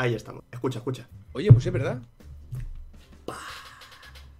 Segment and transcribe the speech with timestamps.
[0.00, 0.44] Ahí estamos.
[0.50, 1.06] Escucha, escucha.
[1.34, 2.00] Oye, pues es verdad.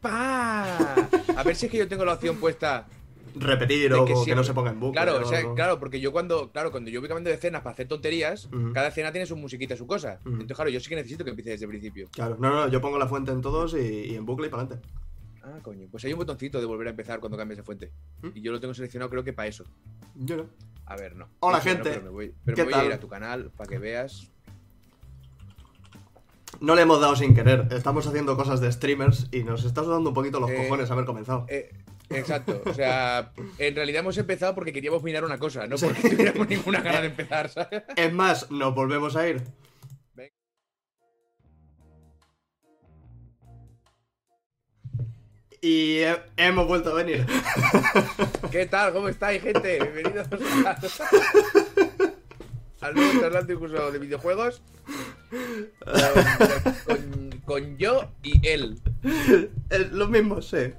[0.01, 0.95] ¡Pa!
[1.37, 2.87] A ver si es que yo tengo la opción puesta.
[3.35, 5.03] Repetir o que que, no se ponga en bucle.
[5.03, 7.75] Claro, o sea, claro, porque yo cuando, claro, cuando yo voy cambiando de escenas para
[7.75, 10.19] hacer tonterías, cada escena tiene su musiquita, su cosa.
[10.25, 12.09] Entonces, claro, yo sí que necesito que empiece desde el principio.
[12.11, 14.63] Claro, no, no, yo pongo la fuente en todos y, y en bucle y para
[14.63, 14.89] adelante.
[15.43, 15.89] Ah, coño.
[15.91, 17.93] Pues hay un botoncito de volver a empezar cuando cambies de fuente.
[18.23, 18.29] ¿Mm?
[18.35, 19.67] Y yo lo tengo seleccionado, creo que para eso.
[20.15, 20.47] Yo no.
[20.87, 21.29] A ver, no.
[21.41, 21.91] Hola, no, gente.
[21.91, 24.33] pero me voy, pero ¿Qué me voy a ir a tu canal para que veas.
[26.59, 27.69] No le hemos dado sin querer.
[27.71, 31.05] Estamos haciendo cosas de streamers y nos está sudando un poquito los Eh, cojones haber
[31.05, 31.47] comenzado.
[31.49, 31.71] Eh,
[32.11, 32.61] exacto.
[32.67, 35.87] O sea, en realidad hemos empezado porque queríamos mirar una cosa, no Sí.
[35.87, 37.83] porque tuviéramos ninguna gana de empezar, ¿sabes?
[37.97, 39.43] Es más, nos volvemos a ir.
[40.15, 40.33] Venga.
[45.61, 47.27] Y he- hemos vuelto a venir.
[48.51, 48.93] ¿Qué tal?
[48.93, 49.79] ¿Cómo estáis, gente?
[49.81, 50.27] Bienvenidos
[50.67, 50.79] a-
[52.87, 54.63] al nuevo de videojuegos.
[57.45, 58.81] Con, yo y él.
[59.71, 60.73] Es lo mismo, sí.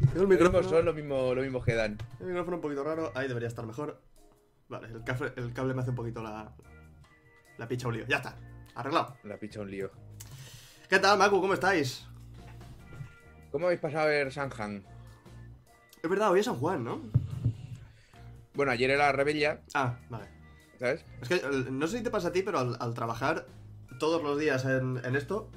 [0.00, 1.96] Tengo el Los micrófono, mismos son los mismos, los mismos que dan.
[2.20, 3.12] el micrófono un poquito raro.
[3.14, 4.00] Ahí debería estar mejor.
[4.68, 6.52] Vale, el cable, el cable me hace un poquito la,
[7.58, 8.06] la picha un lío.
[8.08, 8.36] Ya está,
[8.74, 9.16] arreglado.
[9.24, 9.90] La picha un lío.
[10.88, 11.40] ¿Qué tal, Maku?
[11.40, 12.04] ¿Cómo estáis?
[13.52, 14.82] ¿Cómo habéis pasado a ver Sanhan?
[16.02, 17.00] Es verdad, hoy es San Juan, ¿no?
[18.54, 20.26] Bueno, ayer era Rebella, Ah, vale.
[20.78, 21.04] ¿sabes?
[21.22, 23.46] Es que el- no sé si te pasa a ti, pero al, al trabajar
[24.02, 25.48] todos los días en, en esto,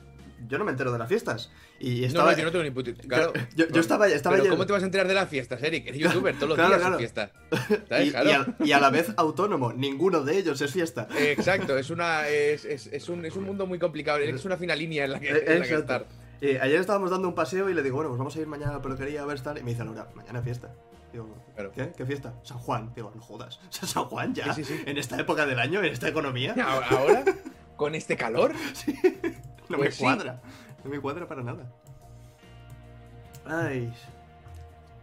[0.48, 1.50] yo no me entero de las fiestas.
[1.80, 2.32] Y No, estaba.
[2.32, 3.34] no, yo no tengo ni puta Claro.
[3.56, 5.88] yo- yo estaba- estaba Pero ¿cómo te vas a enterar de las fiestas, Eric?
[5.88, 6.96] Eres youtuber, todos los Claro, días claro.
[6.96, 7.32] es fiesta.
[7.90, 8.08] ¿Sabes?
[8.08, 8.30] y, Claro.
[8.30, 9.74] y a, y a la vez autónomo.
[9.74, 11.08] Ninguno de ellos es fiesta.
[11.18, 14.76] Exacto, es una es, es, es un, es un mundo muy complicado, es una fina
[14.76, 16.06] línea en la que, en la que estar.
[16.42, 18.72] Y ayer estábamos dando un paseo y le digo, bueno, pues vamos a ir mañana
[18.72, 19.58] a la peluquería a ver tal.
[19.58, 20.72] Y me dice Laura, mañana fiesta.
[21.12, 21.72] Digo, Claro.
[21.74, 21.92] ¿qué?
[21.96, 22.34] ¿Qué fiesta?
[22.44, 22.92] San Juan.
[22.94, 23.60] Digo, no jodas.
[23.70, 24.54] ¿San Juan ya?
[24.54, 24.84] Sí, sí, sí.
[24.86, 25.80] ¿En esta época del año?
[25.82, 26.54] ¿En esta economía?
[26.90, 27.24] Ahora,
[27.76, 28.54] con este calor,
[29.70, 30.04] No Pues me sí.
[30.04, 30.42] cuadra.
[30.84, 31.72] No me cuadra para nada.
[33.46, 33.92] Ay.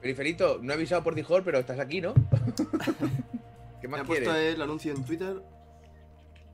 [0.01, 2.15] Periferito, no he avisado por Dijol, pero estás aquí, ¿no?
[3.81, 5.43] ¿Qué Me más ha puesto el anuncio en Twitter.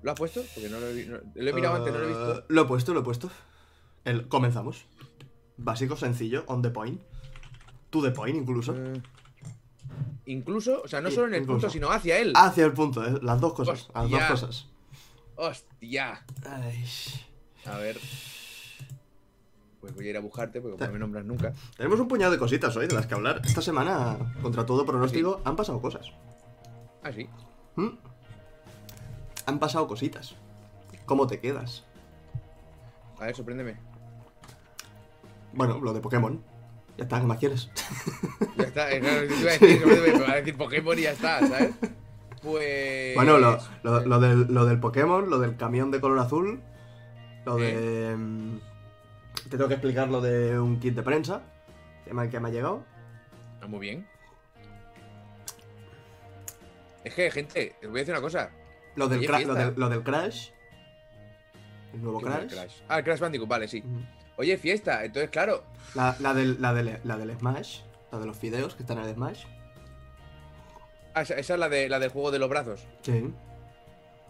[0.03, 0.43] ¿Lo has puesto?
[0.55, 2.39] Porque no lo he, no- lo he mirado antes, no lo he visto.
[2.41, 3.31] Eh, Lo he puesto, lo he puesto.
[4.05, 4.87] El, comenzamos.
[5.57, 7.01] Básico, sencillo, on the point.
[7.91, 8.75] To the point, incluso.
[8.77, 9.01] Eh,
[10.27, 11.61] incluso, o sea, no Sí, solo en el incluso.
[11.63, 12.33] punto, sino hacia él.
[12.37, 13.89] Hacia el punto, eh, las dos cosas.
[13.95, 14.67] Las dos cosas.
[15.41, 16.25] ¡Hostia!
[16.45, 16.85] Ay.
[17.65, 17.97] A ver.
[19.81, 21.53] Pues voy a ir a buscarte porque no me nombras nunca.
[21.77, 23.41] Tenemos un puñado de cositas hoy de las que hablar.
[23.45, 26.11] Esta semana, contra todo pronóstico, han pasado cosas.
[27.05, 27.29] Ah, sí.
[27.77, 27.91] ¿Mm?
[29.47, 30.35] Han pasado cositas.
[31.07, 31.85] ¿Cómo te quedas?
[33.21, 33.77] A ver, sorpréndeme.
[35.53, 36.43] Bueno, lo de Pokémon.
[36.97, 37.71] Ya está, ¿qué más quieres?
[38.57, 41.03] Ya está, eh, claro, te iba a decir, sorpréndeme, me va a decir Pokémon y
[41.03, 41.71] ya está, ¿sabes?
[42.43, 43.15] Pues.
[43.15, 46.61] Bueno, lo, lo- lo del, lo del Pokémon, lo del camión de color azul,
[47.45, 48.15] lo de...
[48.17, 48.59] mm,
[49.45, 51.43] Te tengo que explicar lo de un kit de prensa
[52.05, 52.85] que me, que me ha llegado.
[53.61, 54.07] Ah, muy bien.
[57.05, 58.51] Es que, gente, os voy a decir una cosa.
[58.97, 60.51] Lo del, cra- lo del, lo del Crash.
[61.95, 62.75] El nuevo ¿Qué fue el Crash.
[62.89, 63.83] Ah, el Crash Bandicoot, vale, sí.
[64.37, 65.65] Oye, fiesta, entonces, claro.
[65.95, 67.81] La, la, del, la, del, la del Smash.
[68.13, 69.45] La de los fideos que están en el Smash.
[71.15, 72.87] Ah, esa, esa es la, de, la del juego de los brazos.
[73.03, 73.25] Sí.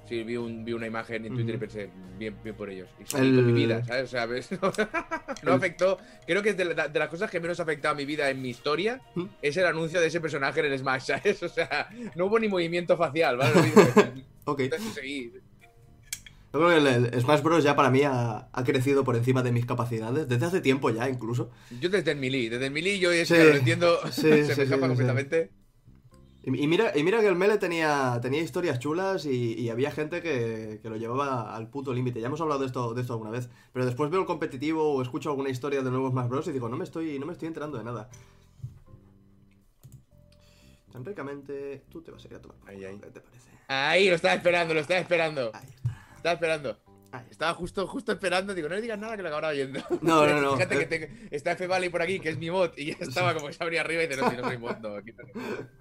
[0.08, 2.88] Sí, vi, un, vi una imagen en Twitter y pensé, bien, bien por ellos.
[2.98, 4.04] Y El- con mi vida, ¿sabes?
[4.04, 4.48] O sea, ¿ves?
[5.42, 5.98] no afectó.
[6.26, 8.30] Creo que es de, la- de las cosas que menos ha afectado a mi vida
[8.30, 9.24] en mi historia ¿Mm?
[9.42, 11.42] es el anuncio de ese personaje en el Smash, ¿sabes?
[11.42, 13.60] O sea, no hubo ni movimiento facial, ¿vale?
[13.60, 13.82] Mismo.
[14.46, 14.60] Ok.
[14.60, 15.30] Entonces, seguí.
[16.54, 16.76] Yo creo que
[17.14, 17.62] el, Smash Bros.
[17.62, 20.26] ya para mí ha, ha crecido por encima de mis capacidades.
[20.26, 21.50] Desde hace tiempo ya, incluso.
[21.78, 24.46] Yo desde el Melee, desde el Melee yo es Sí, que lo entiendo, sí, se
[24.46, 25.50] sí, me escapa completamente.
[26.44, 29.90] Y, y mira, y mira que el Mele tenía, tenía historias chulas y, y había
[29.90, 32.20] gente que, que lo llevaba al puto límite.
[32.20, 33.48] Ya hemos hablado de esto, de esto alguna vez.
[33.72, 36.48] Pero después veo el competitivo o escucho alguna historia de nuevos Smash Bros.
[36.48, 38.08] y digo, no me estoy, no me estoy enterando de nada.
[40.92, 42.56] Tan ricamente, tú te vas a ir a tomar.
[42.66, 42.98] Ahí, ahí.
[42.98, 43.50] ¿Qué te parece?
[43.68, 45.50] Ahí, lo estaba esperando, lo estaba esperando.
[45.52, 46.06] Ahí está.
[46.16, 46.78] Estaba esperando.
[47.12, 47.24] Ahí.
[47.30, 49.80] Estaba justo, justo esperando, digo, no le digas nada que lo acabará oyendo.
[50.02, 50.52] No, no, no.
[50.56, 53.34] Fíjate que tengo- está F Valley por aquí, que es mi mod, y ya estaba
[53.34, 55.32] como que se abría arriba y dice, no, si no soy mod, no, quítate.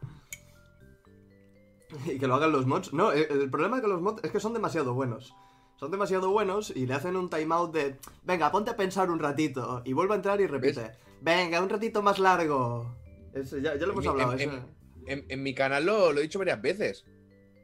[2.05, 2.93] Y que lo hagan los mods.
[2.93, 5.33] No, el, el problema de los mods es que son demasiado buenos.
[5.79, 7.95] Son demasiado buenos y le hacen un timeout de.
[8.23, 9.81] Venga, ponte a pensar un ratito.
[9.85, 10.91] Y vuelve a entrar y repite.
[11.21, 12.95] Venga, un ratito más largo.
[13.33, 14.39] Ese, ya, ya lo hemos En mi- hablado.
[14.39, 14.61] en- ese.
[15.05, 17.05] En, en mi canal lo, lo he dicho varias veces.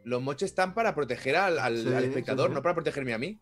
[0.06, 2.56] Los mods están para proteger al, al- Sí, al espectador, sí, sí.
[2.56, 3.40] no para protegerme a mí.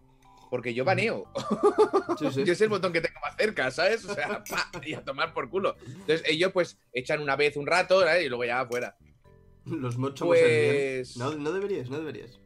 [0.50, 1.32] Porque yo baneo.
[2.20, 4.04] Yo es el botón que tengo más cerca, ¿sabes?
[4.06, 5.76] O sea, pa, y a tomar por culo.
[5.86, 8.26] Entonces ellos pues echan una vez un rato ¿sabes?
[8.26, 8.96] y luego ya afuera.
[9.66, 10.76] Los mods somos el bien.
[11.00, 12.40] Pues- No, no deberías, no deberías.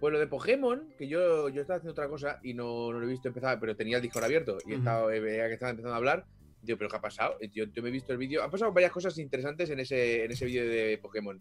[0.00, 3.06] Pues lo de Pokémon, que yo, yo estaba haciendo otra cosa y no, no lo
[3.06, 4.78] he visto empezar, pero tenía el Discord abierto y Ujú.
[4.78, 6.26] estaba, eh, veía que estaba empezando a hablar.
[6.66, 7.38] Digo, ¿pero qué ha pasado?
[7.52, 8.42] Yo, yo me he visto el vídeo.
[8.42, 11.40] Han pasado varias cosas interesantes en ese, en ese vídeo de Pokémon.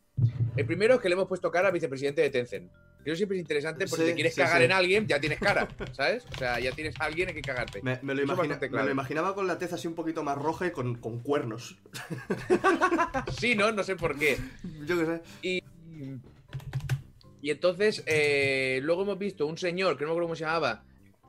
[0.56, 2.72] El primero es que le hemos puesto cara al vicepresidente de Tencent.
[3.04, 4.64] Que eso siempre es interesante porque Sí, si te quieres sí, cagar sí.
[4.66, 6.26] en alguien, ya tienes cara, ¿sabes?
[6.34, 7.82] O sea, ya tienes a alguien en que cagarte.
[7.84, 10.68] Me, me lo imagina- me lo imaginaba con la tez así un poquito más roja
[10.68, 11.78] y con, con cuernos.
[13.38, 13.72] Sí, ¿no?
[13.72, 14.38] No sé por qué.
[14.86, 15.22] Yo qué sé.
[15.42, 15.64] Y,
[17.42, 20.84] y entonces, eh, luego hemos visto un señor, que no me acuerdo cómo se llamaba,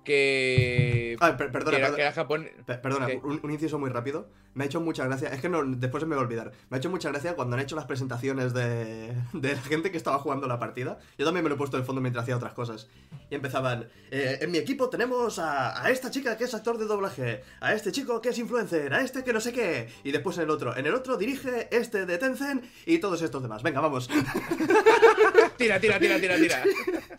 [0.07, 1.97] que, Ah, per- perdona, que era, perdona.
[1.97, 2.03] que
[2.47, 2.65] era.
[2.65, 3.21] Pe- Perdona, ¿Qué?
[3.23, 4.29] un, un inciso muy rápido.
[4.55, 5.29] Me ha hecho mucha gracia.
[5.29, 6.51] Es que no, después se me va a olvidar.
[6.71, 9.99] Me ha hecho mucha gracia cuando han hecho las presentaciones de, de la gente que
[9.99, 10.99] estaba jugando la partida.
[11.19, 12.89] Yo también me lo he puesto de fondo mientras hacía otras cosas.
[13.31, 13.89] Y empezaban.
[14.11, 17.75] "Eh, en mi equipo tenemos a, a esta chica que es actor de doblaje, a
[17.75, 19.89] este chico que es influencer, a este que no sé qué.
[20.05, 20.75] Y después en el otro.
[20.77, 23.63] En el otro dirige este de Tencent y todos estos demás.
[23.63, 24.09] Venga, vamos.
[25.59, 26.63] Tira, tira, tira, tira, tira.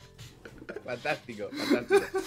[0.86, 2.20] fantástico, fantástico.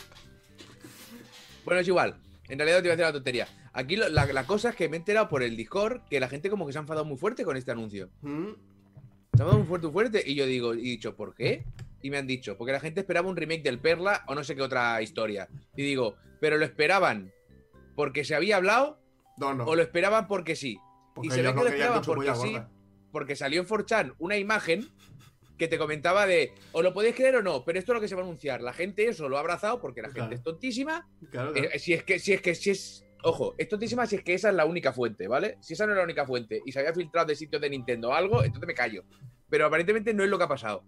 [1.70, 2.16] Bueno, es igual.
[2.48, 3.46] En realidad te iba a decir la tontería.
[3.72, 6.26] Aquí lo- la, la cosa es que me he enterado por el Discord que la
[6.28, 8.10] gente como que se ha enfadado muy fuerte con este anuncio.
[8.22, 10.22] Mm, Se ha enfadado muy fuerte, muy fuerte.
[10.26, 11.64] Y yo digo, y he dicho, ¿por qué?
[12.02, 14.56] Y me han dicho, porque la gente esperaba un remake del Perla o no sé
[14.56, 15.48] qué otra historia.
[15.76, 17.30] Y digo, ¿pero lo esperaban
[17.94, 18.98] porque se había hablado
[19.38, 19.62] No, no.
[19.66, 20.76] o lo esperaban porque sí?
[21.14, 22.56] porque y se ve que no lo esperaban porque sí,
[23.12, 24.88] porque salió en 4chan una imagen
[25.60, 28.08] que te comentaba de, o lo podéis creer o no, pero esto es lo que
[28.08, 28.62] se va a anunciar.
[28.62, 30.34] La gente eso lo ha abrazado porque la gente Claro.
[30.34, 31.06] es tontísima.
[31.30, 31.68] Claro, claro.
[31.72, 33.04] Eh, si es que, si es que, si es.
[33.22, 35.58] Ojo, es tontísima si es que esa es la única fuente, ¿vale?
[35.60, 38.08] Si esa no es la única fuente y se había filtrado de sitios de Nintendo
[38.08, 39.04] o algo, entonces me callo.
[39.50, 40.82] Pero aparentemente no es lo que ha pasado.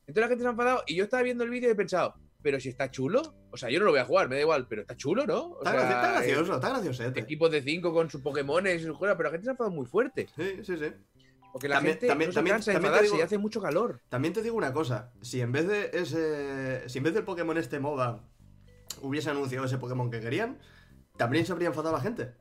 [0.00, 2.14] Entonces la gente se ha enfadado y yo estaba viendo el vídeo y he pensado,
[2.42, 3.22] pero si está chulo,
[3.52, 5.44] o sea, yo no lo voy a jugar, me da igual, pero está chulo, ¿no?
[5.52, 7.20] O Está, sea, graci- está eh, gracioso, está graciosete.
[7.20, 9.74] equipos de 5 con sus Pokémones y sus cosas, pero la gente se ha enfadado
[9.76, 10.26] muy fuerte.
[10.34, 10.86] Sí, sí, sí.
[11.56, 14.02] Porque la También- gente también- también- cansa también digo- y hace mucho calor.
[14.10, 16.86] También te digo una cosa, si en vez de ese.
[16.86, 18.20] Si en vez del Pokémon este MOBA
[19.00, 20.58] hubiese anunciado ese Pokémon que querían,
[21.16, 22.34] también se habría enfadado la gente.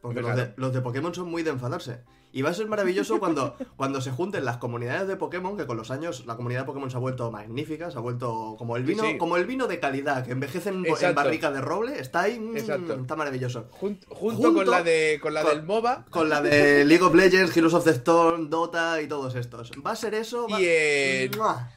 [0.00, 2.04] Porque los de, los de Pokémon son muy de enfadarse.
[2.30, 5.78] Y va a ser maravilloso cuando, cuando se junten las comunidades de Pokémon, que con
[5.78, 8.82] los años la comunidad de Pokémon se ha vuelto magnífica, se ha vuelto como el
[8.84, 9.16] vino, sí.
[9.16, 10.84] como el vino de calidad, que envejece en,
[11.14, 13.68] barrica de roble, está ahí, mm, está maravilloso.
[13.70, 16.04] Jun- junto, Junto con la de con la con- del MOBA.
[16.10, 19.70] Con la de League of Legends, Heroes of the Storm, Dota y todos estos.
[19.84, 20.46] Va a ser eso.
[20.48, 21.30] va- Bien.
[21.36, 21.70] ¡Mua!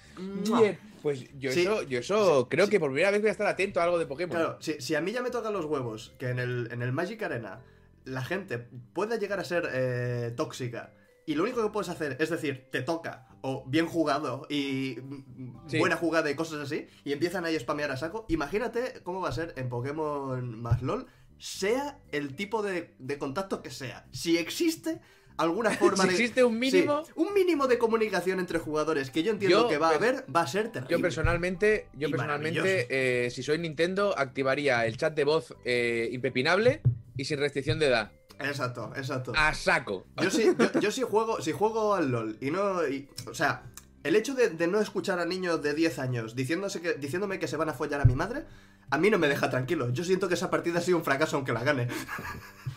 [0.50, 0.60] ¡Mua!
[0.62, 0.80] Bien.
[1.02, 1.62] Pues yo Sí.
[1.62, 2.72] eso, yo eso creo Sí.
[2.72, 4.36] que por primera vez voy a estar atento a algo de Pokémon.
[4.36, 6.92] Claro, si, si a mí ya me tocan los huevos que en el, en el
[6.92, 7.60] Magic Arena
[8.06, 8.58] la gente
[8.94, 10.94] pueda llegar a ser eh, tóxica
[11.26, 15.70] y lo único que puedes hacer es decir, te toca o bien jugado y mm,
[15.70, 15.78] Sí.
[15.80, 19.30] buena jugada y cosas así y empiezan ahí a spamear a saco, imagínate cómo va
[19.30, 21.06] a ser en Pokémon más LOL,
[21.38, 24.06] sea el tipo de, de contacto que sea.
[24.12, 25.00] Si existe
[25.38, 26.14] alguna forma si de...
[26.16, 29.78] existe un mínimo, Sí, un mínimo de comunicación entre jugadores que yo entiendo Yo, que
[29.78, 30.92] va a haber, va a ser terrible.
[30.96, 36.10] yo personalmente, yo Y personalmente, eh, si soy Nintendo, activaría el chat de voz eh,
[36.12, 36.82] impepinable
[37.22, 38.12] y sin restricción de edad.
[38.40, 39.32] Exacto, exacto.
[39.36, 40.08] A saco.
[40.22, 42.88] Yo sí, yo, yo sí juego, si juego al LOL y no.
[42.88, 43.64] y- o sea,
[44.04, 47.48] el hecho de, de no escuchar a niños de 10 años diciéndose que, diciéndome que
[47.48, 48.46] se van a follar a mi madre,
[48.90, 49.90] a mí no me deja tranquilo.
[49.92, 51.88] Yo siento que esa partida ha sido un fracaso aunque la gane.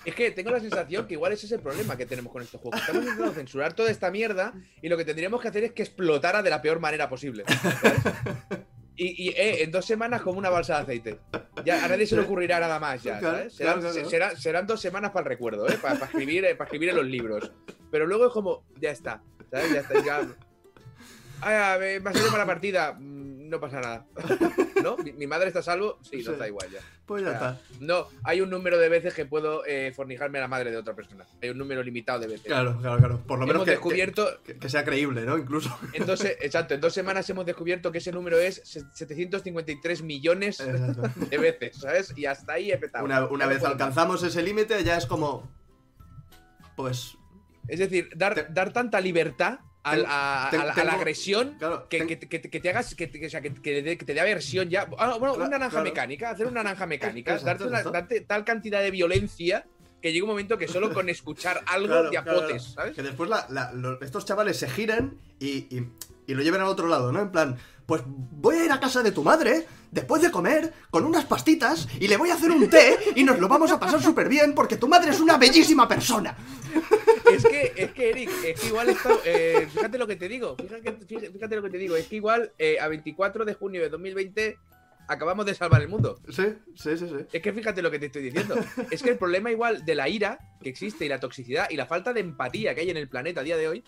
[0.05, 2.61] Es que tengo la sensación que igual ese es el problema que tenemos con estos
[2.61, 2.79] juegos.
[2.81, 4.53] Estamos intentando censurar toda esta mierda
[4.83, 7.45] y lo que tendríamos que hacer es que explotara de la peor manera posible.
[7.81, 8.03] ¿sabes?
[8.97, 11.19] Y, y, eh, en dos semanas como una balsa de aceite.
[11.65, 13.53] Ya a nadie se le ocurrirá nada más ya, ¿sabes?
[13.55, 14.09] Serán, claro, claro.
[14.09, 15.77] se- serán- serán dos semanas para el recuerdo, ¿eh?
[15.83, 17.51] Para, escribir, eh, para escribir en los libros.
[17.91, 19.21] Pero luego es como, ya está,
[19.51, 19.73] ¿sabes?
[19.73, 20.21] Ya está, ya...
[21.47, 22.97] Ah, me me ha salido mala partida.
[23.55, 24.05] No pasa nada.
[24.83, 24.97] ¿No?
[24.97, 25.99] ¿Mi, mi madre está a salvo?
[26.03, 26.31] Sí, no Sí.
[26.33, 26.81] está igual ya.
[27.07, 27.61] Pues ya O sea, está.
[27.81, 30.95] No, hay un número de veces que puedo eh, fornijarme a la madre de otra
[30.95, 31.25] persona.
[31.41, 32.47] Hay un número limitado de veces.
[32.47, 33.21] Claro, claro, claro.
[33.25, 35.39] Por lo menos hemos que, descubierto, que- que sea creíble, ¿no?
[35.39, 35.71] Incluso.
[35.93, 40.03] en dos, se- exacto, en dos semanas hemos descubierto que ese número es se- 753
[40.03, 41.03] millones Exacto.
[41.31, 42.13] de veces, ¿sabes?
[42.17, 43.05] Y hasta ahí he petado.
[43.05, 45.49] Una, una vez alcanzamos ese límite, ya es como.
[46.77, 47.17] Pues.
[47.69, 51.55] Es decir, dar, Te- dar tanta libertad al- Ten- a, la, a la tengo- agresión
[51.59, 53.83] Claro, que, ten- que, que- que te hagas, que, te- o sea, te
[54.15, 54.89] dé aversión ya.
[54.99, 55.85] Ah, bueno, una naranja claro.
[55.85, 57.91] mecánica, hacer una naranja mecánica, darte, una- exacto.
[57.93, 59.65] darte tal cantidad de violencia
[60.03, 62.63] que llega un momento que solo con escuchar algo Claro, te apotes.
[62.75, 62.95] ¿sabes?
[62.97, 65.89] Que después la- la- lo- estos chavales se giren y, y-
[66.27, 67.21] y lo lleven al otro lado, ¿no?
[67.23, 71.05] En plan, pues voy a ir a casa de tu madre después de comer con
[71.05, 74.03] unas pastitas y le voy a hacer un té y nos lo vamos a pasar
[74.03, 76.35] súper bien porque tu madre es una bellísima persona.
[77.35, 80.57] Es que, es que, Eric, es que igual esto, eh, fíjate lo que te digo,
[80.57, 84.59] fíjate, lo que te digo, es que igual eh, a 24 de junio de 2020
[85.09, 86.19] acabamos de salvar el mundo.
[86.29, 87.27] Sí, sí, sí, sí.
[87.33, 88.55] Es que fíjate lo que te estoy diciendo.
[88.91, 91.87] Es que el problema igual de la ira que existe y la toxicidad y la
[91.87, 93.85] falta de empatía que hay en el planeta a día de hoy,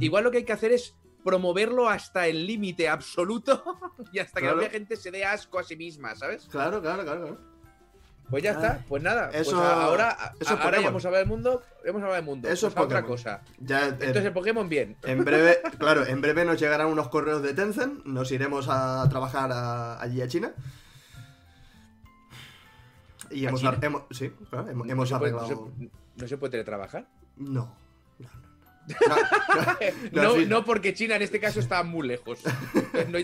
[0.00, 3.62] igual lo que hay que hacer es promoverlo hasta el límite absoluto
[4.12, 6.46] y hasta que la gente se dé asco a sí misma, ¿sabes?
[6.50, 7.20] Claro, claro, claro.
[7.20, 7.57] claro.
[8.30, 9.30] Pues ya Ah, está, pues nada.
[9.30, 12.24] eso- pues a- ahora, eso es ahora ya hemos hablado del mundo, hemos hablado del
[12.24, 12.48] mundo.
[12.48, 13.40] Eso Pues es otra cosa.
[13.58, 14.96] Ya, eh, Entonces el Pokémon bien.
[15.02, 19.50] en breve, claro, en breve nos llegarán unos correos de Tencent, nos iremos a trabajar
[19.52, 20.52] a- allí a China.
[23.30, 23.78] Y ¿A hemos, China?
[23.82, 25.72] hemos- sí, claro, hemos, hemos no, se puede, no arreglado.
[25.78, 25.90] se-
[26.22, 27.06] no se puede teletrabajar.
[27.36, 27.74] No.
[28.18, 28.47] No, no,
[30.12, 30.22] no.
[30.22, 32.40] No, No, no porque China en este caso está muy lejos.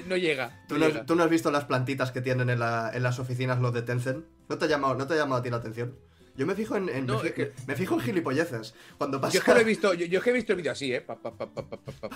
[0.06, 0.64] No, llega.
[0.68, 1.00] ¿Tú llega.
[1.00, 3.73] has, tú no has visto las plantitas que tienen en, la- en las oficinas los
[3.73, 4.25] de Tencent?
[4.49, 5.97] ¿No te ha llamado, no te ha llamado a ti la atención?
[6.37, 8.75] Yo me fijo en, en- me, fi- es que- me fijo en gilipolleces.
[8.99, 9.35] Cuando pasa...
[9.35, 10.92] Yo es que lo he visto, yo, yo es que he visto el vídeo así,
[10.92, 11.00] ¿eh?
[11.00, 11.47] Pa, pa, pa,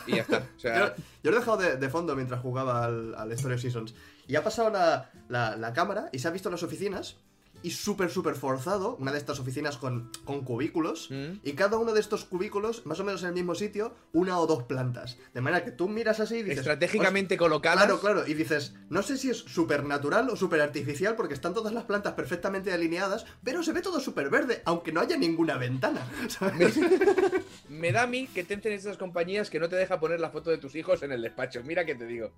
[0.09, 0.39] y ya está.
[0.57, 3.55] O sea, Yo, yo lo he dejado de, de fondo mientras jugaba al, al Story
[3.55, 3.95] of Seasons.
[4.27, 7.17] Y ha pasado la, la- la cámara y se ha visto las oficinas.
[7.63, 11.11] Y súper, súper forzado, una de estas oficinas con, con cubículos.
[11.11, 11.41] ¿Mm?
[11.43, 14.47] Y cada uno de estos cubículos, más o menos en el mismo sitio, una o
[14.47, 15.19] dos plantas.
[15.35, 16.59] De manera que tú miras así y dices.
[16.59, 17.79] estratégicamente "Hostia, colocadas.
[17.85, 18.27] Claro, claro.
[18.27, 21.85] Y dices, no sé si es súper natural o súper artificial porque están todas las
[21.85, 26.07] plantas perfectamente alineadas, pero se ve todo súper verde, aunque no haya ninguna ventana.
[26.29, 26.79] ¿sabes?
[27.69, 30.31] Me da a mí que Tencent es esas compañías que no te deja poner la
[30.31, 31.63] foto de tus hijos en el despacho.
[31.65, 32.31] Mira que te digo.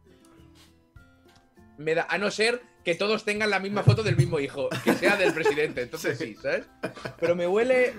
[1.81, 4.93] Me da, a no ser que todos tengan la misma foto del mismo hijo, que
[4.95, 5.81] sea del presidente.
[5.83, 6.43] Entonces sí, Sí.
[6.43, 6.67] ¿sabes?
[7.19, 7.95] Pero me huele.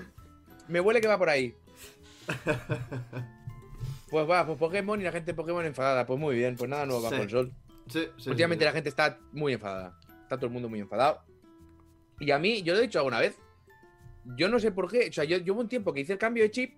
[0.68, 1.54] Me huele que va por ahí.
[4.10, 6.06] Pues va, pues Pokémon y la gente de Pokémon enfadada.
[6.06, 7.22] Pues muy bien, pues nada nuevo bajo Sí.
[7.22, 7.52] el sol.
[7.88, 9.98] Sí, sí, Últimamente la gente está muy enfadada.
[10.22, 11.22] Está todo el mundo muy enfadado.
[12.20, 13.36] Y a mí, yo lo he dicho alguna vez.
[14.36, 15.08] Yo no sé por qué.
[15.08, 16.76] O sea, yo, yo hubo un tiempo que hice el cambio de chip.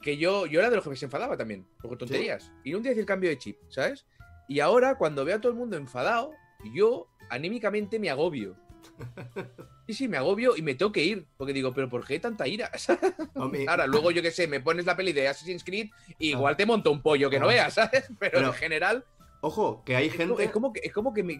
[0.00, 1.66] Que yo, yo era de los que se enfadaba también.
[1.82, 2.50] Por tonterías.
[2.62, 4.06] Y un día hice el cambio de chip, ¿sabes?
[4.48, 6.32] Y ahora, cuando veo a todo el mundo enfadado,
[6.74, 8.56] yo anímicamente me agobio.
[9.86, 11.26] Sí, sí, me agobio y me tengo que ir.
[11.36, 12.70] Porque digo, ¿pero por qué tanta ira?
[13.34, 16.56] Hombre, Ahora, luego yo qué sé, me pones la peli de Assassin's Creed y igual
[16.56, 17.48] te monto un pollo que no Ah.
[17.50, 18.06] veas, ¿sabes?
[18.18, 19.04] Pero, Pero- en general,
[19.42, 20.44] Ojo, que hay es como, gente.
[20.44, 21.36] es como que, es como que me,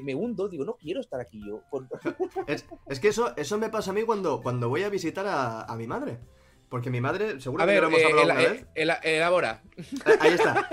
[0.00, 1.62] me- hundo, digo, no quiero estar aquí yo.
[2.48, 5.62] Es, es que eso, eso me pasa a mí cuando, cuando voy a visitar a,
[5.62, 6.18] a mi madre.
[6.68, 9.00] Porque mi madre, seguro A que ver, lo hemos eh, vez.
[9.04, 9.62] elabora.
[10.18, 10.68] Ahí está.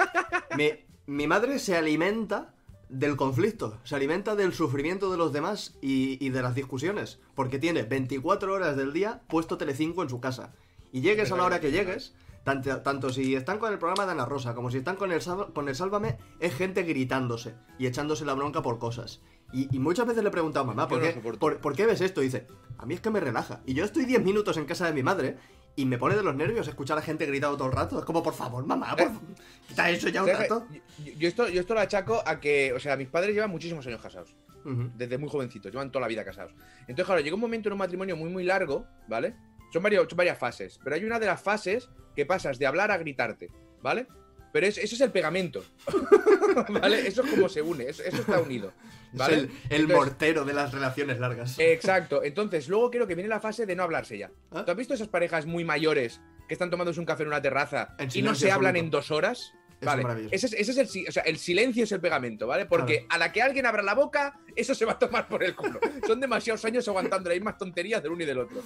[0.58, 0.72] Mi,
[1.06, 2.54] mi madre se alimenta
[2.90, 7.20] del conflicto, se alimenta del sufrimiento de los demás y, y de las discusiones.
[7.36, 10.54] Porque tiene 24 horas del día puesto Telecinco en su casa.
[10.92, 14.12] Y llegues a la hora que llegues, tanto, tanto si están con el programa de
[14.12, 15.22] Ana Rosa como si están con el,
[15.54, 19.22] con el Sálvame, es gente gritándose y echándose la bronca por cosas.
[19.52, 22.02] Y, y muchas veces le he preguntado, mamá, ¿por, no qué, por, por qué ves
[22.02, 22.22] esto?
[22.22, 23.62] Y dice, a mí es que me relaja.
[23.66, 25.38] Y yo estoy 10 minutos en casa de mi madre
[25.75, 27.98] y me pone de los nervios escuchar a la gente gritando todo el rato.
[28.00, 29.22] Es como, por favor, mamá, por favor,
[29.68, 30.68] quita eso ya un rato.
[31.03, 33.86] Yo, yo esto, yo esto lo achaco a que, o sea, mis padres llevan muchísimos
[33.88, 34.36] años casados.
[34.65, 34.92] Ujú.
[34.96, 36.53] Desde muy jovencitos, llevan toda la vida casados.
[36.82, 39.36] Entonces, claro, llega un momento en un matrimonio muy, muy largo, ¿vale?
[39.74, 42.92] Son, varios, son varias fases, pero hay una de las fases que pasas de hablar
[42.92, 43.50] a gritarte,
[43.82, 44.06] ¿vale?
[44.53, 45.63] Pero es- eso es el pegamento,
[46.70, 47.08] ¿vale?
[47.08, 48.72] Eso es como se une, eso, eso está unido,
[49.13, 49.50] el, el
[49.82, 51.58] Entonces- mortero de las relaciones largas.
[51.60, 52.24] Exacto.
[52.24, 54.32] Entonces, luego creo que viene la fase de no hablarse ya.
[54.51, 54.63] ¿Ah?
[54.65, 57.96] ¿Tú has visto esas parejas muy mayores que están tomándose un café en una terraza
[58.00, 58.86] En y no se hablan absoluto.
[58.86, 59.53] en dos horas?
[59.82, 62.65] Vale, ese es, ese es el, o sea, el silencio es el pegamento, ¿vale?
[62.65, 65.55] Porque a la que alguien abra la boca, eso se va a tomar por el
[65.55, 65.77] culo.
[66.08, 68.62] Son demasiados años aguantando las mismas tonterías del uno y del otro.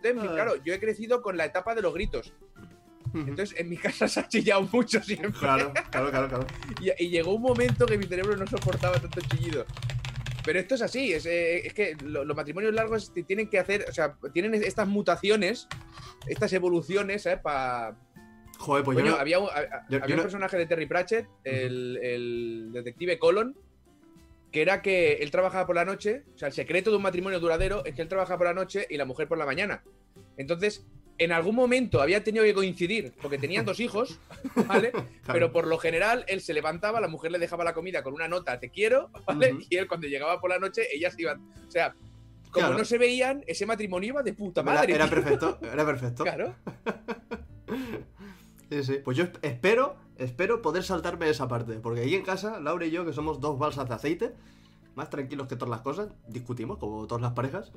[0.00, 0.34] Entonces, Ah.
[0.34, 2.32] claro, yo he crecido con la etapa de los gritos.
[3.14, 5.32] Entonces, en mi casa se ha chillado mucho siempre.
[5.32, 6.46] Claro, claro, claro, claro.
[6.80, 9.64] Y, y llegó un momento que mi cerebro no soportaba tanto chillido.
[10.44, 13.84] Pero esto es así, es, eh, es que lo- los matrimonios largos tienen que hacer,
[13.88, 15.68] o sea, tienen estas mutaciones,
[16.26, 17.40] estas evoluciones, ¿sabes?
[17.40, 17.96] Para...
[18.58, 20.86] Joder, pues yo Coño, había un, a- yo- había yo un no- personaje de Terry
[20.86, 23.54] Pratchett, el, el detective Colon,
[24.50, 27.38] que era que él trabajaba por la noche, o sea, el secreto de un matrimonio
[27.38, 29.82] duradero es que él trabaja por la noche y la mujer por la mañana.
[30.36, 30.86] Entonces,
[31.20, 34.18] en algún momento había tenido que coincidir, porque tenían dos hijos,
[34.66, 34.90] ¿vale?
[35.26, 38.26] Pero por lo general, él se levantaba, la mujer le dejaba la comida con una
[38.26, 39.56] nota, te quiero, ¿vale?
[39.68, 41.40] Y él cuando llegaba por la noche, ellas iban.
[41.68, 41.92] O sea,
[42.50, 42.78] como Claro.
[42.78, 44.94] no se veían, ese matrimonio iba de puta madre.
[44.94, 46.24] era perfecto, era perfecto.
[46.24, 46.54] Claro.
[48.70, 48.98] Sí, sí.
[49.04, 51.74] Pues yo esp- espero, espero poder saltarme esa parte.
[51.80, 54.32] Porque ahí en casa, Laura y yo, que somos dos balsas de aceite,
[54.94, 57.72] más tranquilos que todas las cosas, discutimos como todas las parejas.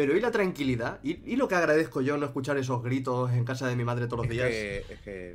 [0.00, 3.44] Pero y la tranquilidad, y, y lo que agradezco yo no escuchar esos gritos en
[3.44, 4.48] casa de mi madre todos los Es días.
[4.48, 5.30] que, es que-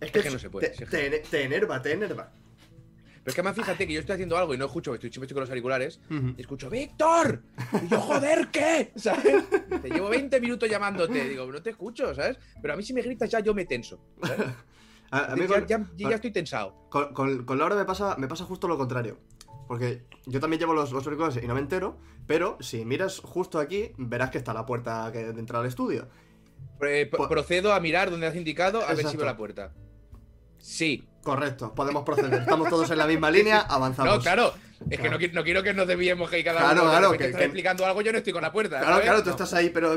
[0.00, 2.32] es es que no se puede, Te, que- te- te enerva, te enerva.
[2.32, 5.26] Pero es que además fíjate que yo estoy haciendo algo y no escucho, estoy siempre
[5.26, 6.32] estoy con los auriculares, Ujú.
[6.34, 7.42] y escucho, ¡Víctor!
[7.84, 8.90] Y yo, joder, ¿qué?
[8.96, 9.44] ¿Sabes?
[9.82, 12.38] Te llevo 20 minutos llamándote, digo, no te escucho, ¿sabes?
[12.62, 14.00] Pero a mí si me gritas ya yo me tenso.
[14.22, 14.46] ¿sabes?
[15.10, 16.88] A, a mí ya, con- ya- ya estoy tensado.
[16.88, 19.18] Con, con- con Laura me pasa, me pasa justo lo contrario.
[19.66, 23.58] Porque yo también llevo los, los auriculares y no me entero, pero si miras justo
[23.58, 26.08] aquí, verás que está la puerta que de entrar al estudio.
[26.82, 29.72] Eh, Pues- procedo a mirar donde has indicado a ver si veo la puerta.
[30.58, 31.06] Sí.
[31.24, 32.42] Correcto, podemos proceder.
[32.42, 34.16] Estamos todos en la misma línea, avanzamos.
[34.16, 34.52] No, claro.
[34.90, 37.38] Es que no, no quiero que nos desviemos que cada Claro, uno claro, que- está
[37.38, 38.76] que- explicando algo, yo no estoy con la puerta.
[38.80, 39.04] Claro, ¿sabes?
[39.04, 39.30] claro, tú No.
[39.30, 39.94] estás ahí, pero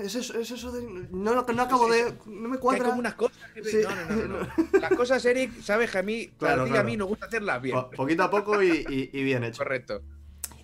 [0.00, 0.82] es eso, es eso de...
[1.10, 2.14] No, no, no acabo de...
[2.26, 2.84] No me Que hay cuadra.
[2.84, 3.36] como unas cosas.
[3.52, 3.78] que- Sí.
[3.82, 4.48] No, no, no.
[4.80, 7.74] Las cosas, Eric, sabes que a mí, Claro, a mí nos gusta hacerlas bien.
[7.74, 9.58] Po- poquito a poco y, y- y bien hecho.
[9.64, 10.02] Correcto.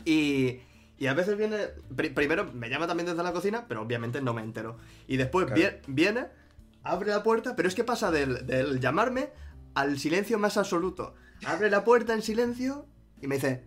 [0.04, 0.60] Y,
[0.98, 1.58] y a veces viene.
[1.96, 4.76] pri- primero me llama también desde la cocina, pero obviamente no me entero.
[5.08, 5.76] Y después Claro.
[5.88, 6.26] viene,
[6.84, 9.30] abre la puerta, pero es que pasa del, del llamarme
[9.80, 11.14] al silencio más absoluto.
[11.44, 12.86] Abre la puerta en silencio
[13.20, 13.64] y me dice.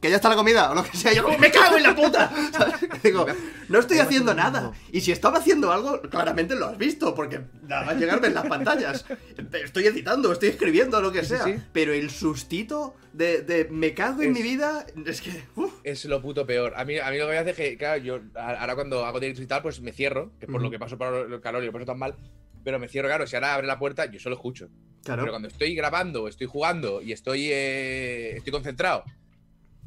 [0.00, 1.12] Que ya está la comida, o lo que sea.
[1.12, 2.28] Yo, como, ¡me cago en la puta!
[2.52, 2.74] ¿Sabes?
[3.04, 3.24] Digo,
[3.68, 4.72] no estoy haciendo nada.
[4.90, 8.48] Y si estaba haciendo algo, claramente lo has visto, porque nada más llegarme en las
[8.48, 9.04] pantallas.
[9.52, 11.44] Estoy editando, estoy escribiendo, lo que sí, sea.
[11.44, 11.54] sí.
[11.72, 15.44] Pero el sustito de, de me cago en mi vida, es que.
[15.54, 15.72] uf.
[15.84, 16.72] Es lo puto peor.
[16.76, 19.20] A mí, a mí lo que me hace es que, claro, yo ahora cuando hago
[19.20, 21.62] directos y tal, pues me cierro, que es por lo que paso por el calor
[21.62, 22.16] y lo paso tan mal.
[22.64, 24.68] Pero me cierro, claro, si ahora abre la puerta, yo solo escucho.
[25.04, 25.22] Claro.
[25.22, 29.04] Pero cuando estoy grabando, estoy jugando y estoy, eh, estoy concentrado.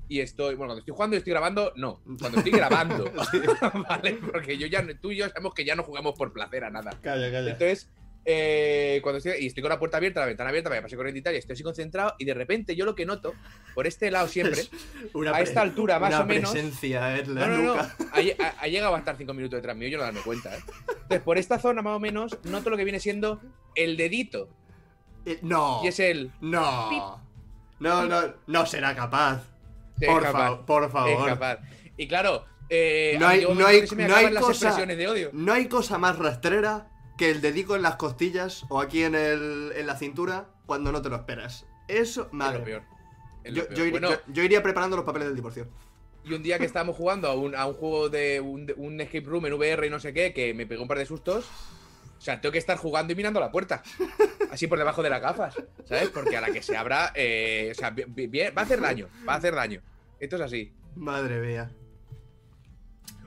[0.07, 2.01] Y estoy, bueno, cuando estoy jugando y estoy grabando, no.
[2.19, 3.11] Cuando estoy grabando,
[3.89, 4.19] ¿vale?
[4.31, 6.91] Porque yo ya, tú y yo sabemos que ya no jugamos por placer a nada.
[7.01, 7.51] Calla, calla.
[7.51, 7.89] Entonces,
[8.25, 10.95] eh, cuando estoy, y estoy con la puerta abierta, la ventana abierta, para que pase
[10.95, 13.33] corriente y tal, y estoy así concentrado, y de repente yo lo que noto,
[13.75, 14.61] por este lado siempre,
[15.33, 18.35] a esta altura, más una o menos- presencia en la no, no, no, ha, lle-
[18.39, 20.59] ha- ha llegado a estar cinco minutos detrás mío, yo no darme cuenta, ¿eh?
[20.89, 23.39] Entonces, por esta zona más o menos, noto lo que viene siendo
[23.75, 24.49] el dedito,
[25.25, 25.81] Eh, no.
[25.83, 26.31] y es el...
[26.41, 27.21] No.
[27.79, 29.43] No, no, no será capaz.
[30.05, 31.27] Por, capaz, fa- por favor.
[31.27, 31.59] capaz.
[31.97, 35.29] Y claro, eh, No hay- no hay- me no hay cosa- de odio.
[35.33, 39.71] No hay cosa más rastrera que el dedico en las costillas o aquí en, el,
[39.75, 41.65] en la cintura cuando no te lo esperas.
[41.87, 42.59] Eso, Es madre.
[42.59, 42.83] lo peor.
[43.43, 43.77] Es lo Yo, peor.
[43.77, 45.67] yo ir- Bueno, yo- yo iría preparando los papeles del divorcio.
[46.23, 49.25] Y un día que estábamos jugando a un, a un juego de un, un escape
[49.27, 51.45] room en VR y no sé qué, que me pegó un par de sustos.
[52.17, 53.83] O sea, tengo que estar jugando y mirando la puerta.
[54.49, 55.53] Así por debajo de las gafas.
[55.83, 56.09] ¿Sabes?
[56.09, 57.11] Porque a la que se abra.
[57.13, 59.07] eh, o sea, va a hacer daño.
[59.29, 59.81] Va a hacer daño.
[60.19, 60.73] Esto es así.
[60.95, 61.69] Madre mía.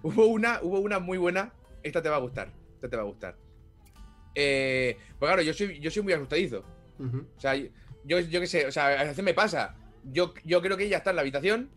[0.02, 1.52] Hubo una, hubo una muy buena.
[1.84, 2.50] Esta te va a gustar.
[2.74, 3.36] Esta te va a gustar.
[4.34, 6.64] Eh, pues claro, yo soy, yo soy muy asustadizo.
[6.98, 7.26] Ujú.
[7.36, 9.74] O sea, yo, yo qué sé, o sea, a veces me pasa.
[10.04, 11.70] Yo, yo creo que ella está en la habitación.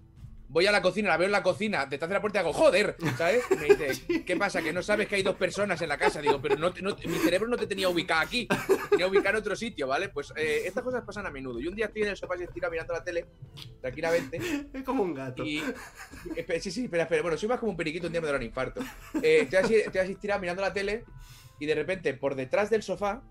[0.54, 2.52] Voy a la cocina, la veo en la cocina, detrás de la puerta y hago,
[2.52, 3.42] joder, ¿sabes?
[3.52, 4.62] Me dice, ¿qué pasa?
[4.62, 6.20] Que no sabes que hay dos personas en la casa.
[6.22, 8.58] Digo, pero no, no- mi cerebro no te tenía ubicado aquí, te
[8.90, 10.10] tenía ubicado en otro sitio, ¿vale?
[10.10, 11.58] Pues eh, estas cosas pasan a menudo.
[11.62, 13.28] Y un día estoy en el sofá y estirado mirando la tele,
[13.80, 14.42] tranquilamente,
[14.74, 15.46] Es como un gato.
[15.46, 15.64] y.
[16.36, 17.22] espera, sí, sí, espera, espera.
[17.22, 18.82] Bueno, soy más como un periquito, un día me dará un infarto.
[19.24, 21.06] Eh, estoy, así, estoy así estirado mirando la tele
[21.62, 23.22] y de repente, por detrás del sofá,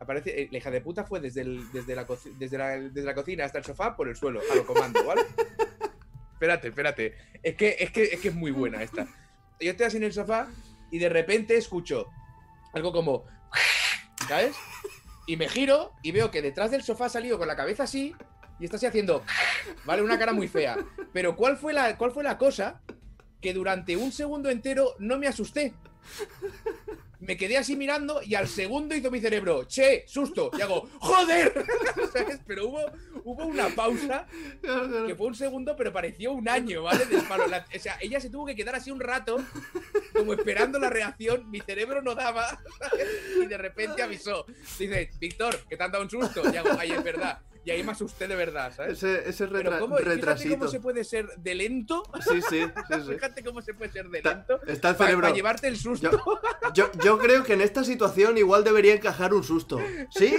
[0.00, 0.40] aparece.
[0.40, 2.06] eh, la hija de puta fue desde, desde, la,
[2.38, 5.20] desde, desde la cocina hasta el sofá por el suelo, a lo comando, ¿vale?
[6.32, 7.14] espérate, espérate.
[7.42, 9.06] Es que, es, que, es que es muy buena esta.
[9.60, 10.48] Yo estoy así en el sofá
[10.90, 12.06] y de repente escucho
[12.72, 13.24] algo como.
[14.26, 14.56] ¿Sabes?
[15.26, 18.16] Y me giro y veo que detrás del sofá ha salido con la cabeza así
[18.58, 19.22] y está así haciendo.
[19.84, 20.00] ¿Vale?
[20.00, 20.78] Una cara muy fea.
[21.12, 22.80] Pero ¿cuál fue la, cuál fue la cosa
[23.42, 25.74] que durante un segundo entero no me asusté?
[27.26, 31.64] Me quedé así mirando y al segundo hizo mi cerebro, che, susto, y hago, joder,
[32.12, 32.38] ¿sabes?
[32.46, 32.80] Pero hubo,
[33.24, 34.26] hubo una pausa
[35.06, 37.04] que fue un segundo, pero pareció un año, ¿vale?
[37.04, 39.38] O sea, ella se tuvo que quedar así un rato,
[40.14, 42.60] como esperando la reacción, mi cerebro no daba,
[43.42, 44.46] y de repente avisó.
[44.78, 47.82] Dice, Víctor, que te han dado un susto, y hago, ay, es verdad y ahí
[47.82, 49.02] me asusté de verdad, ¿sabes?
[49.02, 49.80] Ese, ese retra
[50.36, 52.04] Fíjate cómo se puede ser de lento.
[52.26, 52.64] Sí, sí.
[53.08, 54.60] fíjate cómo se puede ser de lento.
[54.66, 55.22] Está, el cerebro.
[55.22, 56.10] Para, llevarte el susto.
[56.74, 59.80] Yo, yo, creo que en esta situación igual debería encajar un susto.
[60.10, 60.36] ¿Sí?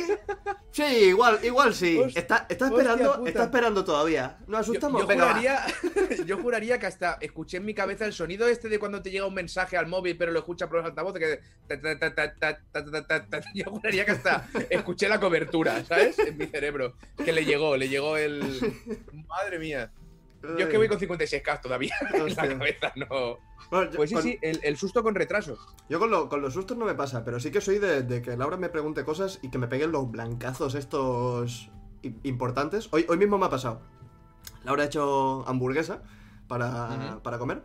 [0.72, 2.02] Sí, igual, igual sí.
[2.16, 4.38] Está, está, esperando, está esperando todavía.
[4.48, 5.02] No asustamos.
[5.02, 5.66] Yo, yo juraría,
[6.26, 9.26] yo juraría que hasta escuché en mi cabeza el sonido este de cuando te llega
[9.26, 11.40] un mensaje al móvil, pero lo escucha por los altavoces.
[11.68, 11.78] Que...
[13.54, 16.20] Yo juraría que hasta escuché la cobertura, ¿sabes?
[16.20, 16.94] En mi cerebro.
[17.24, 18.42] Que le llegó, le llegó el.
[19.28, 19.92] Madre mía.
[20.44, 23.40] Yo es que voy con 56K todavía en la cabeza, no.
[23.72, 25.58] Bueno, yo, Pues sí, con, sí, el, el susto con retraso.
[25.90, 28.22] yo con, lo- con los sustos no me pasa, pero sí que soy de, de
[28.22, 31.70] que Laura me pregunte cosas y que me peguen los blancazos estos
[32.24, 32.88] importantes.
[32.92, 33.82] Hoy, hoy mismo me ha pasado.
[34.64, 36.04] Laura ha hecho hamburguesa
[36.48, 37.64] para, para comer.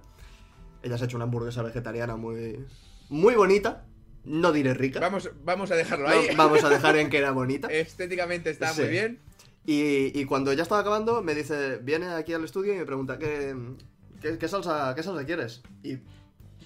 [0.83, 2.65] Ella se ha hecho una hamburguesa vegetariana muy,
[3.11, 3.85] muy bonita.
[4.25, 4.99] No diré rica.
[5.01, 6.29] Vamos, vamos a dejarlo No, ahí.
[6.37, 7.69] vamos a dejar en que era bonita.
[7.69, 8.81] Estéticamente está Sí.
[8.83, 9.21] muy bien.
[9.65, 13.19] Y, y cuando ya estaba acabando, me dice, viene aquí al estudio y me pregunta,
[13.19, 13.55] ¿qué,
[14.21, 15.63] qué, qué salsa, qué salsa quieres?
[15.85, 15.99] Y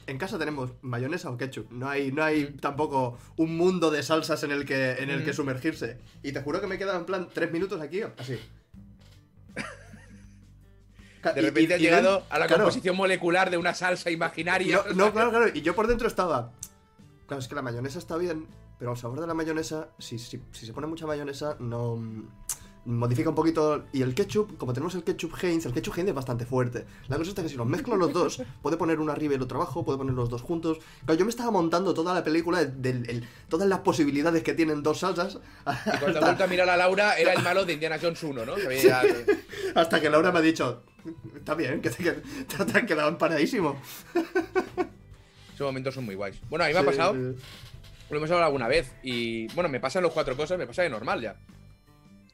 [0.06, 1.70] en casa tenemos mayonesa o ketchup.
[1.72, 5.32] No hay, no hay tampoco un mundo de salsas en el que, en el que
[5.32, 5.34] Mm.
[5.34, 5.98] sumergirse.
[6.22, 8.38] Y te juro que me he quedado en plan tres minutos aquí, así.
[11.34, 14.80] De repente has llegado a la claro, composición molecular de una salsa imaginaria.
[14.94, 15.48] No, no, claro, claro.
[15.52, 16.52] Y yo por dentro estaba.
[17.26, 18.46] Claro, es que la mayonesa está bien.
[18.78, 22.28] pero el sabor de la mayonesa, si, si, si se pone mucha mayonesa, no mm,
[22.86, 23.84] modifica un poquito.
[23.92, 26.84] Y el ketchup, como tenemos el ketchup Heinz, el ketchup Heinz es bastante fuerte.
[27.08, 29.42] La cosa es que si los mezclo los dos, puede poner uno arriba y el
[29.42, 30.78] otro abajo, puede poner los dos juntos.
[31.04, 35.00] Claro, yo me estaba montando toda la película de todas las posibilidades que tienen dos
[35.00, 35.36] salsas.
[35.36, 38.46] Y cuando he vuelto a mirar a Laura, era el malo de Indiana Jones 1,
[38.46, 38.54] ¿no?
[38.54, 38.92] Que
[39.74, 40.82] Hasta que Laura me ha dicho,
[41.34, 43.80] está bien, que te, que te has quedado empanadísimo.
[45.54, 46.38] Esos momentos son muy guays.
[46.48, 50.02] Bueno, a mí me ha pasado, lo hemos hablado alguna vez, y bueno, me pasan
[50.02, 51.36] las cuatro cosas, me pasa de normal ya.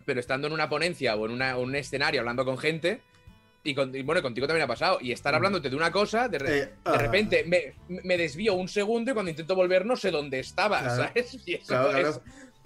[0.05, 3.01] Pero estando en una ponencia o en una- un escenario hablando con gente,
[3.65, 6.39] y, con- y, bueno, contigo también ha pasado, y estar hablándote de una cosa, de,
[6.39, 6.99] re- Eh, de ah.
[6.99, 11.03] repente me, me desvío un segundo y cuando intento volver no sé dónde estaba, Claro.
[11.05, 11.39] ¿sabes?
[11.47, 12.23] Y eso Claro, claro.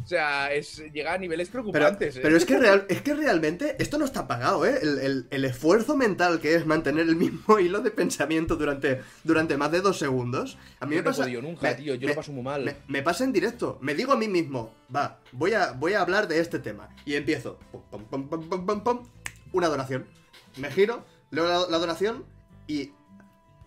[0.06, 2.16] O sea, es, llega a niveles Pero, preocupantes.
[2.16, 2.20] ¿eh?
[2.22, 4.78] pero es, que real, es que realmente esto no está pagado, ¿eh?
[4.80, 9.56] El, el- el esfuerzo mental que es mantener el mismo hilo de pensamiento durante, durante
[9.56, 10.58] más de dos segundos.
[10.78, 11.22] A mí Yo me no pasa.
[11.24, 12.62] podido nunca, me- tío, yo me- lo paso muy mal.
[12.64, 13.80] Me, me pasa en directo.
[13.82, 16.88] Me digo a mí mismo, va, voy a, voy a hablar de este tema.
[17.04, 17.58] Y empiezo.
[17.72, 19.08] Pum, pum, pum, pum, pum, pum, pum,
[19.54, 20.06] una donación.
[20.58, 22.24] Me giro, leo la, la donación
[22.68, 22.92] y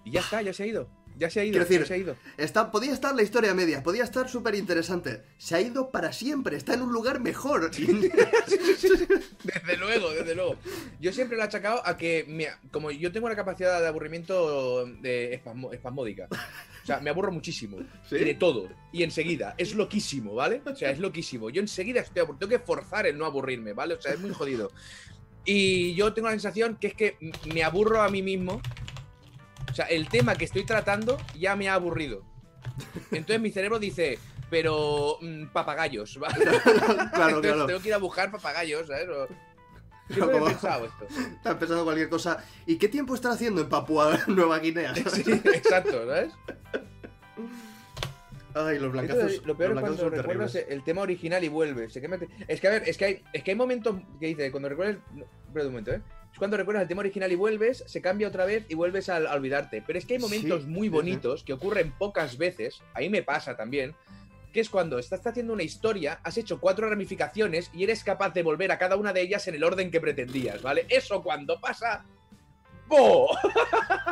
[0.05, 0.87] Y ya está, ya se ha ido.
[1.19, 2.15] Ya se ha ido, Quiero decir, ya se ha ido.
[2.37, 5.21] Está, podía estar la historia media, podía estar súper interesante.
[5.37, 7.69] Se ha ido para siempre, está en un lugar mejor.
[7.75, 8.09] Desde
[9.77, 10.55] luego, desde luego.
[10.99, 14.85] Yo siempre lo he achacado a que, mira, como yo tengo una capacidad de aburrimiento
[14.85, 16.27] de espasmo- espasmódica.
[16.83, 17.77] O sea, me aburro muchísimo.
[18.09, 18.69] De todo.
[18.91, 19.55] Y enseguida.
[19.57, 20.61] Es loquísimo, ¿vale?
[20.65, 21.49] O sea, es loquísimo.
[21.49, 22.39] Yo enseguida estoy aburrido.
[22.47, 23.95] Tengo que forzar el no aburrirme, ¿vale?
[23.95, 24.71] O sea, es muy jodido.
[25.45, 27.17] Y yo tengo la sensación que es que
[27.53, 28.61] me aburro a mí mismo.
[29.71, 32.23] O sea, el tema que estoy tratando ya me ha aburrido.
[33.11, 36.35] Entonces mi cerebro dice, pero mm, papagayos, ¿vale?
[36.45, 37.65] claro, Entonces claro.
[37.67, 39.07] tengo que ir a buscar papagayos, ¿sabes?
[39.09, 39.27] O-
[40.13, 41.05] Siempre he pensado esto.
[41.35, 42.43] Está empezando cualquier cosa.
[42.65, 44.95] ¿Y qué tiempo están haciendo en Papua Nueva Guinea?
[44.95, 46.33] Sí, exacto, ¿sabes?
[48.55, 49.45] Ay, los blancazos.
[49.45, 50.73] Lo peor los es cuando recuerdas terribles.
[50.79, 51.93] el tema original y vuelves.
[51.93, 52.01] Te-
[52.47, 54.97] Es que a ver, es que hay, es que hay momentos que dice, cuando recuerdas.
[55.47, 56.01] Espera un momento, ¿eh?
[56.39, 59.35] Cuando recuerdas el tema original y vuelves, se cambia otra vez y vuelves a, a
[59.35, 59.83] olvidarte.
[59.85, 63.23] Pero es que hay momentos Sí, muy bonitos que ocurren pocas veces, a mí me
[63.23, 63.93] pasa también,
[64.53, 68.41] que es cuando estás haciendo una historia, has hecho cuatro ramificaciones y eres capaz de
[68.41, 70.85] volver a cada una de ellas en el orden que pretendías, ¿vale?
[70.89, 72.05] Eso cuando pasa.
[72.87, 73.29] ¡Bo!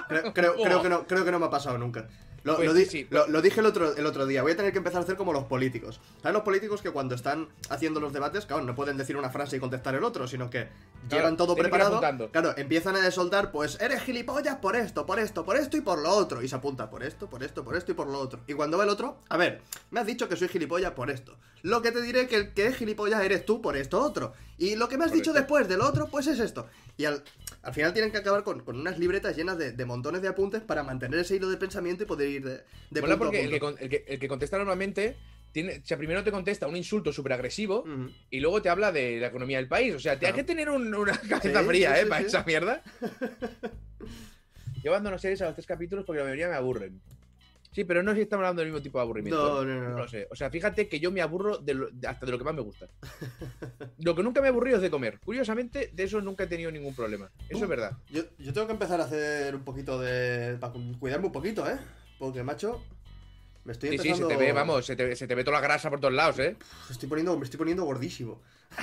[0.07, 2.07] Creo, creo, creo que no, creo que no me ha pasado nunca.
[2.43, 3.07] Lo, Pues lo sí, di- sí.
[3.09, 4.41] lo- lo dije el otro, el otro día.
[4.41, 5.99] Voy a tener que empezar a hacer como los políticos.
[6.21, 9.57] ¿Sabes los políticos que cuando están haciendo los debates, claro, no pueden decir una frase
[9.57, 10.67] y contestar el otro, sino que
[11.09, 11.99] llevan todo preparado?
[12.31, 15.99] Claro, empiezan a soltar, pues eres gilipollas por esto, por esto, por esto y por
[15.99, 16.41] lo otro.
[16.41, 18.39] Y se apunta por esto, por esto, por esto y por lo otro.
[18.47, 21.35] Y cuando va el otro, a ver, me has dicho que soy gilipollas por esto.
[21.63, 24.33] Lo que te diré que el que es gilipollas eres tú por esto otro.
[24.57, 26.67] Y lo que me has dicho después del otro, pues es esto.
[26.97, 27.23] Y al,
[27.61, 30.61] al final tienen que acabar con, con unas libretas llenas de, de montones de apuntes
[30.61, 33.49] para mantener ese hilo de pensamiento y poder ir de, de punto a porque el
[33.51, 35.17] que, con- el, que, el que contesta normalmente,
[35.51, 37.83] tiene, o sea, primero te contesta un insulto súper agresivo
[38.29, 39.93] y luego te habla de la economía del país.
[39.95, 40.35] O sea, te hay Claro.
[40.37, 42.03] que tener un- una cabeza Sí, fría, sí, ¿eh?
[42.03, 42.83] sí, para esa mierda.
[44.83, 47.01] Yo abandono series a los tres capítulos porque la mayoría me aburren.
[47.77, 49.63] Sí, pero no sé si estamos hablando del mismo tipo de aburrimiento.
[49.63, 49.97] No, no, no, no.
[49.99, 50.27] lo sé.
[50.31, 52.55] O sea, fíjate que yo me aburro de lo- de- hasta de lo que más
[52.55, 52.87] me gusta.
[53.99, 55.19] lo que nunca me ha aburrido es de comer.
[55.23, 57.29] Curiosamente, de eso nunca he tenido ningún problema.
[57.47, 57.63] Eso Uh.
[57.65, 57.91] es verdad.
[58.09, 60.57] Yo, yo tengo que empezar a hacer un poquito de.
[60.59, 61.77] para cuidarme un poquito, ¿eh?
[62.17, 62.83] Porque, macho.
[63.67, 65.61] Me estoy Sí, sí, se te ve, vamos, se te, se te ve toda la
[65.67, 66.55] grasa por todos lados, ¿eh?
[66.87, 68.41] Me estoy poniendo, me estoy poniendo gordísimo.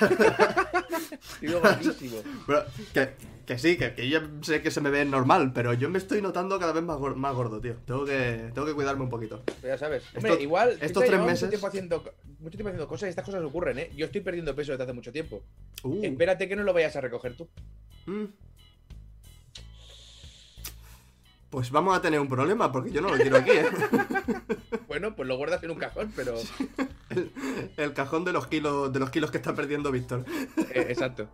[1.41, 2.17] Digo, gordísimo.
[2.45, 3.09] Pero, que,
[3.45, 6.21] que sí, que, que yo sé que se me ve normal, pero yo me estoy
[6.21, 7.75] notando cada vez más, gor- más gordo, tío.
[7.85, 9.43] Tengo que, tengo que cuidarme un poquito.
[9.61, 10.03] Pero ya sabes.
[10.15, 10.77] Hombre, igual.
[10.81, 12.03] estos tres meses- Mucho tiempo, haciendo,
[12.39, 13.91] mucho tiempo haciendo cosas y estas cosas ocurren, ¿eh?
[13.95, 15.43] Yo estoy perdiendo peso desde hace mucho tiempo.
[15.83, 17.49] Uh, Espérate que no lo vayas a recoger tú.
[18.05, 18.25] mm.
[21.49, 23.69] Pues vamos a tener un problema, porque yo no lo quiero aquí, ¿eh?
[24.87, 26.35] Bueno, pues lo guardas en un cajón, pero.
[27.09, 27.31] El,
[27.77, 30.25] el cajón de los kilos, de los kilos que está perdiendo Víctor.
[30.57, 31.27] Eh, exacto.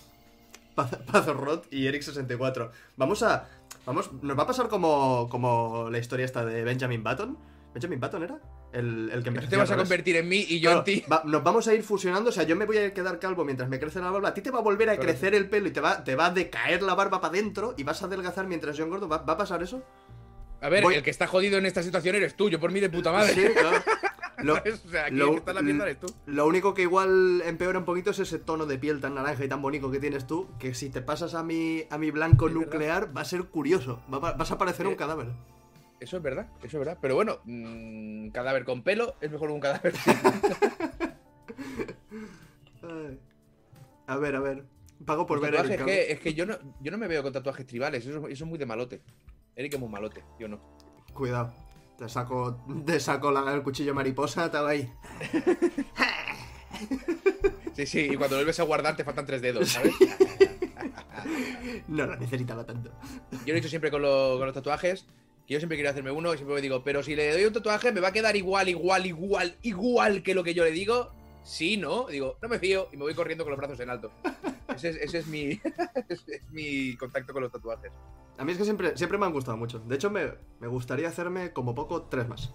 [0.74, 2.70] Paz- Pazorrot y Eric64.
[2.96, 3.48] Vamos a.
[3.84, 4.10] Vamos.
[4.22, 5.28] Nos va a pasar como.
[5.30, 7.36] como la historia esta de Benjamin Button.
[7.74, 8.38] ¿Benjamin Button era?
[8.72, 10.84] El, el que Tú envejeció te vas a convertir en mí y yo Claro, en
[10.84, 11.04] ti.
[11.10, 13.68] va- nos vamos a ir fusionando, o sea, yo me voy a quedar calvo mientras
[13.68, 15.12] me crece la barba, a ti te va a volver a Correcto.
[15.20, 17.82] crecer el pelo y te va, te va a decaer la barba para adentro y
[17.84, 19.08] vas a adelgazar mientras yo engordo.
[19.08, 19.82] ¿Va, va a pasar eso?
[20.60, 22.80] A ver, voy- el que está jodido en esta situación eres tú, yo por mí
[22.80, 23.34] de puta madre.
[23.34, 23.78] Sí, claro.
[24.42, 24.54] Lo.
[24.54, 26.06] O sea, aquí lo- el que está en la mierda eres tú.
[26.26, 29.48] lo único que igual empeora un poquito es ese tono de piel tan naranja y
[29.48, 32.60] tan bonito que tienes tú, que si te pasas a mi, a mi blanco verdad.
[32.60, 35.28] nuclear va a ser curioso, va vas a parecer un Eh, cadáver.
[36.02, 36.98] Eso es verdad, eso es verdad.
[37.00, 39.94] Pero bueno, mm, cadáver con pelo es mejor que un cadáver.
[44.06, 44.64] A ver, a ver.
[45.06, 47.32] Pago por ver el es que, es que yo, no, yo no me veo con
[47.32, 49.00] tatuajes tribales, eso, eso es muy de malote.
[49.56, 50.60] Eric es muy malote, yo no.
[51.14, 51.52] Cuidado.
[51.98, 54.92] Te saco, te saco la- el cuchillo mariposa, te hago ahí.
[57.74, 59.94] Sí, sí, y cuando vuelves a guardar te faltan tres dedos, ¿sabes?
[61.88, 62.90] No lo necesitaba tanto.
[63.30, 65.06] Yo lo he dicho siempre con, lo- con los tatuajes,
[65.46, 67.52] que yo siempre quiero hacerme uno y siempre me digo, pero si le doy un
[67.52, 71.10] tatuaje me va a quedar igual, igual, igual, igual que lo que yo le digo.
[71.44, 72.06] Sí, ¿no?
[72.06, 74.12] Digo, no me fío y me voy corriendo con los brazos en alto.
[74.74, 75.60] Ese es, ese es mi,
[76.08, 77.90] ese es mi contacto con los tatuajes.
[78.38, 79.80] A mí es que siempre, siempre me han gustado mucho.
[79.80, 82.52] De hecho, me, me gustaría hacerme como poco tres más.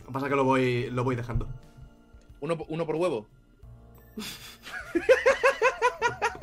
[0.00, 1.48] Lo que pasa es que lo voy, lo voy dejando.
[2.40, 3.26] Uno, uno por huevo.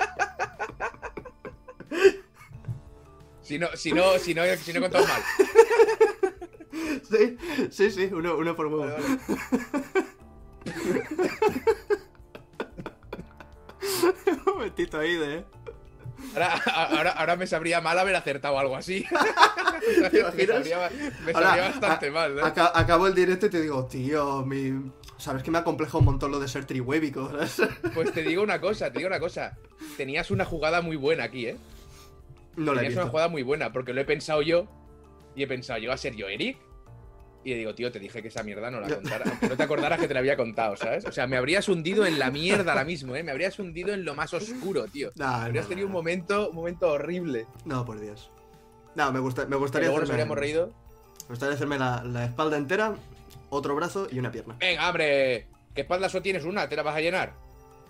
[3.53, 5.21] Si no, si no, si no, si no he contado mal.
[7.07, 7.37] Sí,
[7.69, 8.79] sí, sí, uno, uno por huevo.
[8.87, 9.19] Vale, vale.
[14.27, 15.43] Un momentito ahí de.
[16.33, 19.05] Ahora, ahora, ahora me sabría mal haber acertado algo así.
[20.11, 20.89] ¿Te me sabría,
[21.25, 22.41] me Ahora, sabría bastante a- mal, ¿eh?
[22.43, 24.91] aca- acabo el directo y te digo, tío, mi.
[25.17, 27.31] Sabes que me acompleja un montón lo de ser trihuébico.
[27.93, 29.55] Pues te digo una cosa, te digo una cosa.
[29.95, 31.57] Tenías una jugada muy buena aquí, ¿eh?
[32.55, 33.11] No la he Tenías una visto.
[33.11, 34.67] jugada muy buena, porque lo he pensado yo.
[35.35, 36.57] Y he pensado, ¿yo a ser yo, Eric?
[37.45, 39.25] Y le digo, tío, te dije que esa mierda no la contara.
[39.29, 41.03] Aunque no te acordaras que te la había contado, ¿sabes?
[41.05, 43.23] O sea, me habrías hundido en la mierda ahora mismo, ¿eh?
[43.23, 45.11] Me habrías hundido en lo más oscuro, tío.
[45.15, 47.47] Nah, Habrías no, tenido un no, momento, un momento horrible.
[47.65, 48.29] No, por Dios.
[48.95, 50.21] No, me, gusta, me gustaría luego nos hacerme.
[50.21, 50.67] habríamos reído.
[51.23, 52.93] Me gustaría hacerme la, la espalda entera,
[53.49, 54.55] otro brazo y una pierna.
[54.59, 56.69] Venga, hombre, ¿qué espalda solo tienes una?
[56.69, 57.33] ¿Te la vas a llenar?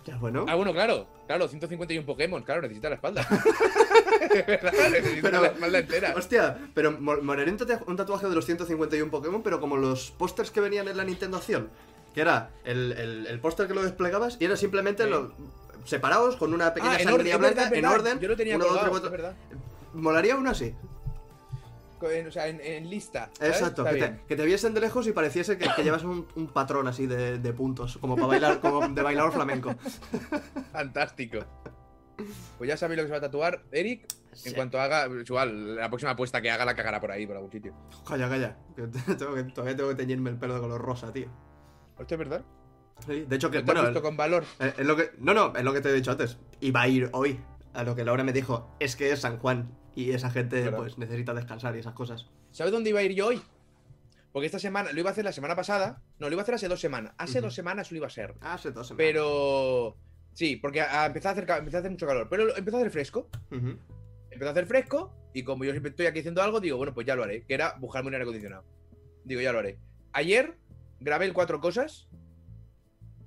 [0.06, 0.44] Ya, bueno.
[0.48, 3.26] Ah, bueno, claro, claro, 151 Pokémon, claro, necesita la espalda.
[5.22, 6.14] Pero- la espalda entera.
[6.16, 10.10] Hostia, pero mo- molaría un, tatua- un tatuaje de los 151 Pokémon, pero como los
[10.12, 11.68] pósters que venían en la Nintendo Acción.
[12.14, 15.10] Que era el, el- el póster que lo desplegabas y era simplemente Sí.
[15.10, 15.32] lo-
[15.84, 18.18] separados con una pequeña Ah, sangría blanca en orden.
[18.20, 19.10] Yo lo tenía uno, colgado, cuatro.
[19.10, 19.34] verdad.
[19.92, 20.74] Molaría uno así.
[22.02, 23.30] En- o sea, en, en lista.
[23.38, 23.56] ¿sabes?
[23.56, 24.20] Exacto, que te, bien.
[24.28, 27.38] que te viesen de lejos y pareciese que, que llevas un, un patrón así de,
[27.38, 29.74] de puntos, como para bailar, como de bailador flamenco.
[30.72, 31.38] Fantástico.
[32.58, 34.06] Pues ya sabéis lo que se va a tatuar, Eric.
[34.32, 34.48] Sí.
[34.48, 37.50] En cuanto haga, igual, la próxima apuesta que haga la cagará por ahí, por algún
[37.52, 37.74] sitio.
[38.06, 38.56] Calla, calla.
[38.76, 38.82] que
[39.18, 41.28] tengo que- todavía tengo que teñirme el pelo de color rosa, tío.
[41.98, 42.44] ¿Esto es verdad?
[43.06, 44.44] Sí, de hecho, que ¿Te has bueno, con valor?
[44.60, 46.38] Eh, es lo que, no, no, es lo que te he dicho antes.
[46.60, 47.40] Iba a ir hoy.
[47.72, 49.76] A lo que Laura me dijo, es que es San Juan.
[49.96, 50.76] Y esa gente, Claro.
[50.78, 52.28] pues, necesita descansar y esas cosas.
[52.52, 53.42] ¿Sabes dónde iba a ir yo hoy?
[54.32, 56.02] Porque esta semana, lo iba a hacer la semana pasada.
[56.18, 57.14] No, lo iba a hacer hace dos semanas.
[57.18, 58.34] Hace dos semanas lo iba a ser.
[58.40, 59.06] Ah, hace dos semanas.
[59.06, 59.96] Pero.
[60.34, 62.26] Sí, porque a, a empezó, a hacer, empezó a hacer mucho calor.
[62.28, 63.30] Pero empezó a hacer fresco.
[63.50, 63.78] Ujú.
[64.30, 65.14] Empezó a hacer fresco.
[65.32, 67.44] Y como yo siempre estoy aquí haciendo algo, digo, bueno, pues ya lo haré.
[67.44, 68.64] Que era buscarme un aire acondicionado.
[69.24, 69.78] Digo, ya lo haré.
[70.12, 70.56] Ayer
[71.00, 72.08] grabé el cuatro cosas.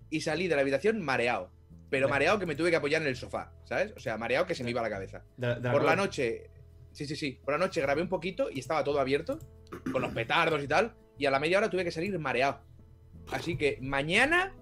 [0.10, 1.52] Y salí de la habitación mareado.
[1.90, 3.94] Pero mareado que me tuve que apoyar en el sofá, ¿sabes?
[3.96, 5.24] O sea, mareado que se me iba la cabeza.
[5.38, 6.50] De- de Por la noche,
[6.92, 7.40] sí, sí, sí.
[7.44, 9.40] Por la noche grabé un poquito y estaba todo abierto,
[9.92, 10.96] con los petardos y tal.
[11.18, 12.60] Y a la media hora tuve que salir mareado.
[13.32, 14.54] Así que mañana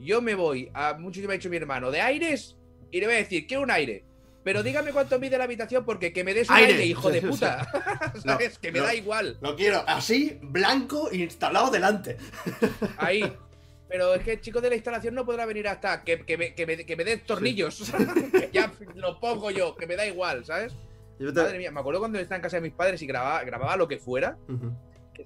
[0.00, 2.56] yo me voy a mucho que me ha dicho mi hermano de aires
[2.90, 4.04] y le voy a decir, quiero un aire.
[4.44, 6.72] Pero dígame cuánto mide la habitación porque que me des un Aire.
[6.72, 7.66] aire, hijo de puta.
[8.24, 8.58] ¿Sabes?
[8.58, 8.84] que me no.
[8.86, 9.36] da igual.
[9.42, 12.16] Lo quiero así, blanco, instalado delante.
[12.96, 13.30] Ahí.
[13.88, 16.54] Pero es que el chico de la instalación no podrá venir hasta que, que me,
[16.54, 17.90] que me, que me dé tornillos.
[18.32, 20.74] Que ya lo pongo yo, que me da igual, ¿sabes?
[21.18, 23.76] Te- Madre mía, me acuerdo cuando estaba en casa de mis padres y grababa, grababa
[23.76, 24.52] lo que fuera, que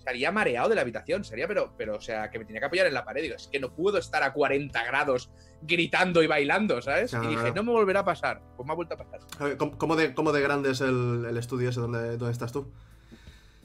[0.01, 2.87] salía mareado de la habitación, salía, pero, pero, o sea, que me tenía que apoyar
[2.87, 3.23] en la pared.
[3.23, 5.31] Digo, es que no puedo estar a 40 grados
[5.63, 7.11] gritando y bailando, ¿sabes?
[7.11, 7.55] Claro, y dije, claro.
[7.57, 8.43] no me volverá a pasar.
[8.57, 9.57] Pues me ha vuelto a pasar.
[9.57, 12.73] ¿Cómo, cómo de, cómo de grande es el, el estudio ese donde, donde estás tú?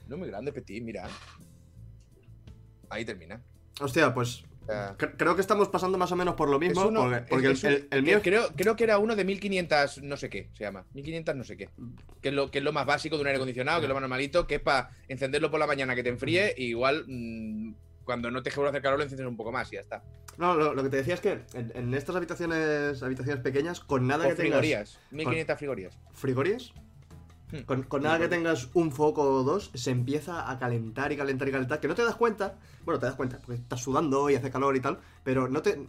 [0.07, 1.07] No muy grande, Petit, mira.
[2.89, 3.41] Ahí termina.
[3.79, 4.43] Hostia, pues
[4.97, 6.85] creo que estamos pasando más o menos por lo mismo.
[6.87, 7.47] uno- porque
[7.91, 8.19] el, mío.
[8.21, 10.85] creo, creo que era uno de 1500 no sé qué, se llama.
[10.93, 11.69] 1500 no sé qué.
[12.21, 13.95] Que es lo, que es lo más básico de un aire acondicionado, que es lo
[13.95, 17.73] más normalito, que es para encenderlo por la mañana que te enfríe, y igual mm,
[18.03, 20.03] cuando no te a hacer calor lo enciendes un poco más y ya está.
[20.37, 24.05] No, lo, lo que te decía es que en, en estas habitaciones habitaciones pequeñas, con
[24.07, 24.59] nada O que tengas.
[24.59, 24.99] frigorías.
[25.11, 25.97] 1500 frigorías.
[26.13, 26.73] ¿Frigorías?
[27.51, 27.59] Hmm.
[27.61, 31.47] Con, con nada que tengas un foco o dos, se empieza a calentar y calentar
[31.47, 34.35] y calentar, que no te das cuenta, bueno, te das cuenta, porque estás sudando y
[34.35, 35.79] hace calor y tal, pero no te,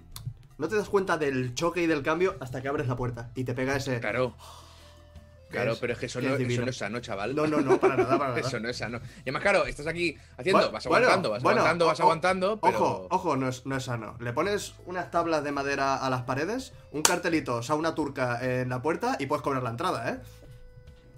[0.57, 3.43] no te das cuenta del choque y del cambio hasta que abres la puerta y
[3.45, 3.99] te pega ese...
[3.99, 4.35] Claro.
[5.51, 7.35] Claro, es- pero es que eso no, es eso no es sano, chaval.
[7.35, 8.41] No, no, no, para nada, para nada.
[8.41, 8.99] Eso no es sano.
[9.21, 12.61] Y además, claro, estás aquí haciendo, Bueno, vas aguantando, vas bueno, aguantando, vas o- aguantando,
[12.61, 12.79] pero...
[12.79, 14.15] Ojo, ojo, no es, no es sano.
[14.21, 18.83] Le pones unas tablas de madera a las paredes, un cartelito, sauna turca en la
[18.83, 20.21] puerta y puedes cobrar la entrada, ¿eh?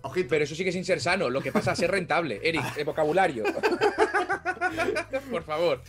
[0.02, 0.28] Ojito.
[0.30, 1.28] Pero eso sigue sin ser sano.
[1.30, 2.40] Lo que pasa es ser rentable.
[2.42, 3.44] Eric, el vocabulario.
[5.30, 5.82] Por favor.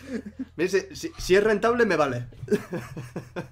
[1.17, 2.28] Si, es rentable, me vale.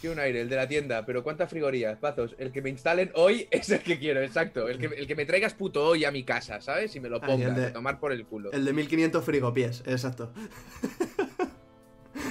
[0.00, 2.34] Quiero un aire, el de la tienda, pero ¿cuántas frigorías, pazos?
[2.38, 4.68] El que me instalen hoy es el que quiero, exacto.
[4.68, 6.94] El que, el que me traigas puto hoy a mi casa, ¿sabes?
[6.94, 8.52] Y me lo pongas, de- a tomar por el culo.
[8.52, 10.30] El de 1500 frigopies, exacto.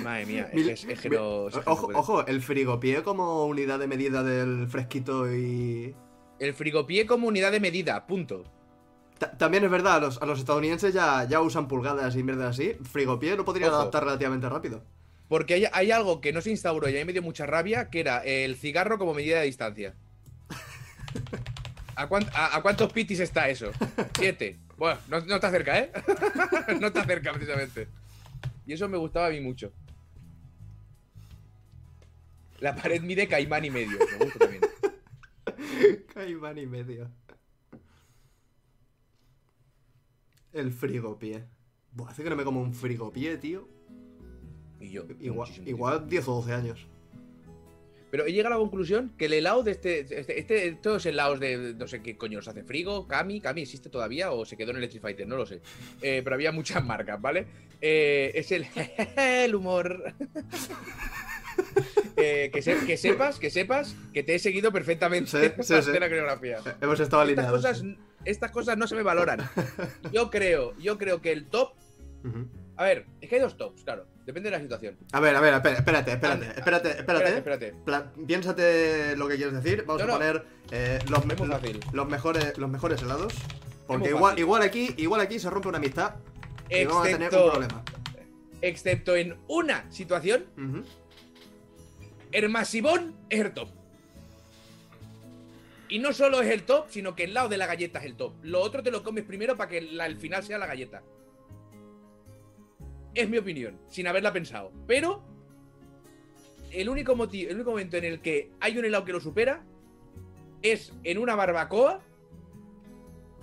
[0.04, 3.46] Madre mía, es Mil- que, es, es que es que Ojo, ojo, el frigopié como
[3.46, 5.96] unidad de medida del fresquito y.
[6.44, 8.44] El frigopié como unidad de medida, punto.
[9.18, 12.60] Ta- También es verdad, a los, a los estadounidenses ya, ya usan pulgadas y mierdas
[12.60, 12.76] así.
[12.84, 13.80] Frigopié lo podrían Ojo.
[13.80, 14.84] adaptar relativamente rápido.
[15.30, 17.90] Porque hay, hay algo que no se instauró y a mí me dio mucha rabia,
[17.90, 19.94] que era el cigarro como medida de distancia.
[21.96, 23.72] ¿A, cuán- a- a cuántos pitis está eso?
[24.18, 24.58] Siete.
[24.78, 25.92] Bueno, no, no está cerca, ¿eh?
[26.82, 27.88] no está cerca, precisamente.
[28.68, 29.72] Y eso me gustaba a mí mucho.
[32.60, 33.98] La pared mide caimán y medio.
[34.20, 34.62] Me gusta también.
[36.14, 37.10] Caimán y medio.
[40.52, 41.44] El frigopié.
[41.92, 43.68] Buah, hace que no me como un frigopié, tío.
[44.80, 45.04] Y yo.
[45.20, 46.88] Igual, igual 10 o 12 años.
[48.12, 51.40] Pero he llegado a la conclusión que el helado de este, este, este- estos helados
[51.40, 54.70] de no sé qué coño los hace Frigo, Kami, Kami existe todavía o se quedó
[54.70, 55.62] en el Street Fighter, no lo sé.
[56.04, 57.48] Eh, pero había muchas marcas, ¿vale?
[57.82, 58.68] Eh, es el,
[59.18, 60.14] el humor.
[62.16, 65.82] Eh, que, se- que sepas, que sepas que te he seguido perfectamente Sí, sí, parte
[65.84, 65.92] sí.
[65.92, 66.58] de la coreografía.
[66.66, 67.62] Eh, Hemos estado Estas alineados.
[67.62, 67.84] cosas,
[68.26, 69.40] estas cosas no se me valoran.
[70.12, 71.74] Yo creo, yo creo que el top.
[72.78, 74.06] A ver, es que hay dos tops, claro.
[74.26, 74.98] Depende de la situación.
[75.12, 75.80] A ver, a ver, espérate,
[76.12, 76.12] espérate,
[76.58, 77.74] espérate, espérate, espérate.
[78.26, 79.84] Piénsate lo que quieres decir.
[79.86, 81.36] Vamos No, a poner eh, los, me-
[82.08, 83.34] mejores, los mejores helados.
[83.86, 86.16] Porque igual, igual aquí, igual aquí se rompe una amistad
[86.70, 87.84] y vamos a tener un Excepto, problema.
[88.62, 90.46] excepto en una situación
[92.50, 93.70] masivón es el top.
[95.90, 98.16] Y no solo es el top, sino que el lado de la galleta es el
[98.16, 98.34] top.
[98.42, 101.04] Lo otro te lo comes primero para que la- el final sea la galleta.
[103.14, 104.72] Es mi opinión, sin haberla pensado.
[104.88, 105.24] Pero
[106.72, 109.64] el único, motivo, el único momento en el que hay un helado que lo supera
[110.64, 112.02] es en una barbacoa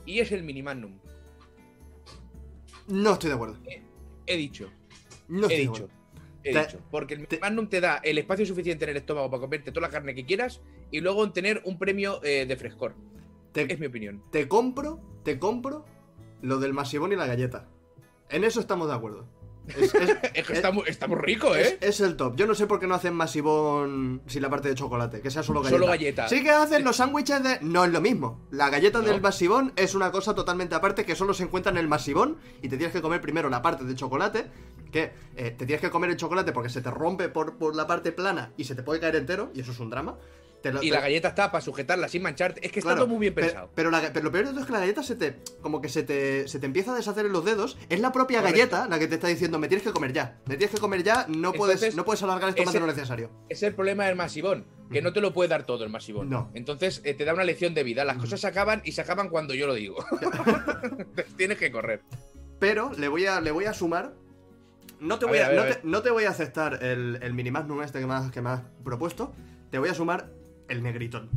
[0.04, 0.98] y es el mini magnum.
[2.88, 3.56] No estoy de acuerdo.
[4.26, 4.68] He dicho.
[5.28, 5.84] No estoy He de dicho.
[5.84, 5.99] acuerdo.
[6.42, 6.78] He Te- dicho.
[6.90, 9.92] Porque el Magnum te da el espacio suficiente en el estómago para comerte toda la
[9.92, 12.94] carne que quieras y luego en tener un premio eh, de frescor.
[13.52, 14.22] Te, Es mi opinión.
[14.30, 15.84] te compro, te compro
[16.40, 17.68] lo del masivón y la galleta.
[18.30, 19.26] En eso estamos de acuerdo.
[19.68, 19.94] Es, es-
[20.34, 21.78] Es que es- está, muy, está muy rico, es- ¿eh?
[21.82, 22.36] es el top.
[22.36, 25.42] Yo no sé por qué no hacen masivón sin la parte de chocolate, que sea
[25.42, 25.76] solo galleta.
[25.78, 26.28] Solo galleta.
[26.28, 27.58] Sí que hacen los sándwiches de...
[27.60, 28.40] No es lo mismo.
[28.50, 29.04] La galleta No.
[29.08, 32.68] del masivón es una cosa totalmente aparte que solo se encuentra en el masivón y
[32.68, 34.46] te tienes que comer primero la parte de chocolate,
[34.90, 37.86] que eh, te tienes que comer el chocolate porque se te rompe por, por la
[37.86, 40.16] parte plana y se te puede caer entero, y eso es un drama.
[40.62, 42.60] Te lo- Y te- la galleta está para sujetarla sin mancharte.
[42.66, 43.70] Es que está Claro, todo muy bien pe- pensado.
[43.74, 45.38] Pero, la- pero lo peor de todo es que la galleta se te.
[45.62, 47.78] Como que se te, se te empieza a deshacer en los dedos.
[47.88, 48.58] Es la propia Correcto.
[48.76, 50.38] galleta la que te está diciendo: Me tienes que comer ya.
[50.44, 51.24] Me tienes que comer ya.
[51.30, 53.30] No, puedes, no puedes alargar esto más de lo necesario.
[53.48, 56.28] Es el problema del masivón, que no te lo puede dar todo el masivón.
[56.28, 56.50] No.
[56.52, 58.04] Entonces eh, te da una lección de vida.
[58.04, 60.04] Las cosas se acaban y se acaban cuando yo lo digo.
[61.38, 62.02] Tienes que correr.
[62.58, 64.12] Pero le voy a, le voy a sumar.
[65.00, 65.80] No te, A voy ver, a, no, te, ver.
[65.84, 68.50] no te voy a aceptar el, el mini magnum este que me, has, que me
[68.50, 69.32] has propuesto.
[69.70, 70.30] Te voy a sumar
[70.68, 71.30] el negritón.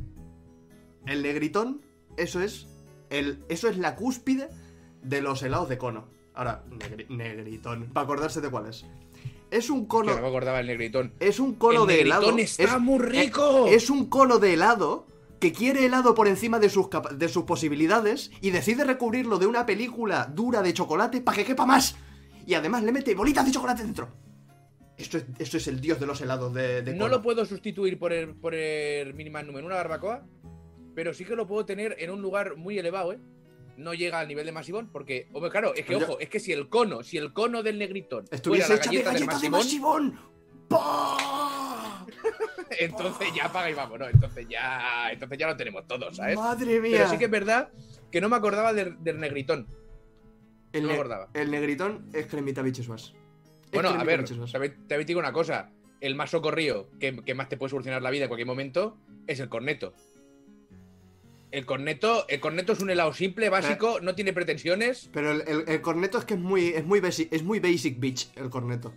[1.05, 1.81] El negritón,
[2.17, 2.67] eso es.
[3.09, 4.49] El, eso es la cúspide
[5.01, 6.07] de los helados de cono.
[6.33, 7.89] Ahora, negri- negritón.
[7.93, 8.85] Para acordarse de cuál es.
[9.51, 10.15] Es un Que cono.
[10.15, 11.13] no me acordaba el negritón.
[11.19, 12.35] Es un cono el de helado.
[12.37, 13.67] está es, muy rico.
[13.67, 15.05] Es un cono de helado
[15.39, 19.65] que quiere helado por encima de sus, de sus posibilidades y decide recubrirlo de una
[19.65, 21.95] película dura de chocolate para que quepa más.
[22.45, 24.09] Y además le mete bolitas de chocolate dentro.
[24.97, 27.97] Esto es, esto es el dios de los helados de, de No lo puedo sustituir
[27.97, 30.25] por el, por el mini magnum en una barbacoa,
[30.93, 33.19] pero sí que lo puedo tener en un lugar muy elevado, ¿eh?
[33.75, 36.51] No llega al nivel de masivón, porque, hombre, claro, es que, ojo, es que si
[36.51, 39.41] el cono, si el cono del negritón Estuviese fuera la hecha de galleta del galleta
[39.41, 40.19] de masivón,
[42.79, 44.07] entonces ya paga y vamos, ¿no?
[44.07, 46.35] Entonces ya, entonces ya lo tenemos todos, ¿sabes?
[46.35, 46.97] Madre mía.
[46.97, 47.69] Pero sí que es verdad
[48.11, 49.67] que no me acordaba del, del negritón.
[50.73, 51.29] El, no me acordaba.
[51.33, 53.13] el negritón es cremita bicheswas.
[53.65, 55.71] Es Bueno, a ver, también te digo una cosa.
[56.01, 59.39] El más socorrido que, que más te puede solucionar la vida en cualquier momento es
[59.39, 59.93] el corneto.
[61.51, 65.09] El corneto, el corneto es un helado simple, básico, no tiene pretensiones.
[65.13, 67.99] Pero el, el- el corneto es que es muy, es muy basic, es muy basic
[67.99, 68.93] bitch, el corneto.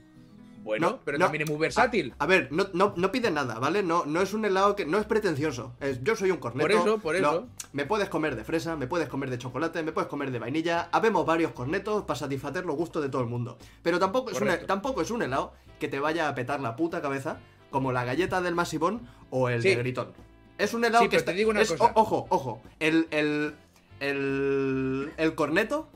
[0.67, 1.25] Bueno, No, pero no.
[1.27, 2.13] también es muy versátil.
[2.19, 3.85] A ver, no, no, no pide nada, ¿vale?
[3.85, 4.85] No, no es un helado que.
[4.85, 5.73] No es pretencioso.
[5.79, 6.63] Es, yo soy un corneto.
[6.67, 7.47] Por eso, por eso.
[7.73, 10.89] me puedes comer de fresa, me puedes comer de chocolate, me puedes comer de vainilla.
[10.91, 13.57] Habemos varios cornetos para satisfacer los gustos de todo el mundo.
[13.85, 17.01] Pero tampoco es, un, tampoco es un helado que te vaya a petar la puta
[17.01, 17.39] cabeza
[17.71, 19.69] como la galleta del masivón o el Sí.
[19.69, 20.15] negritón.
[20.59, 21.39] Es un helado Sí, que pero te está.
[21.39, 21.93] digo una es- cosa.
[21.95, 22.63] o- ojo, ojo.
[22.81, 23.55] El, el,
[24.01, 25.89] el, el corneto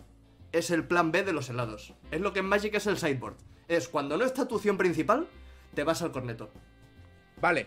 [0.53, 1.95] es el plan B de los helados.
[2.11, 3.35] Es lo que en Magic es el sideboard.
[3.71, 5.29] Es cuando no está tu opción principal,
[5.75, 6.51] te vas al corneto.
[7.41, 7.67] Vale,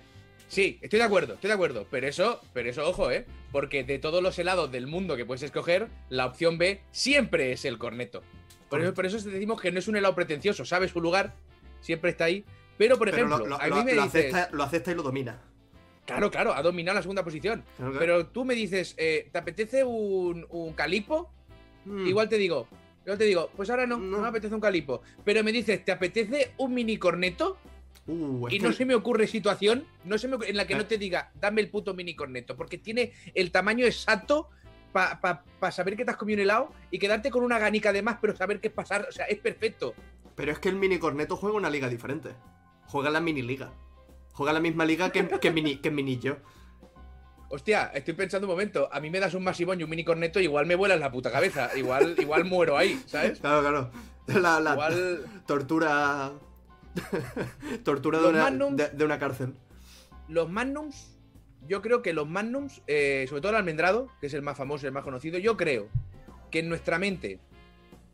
[0.49, 1.87] Sí, estoy de acuerdo, estoy de acuerdo.
[1.89, 3.25] Pero eso, pero eso, ojo, ¿eh?
[3.51, 7.65] Porque de todos los helados del mundo que puedes escoger, la opción B siempre es
[7.65, 8.21] el corneto.
[8.69, 11.33] Por eso, por eso decimos que no es un helado pretencioso, sabe su lugar,
[11.79, 12.45] siempre está ahí.
[12.77, 14.31] Pero, por Pero ejemplo, lo, lo- a mí lo- me dices.
[14.35, 15.41] acepta, lo acepta y lo domina.
[16.05, 17.63] Claro, claro, ha dominado la segunda posición.
[17.77, 17.99] Claro, claro.
[17.99, 21.31] Pero tú me dices, eh, ¿te apetece un, un calipo?
[21.85, 22.05] Mm.
[22.05, 22.67] Igual te digo,
[23.03, 24.21] igual te digo, pues ahora no, no, No.
[24.21, 25.01] me apetece un calipo.
[25.23, 27.57] Pero me dices, ¿te apetece un mini corneto?
[28.05, 30.77] Uh, Y no se me ocurre situación no se me ocurre- en la que Eh.
[30.77, 34.49] no te diga, dame el puto mini corneto, porque tiene el tamaño exacto
[34.91, 38.17] para saber que te has comido un helado y quedarte con una ganica de más,
[38.21, 39.07] pero saber qué es pasar.
[39.09, 39.93] O sea, es perfecto.
[40.35, 42.29] Pero es que el mini corneto juega una liga diferente.
[42.87, 43.71] Juega la mini liga.
[44.33, 46.37] Juega la misma liga que, que mini que mini yo.
[47.53, 48.89] Hostia, estoy pensando un momento.
[48.91, 51.31] A mí me das un masivón y un mini corneto, igual me vuelas la puta
[51.31, 51.69] cabeza.
[51.77, 53.39] Igual, igual muero ahí, ¿sabes?
[53.39, 53.91] Claro, claro.
[54.25, 55.23] La, la Igual.
[55.45, 56.31] tortura.
[57.83, 59.53] tortura de una, Magnums- de, de una cárcel.
[60.27, 61.15] Los Magnums,
[61.67, 64.87] yo creo que los Magnums, eh, sobre todo el almendrado, que es el más famoso,
[64.87, 65.89] el más conocido, yo creo
[66.49, 67.39] que en nuestra mente,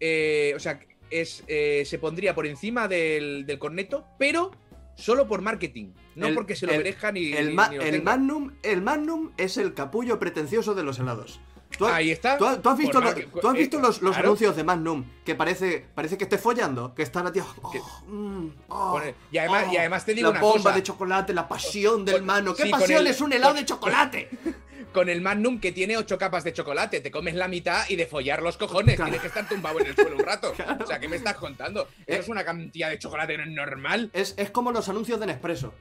[0.01, 0.81] eh, o sea,
[1.11, 4.51] es, eh, se pondría por encima del, del corneto, pero
[4.95, 7.77] solo por marketing, no El- porque se lo el- merezca ni, El, ni- ma- ni
[7.77, 8.03] lo el.
[8.03, 11.39] Magnum, el Magnum es el capullo pretencioso de los helados.
[11.77, 12.35] ¿Tú, has- Ahí está.
[12.37, 14.27] tú has- tú has visto, lo- tú has visto eh, los, los claro.
[14.29, 16.95] anuncios de Magnum que parece, parece que esté follando?
[16.95, 17.45] Que está la tía.
[17.61, 17.71] oh,
[18.07, 18.99] mm, oh,
[19.31, 20.75] y, además, y oh, además te digo la una bomba cosa.
[20.75, 22.55] de chocolate, la pasión del mano.
[22.55, 24.29] ¿Qué sí, pasión es un helado de chocolate?
[24.93, 28.07] Con el Magnum que tiene ocho capas de chocolate, te comes la mitad y de
[28.07, 28.95] follar los cojones.
[28.95, 29.11] Claro.
[29.11, 30.53] Tienes que estar tumbado en el suelo un rato.
[30.53, 30.77] Claro.
[30.83, 31.87] O sea, ¿qué me estás contando?
[31.99, 32.05] Eh.
[32.07, 34.09] Eso es una cantidad de chocolate es normal.
[34.13, 35.73] Es, es como los anuncios de Nespresso.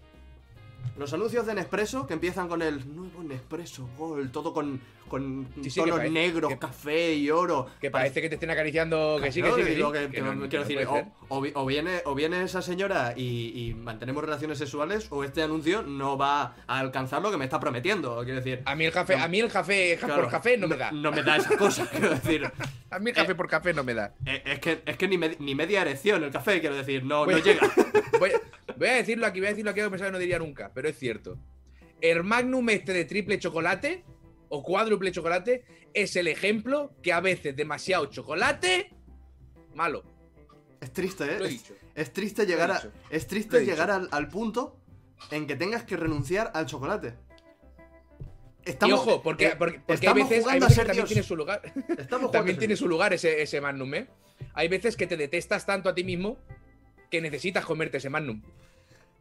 [0.98, 5.70] Los anuncios de Nespresso que empiezan con el nuevo Nespresso Gold, todo con, con Sí,
[5.70, 7.66] sí, tonos negros, que- café y oro.
[7.80, 9.18] Que parece que te estén acariciando.
[9.22, 9.74] Que sí, que sí, que sí.
[9.76, 12.14] digo que- que que no- no- que quiero decir, o, o vi- o viene, o
[12.16, 17.22] viene esa señora y, y mantenemos relaciones sexuales, o este anuncio no va a alcanzar
[17.22, 18.16] lo que me está prometiendo.
[18.24, 20.76] Quiero decir, A mí el café, a mí el café claro, por café no, me
[20.76, 20.90] da.
[20.90, 22.50] No me da esa cosa, quiero decir.
[22.90, 24.14] A mí el café Eh, por café no me da.
[24.26, 27.24] Eh, Es que, es que ni, me- ni media erección el café, quiero decir, no,
[27.24, 27.70] no llega.
[28.18, 28.32] Voy,
[28.78, 30.88] voy a decirlo aquí, voy a decirlo aquí, que pensaba que no diría nunca, pero
[30.88, 31.38] es cierto.
[32.00, 34.04] El Magnum este de triple chocolate
[34.48, 38.90] o cuádruple chocolate es el ejemplo que a veces demasiado chocolate,
[39.74, 40.04] malo.
[40.80, 41.38] Es triste, ¿eh?
[41.38, 41.74] Lo he Es- dicho.
[41.94, 44.78] Es triste llegar, a, es triste llegar al, al punto
[45.32, 47.14] en que tengas que renunciar al chocolate.
[48.86, 51.62] y ojo, porque, eh, porque, porque hay veces, hay que también tiene su lugar.
[52.32, 54.06] También tiene su lugar ese, ese Magnum, ¿eh?
[54.54, 56.38] Hay veces que te detestas tanto a ti mismo
[57.10, 58.42] que necesitas comerte ese Magnum.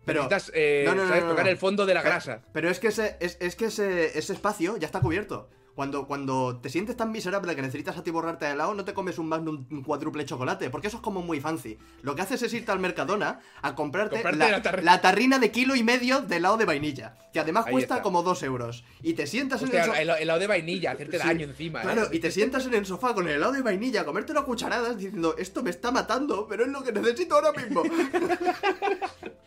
[0.08, 1.24] Pero- necesitas eh, no, no, ¿sabes?
[1.24, 2.42] no, tocar el fondo de la Pero- grasa.
[2.52, 5.50] Pero es que ese, es, es que ese, ese espacio ya está cubierto.
[5.76, 9.28] Cuando, cuando te sientes tan miserable que necesitas atiborrarte de helado, no te comes un
[9.30, 11.78] Magnum cuádruple chocolate, porque eso es como muy fancy.
[12.02, 15.38] Lo que haces es irte al Mercadona a comprarte, Comprarte la, la tarri- la tarrina
[15.38, 18.02] de kilo y medio de helado de vainilla, que además Ahí cuesta está.
[18.04, 18.86] como dos euros.
[19.04, 20.02] Y te sientas en el sofá.
[20.02, 21.82] el helado de vainilla, hacerte Sí, daño encima.
[21.82, 21.84] ¿eh?
[21.84, 24.46] Claro, y te sientas en el sofá con el helado de vainilla a comértelo a
[24.46, 27.84] cucharadas diciendo, esto me está matando, pero es lo que necesito ahora mismo.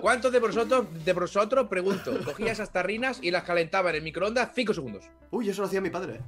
[0.00, 4.50] ¿Cuántos de vosotros, de vosotros, pregunto, cogía esas tarrinas y las calentaba en el microondas
[4.54, 5.04] 5 segundos?
[5.30, 6.20] Uy, eso lo hacía mi padre.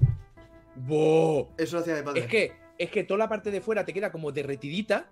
[0.77, 1.51] ¡Boh!
[1.57, 2.21] Eso lo hacía mi padre.
[2.21, 5.11] Es que, es que toda la parte de fuera te queda como derretidita,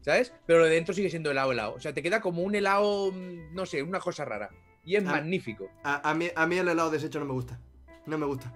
[0.00, 0.32] ¿sabes?
[0.46, 1.74] Pero lo de dentro sigue siendo helado, helado.
[1.74, 4.50] O sea, te queda como un helado, mm, no sé, una cosa rara.
[4.84, 5.70] Y es magnífico.
[5.82, 7.58] A, a mí, a mí el helado deshecho no me gusta.
[8.06, 8.52] No me gusta.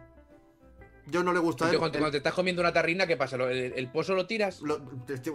[1.11, 3.37] Yo no le gusta Entonces, cuando, el- cuando te estás comiendo una tarrina, ¿qué pasa?
[3.37, 4.61] ¿Lo- ¿El, el pozo lo tiras?
[4.61, 4.81] lo-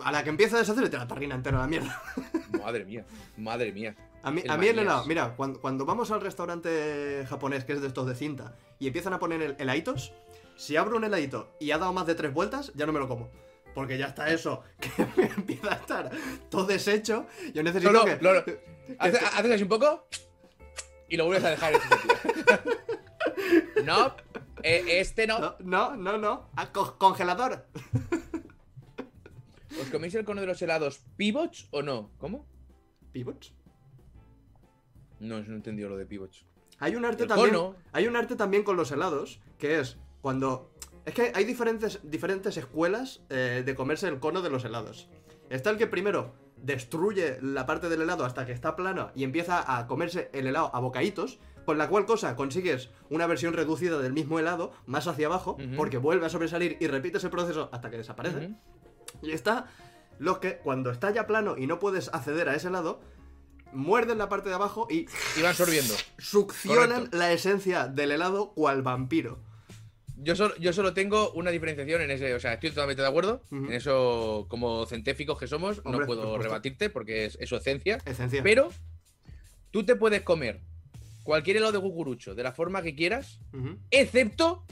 [0.03, 2.01] a la que empieza a deshacer, te la tarrina entera la mierda.
[2.63, 3.05] Madre mía,
[3.37, 3.95] madre mía.
[4.21, 4.93] A mí El a mí el manías.
[4.93, 8.87] helado, mira, cuando, cuando vamos al restaurante japonés, que es de estos de cinta, y
[8.87, 10.13] empiezan a poner el, heladitos,
[10.55, 13.07] si abro un heladito y ha dado más de tres vueltas, ya no me lo
[13.07, 13.29] como.
[13.73, 16.11] Porque ya está eso, que me empieza a estar
[16.49, 17.25] todo deshecho.
[17.53, 18.17] Yo necesito No, no, que.
[18.23, 18.45] no, no.
[18.45, 18.63] que-
[18.99, 20.05] Haces, haces así un poco
[21.09, 23.83] y lo vuelves a dejar en ese sitio.
[23.83, 24.15] No,
[24.63, 25.39] eh, este no.
[25.39, 26.49] No, no, no, no.
[26.55, 27.67] Ah, co- congelador.
[29.81, 32.11] ¿Os coméis el cono de los helados pivots o no?
[32.19, 32.45] ¿Cómo?
[33.11, 33.53] ¿Pivots?
[35.19, 36.45] No, no he entendido lo de pivots.
[36.79, 37.49] Hay un arte El también.
[37.51, 37.75] cono.
[37.91, 40.71] Hay un arte también con los helados, que es cuando.
[41.05, 45.09] Es que hay diferentes, diferentes escuelas eh, de comerse el cono de los helados.
[45.49, 49.77] Está el que primero destruye la parte del helado hasta que está plana y empieza
[49.77, 54.13] a comerse el helado a bocaditos, con la cual cosa consigues una versión reducida del
[54.13, 57.97] mismo helado, más hacia abajo, porque vuelve a sobresalir y repites el proceso hasta que
[57.97, 58.51] desaparece.
[59.21, 59.67] Y está
[60.19, 63.01] los que, cuando está ya plano y no puedes acceder a ese helado,
[63.71, 65.07] muerden la parte de abajo y
[65.37, 65.93] Y van sorbiendo.
[66.17, 67.17] succionan Correcto.
[67.17, 69.39] la esencia del helado cual vampiro.
[70.15, 72.33] Yo solo, yo solo tengo una diferenciación en ese.
[72.33, 73.41] O sea, estoy totalmente de acuerdo.
[73.51, 77.97] En eso, como científicos que somos, Hombre, no puedo rebatirte porque es, es su esencia.
[78.05, 78.41] Esencia.
[78.41, 78.69] Pero
[79.71, 80.61] tú te puedes comer
[81.23, 83.39] cualquier helado de cucurucho de la forma que quieras,
[83.91, 84.65] excepto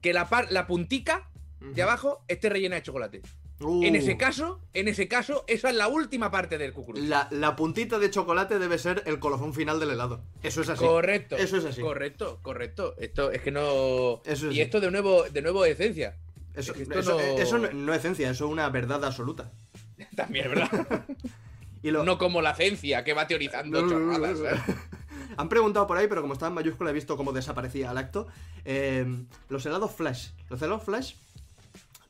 [0.00, 1.28] que la, par- la puntica
[1.60, 1.72] ujú.
[1.74, 3.22] de abajo esté rellena de chocolate.
[3.60, 7.04] Uh, En ese caso, en ese caso, esa es la última parte del cucurucho.
[7.04, 10.22] La, la puntita de chocolate debe ser el colofón final del helado.
[10.44, 10.84] Eso es así.
[10.84, 11.36] Correcto.
[11.36, 11.80] Eso es así.
[11.80, 12.94] Correcto, correcto.
[12.98, 14.22] Esto es que no.
[14.24, 14.60] Eso es y así.
[14.60, 16.16] esto de nuevo, de nuevo esencia.
[16.54, 17.72] Eso, es que esto eso- no- eso no...
[17.72, 19.50] no es ciencia, eso es una verdad absoluta.
[20.16, 21.04] También es verdad.
[21.82, 22.02] Y lo...
[22.04, 24.38] no como la ciencia que va teorizando chorradas.
[25.38, 28.26] Han preguntado por ahí, pero como estaba en mayúscula he visto cómo desaparecía al acto.
[28.64, 29.06] Eh,
[29.48, 30.30] los helados Flash.
[30.50, 31.14] Los helados Flash,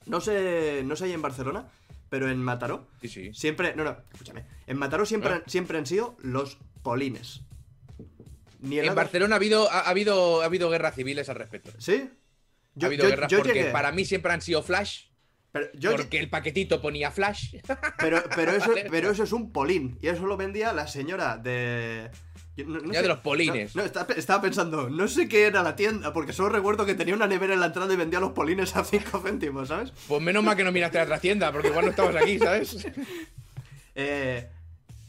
[0.07, 1.68] no sé, no sé ahí en Barcelona,
[2.09, 3.35] pero en Mataró, Sí, sí.
[3.35, 3.74] siempre...
[3.76, 4.45] No, no, escúchame.
[4.66, 5.35] En Mataró siempre, Ah.
[5.37, 7.43] han- siempre han sido los polines.
[8.61, 11.70] Ni En Barcelona ha habido, ha, ha habido, ha habido guerras civiles al respecto.
[11.79, 12.11] ¿Sí?
[12.81, 15.07] ha habido guerras porque para mí siempre han sido flash.
[15.53, 17.57] Pero, yo- porque el paquetito ponía flash.
[17.99, 18.87] pero, pero, eso, Vale.
[18.91, 19.99] pero eso es un polín.
[20.03, 22.11] Y eso lo vendía la señora de...
[22.64, 23.74] no- no Ya de los polines.
[23.76, 26.94] No, no, estaba, estaba pensando, no sé qué era la tienda, porque solo recuerdo que
[26.94, 29.92] tenía una nevera en la entrada y vendía los polines a 5 céntimos, ¿sabes?
[30.09, 32.86] Pues menos mal que no miraste a la tienda, porque igual no estabas aquí, ¿sabes?
[33.94, 34.48] Eh,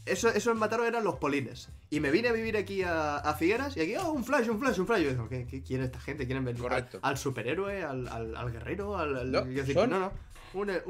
[0.06, 1.70] eso, eso en Mataró eran los polines.
[1.92, 4.60] Y me vine a vivir aquí a, a Figueras y aquí, oh, un flash, un
[4.60, 5.02] flash, un flash.
[5.02, 6.26] Y yo digo, ¿qué, qué quiere esta gente?
[6.26, 7.00] ¿Quieren venir Correcto.
[7.04, 8.98] al, al superhéroe, al, al- al guerrero?
[8.98, 10.12] Al, No, yo decir, no, no.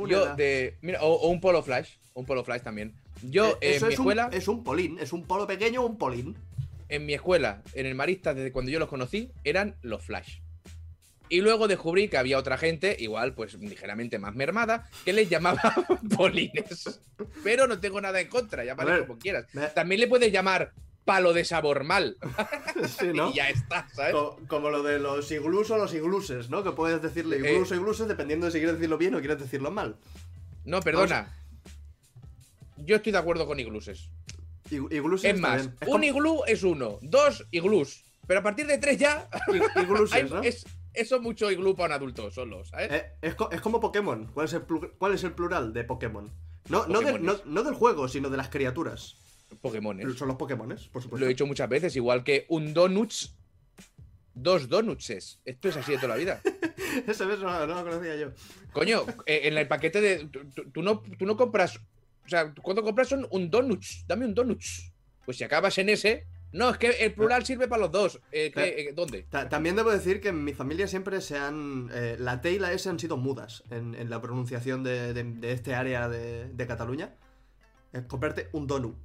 [0.07, 0.78] Yo de.
[0.82, 1.95] Mira, o, o un polo flash.
[2.14, 2.93] Un polo flash también.
[3.22, 4.28] Yo Eh, en eso mi es, escuela.
[4.28, 6.38] un, es un polín, es un polo pequeño, un polín.
[6.90, 10.40] En mi escuela, en el Marista, desde cuando yo los conocí, eran los flash.
[11.32, 15.62] Y luego descubrí que había otra gente, igual, pues ligeramente más mermada, que les llamaba
[16.18, 17.00] polines.
[17.44, 19.46] Pero no tengo nada en contra, llámale como quieras.
[19.54, 20.74] me- También le puedes llamar
[21.06, 22.18] palo de sabor mal.
[23.00, 23.30] Sí, ¿no?
[23.30, 24.14] Y ya está, ¿sabes?
[24.14, 26.64] Co- Como lo de los iglús o los igluses, ¿no?
[26.64, 29.38] Que puedes decirle Eh, iglús o igluses dependiendo de si quieres decirlo bien o quieres
[29.40, 29.98] decirlo mal.
[30.66, 31.36] No, perdona.
[32.78, 34.10] Yo estoy de acuerdo con igluses.
[34.72, 35.90] Es más, bien.
[35.94, 38.04] Un iglú es uno, dos iglús.
[38.28, 40.42] Pero a partir de tres ya, ig- igluses, hay- ¿no?
[40.42, 42.92] es, eso es mucho iglú para un adulto solo, ¿sabes?
[42.92, 44.28] Eh, es, es como Pokémon.
[44.34, 44.62] ¿Cuál es el,
[44.98, 46.30] cuál es el plural de Pokémon?
[46.70, 49.16] No, no, del- no, del juego, sino de las criaturas.
[49.62, 50.16] Pokémones.
[50.16, 51.20] Son los Pokémones, por supuesto.
[51.22, 53.34] Lo he dicho muchas veces, igual que un donuts,
[54.36, 55.40] dos donutses.
[55.46, 56.42] Esto es así de toda la vida.
[57.08, 58.28] Ese beso no, no lo conocía yo.
[58.72, 60.30] Coño, eh, en el paquete de.
[60.72, 61.80] Tú no, tú no compras.
[62.30, 64.06] O sea, cuando compras son un donuts.
[64.08, 64.92] Dame un donuts.
[65.26, 66.28] Pues si acabas en ese.
[66.52, 68.20] No, es que el plural sirve para los dos.
[68.32, 69.24] Eh, ¿qué- eh, ¿Dónde?
[69.30, 71.90] Ta- También debo decir que en mi familia siempre se han.
[71.92, 75.24] eh, la T y la S han sido mudas en, en la pronunciación de, de-
[75.24, 77.16] de este área de, de Cataluña.
[77.94, 78.96] Es comprarte un donut.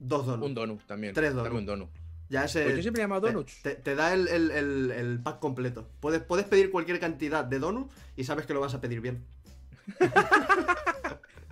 [0.00, 0.46] Dos donuts.
[0.48, 1.14] Un donut también.
[1.14, 1.54] Tres donuts.
[1.56, 1.88] un donut.
[2.28, 2.64] Ya ese.
[2.64, 3.62] Pues yo siempre he llamado donuts.
[3.62, 5.88] Te, te da el, el- el- el pack completo.
[6.00, 9.24] Puedes, puedes pedir cualquier cantidad de donut y sabes que lo vas a pedir bien.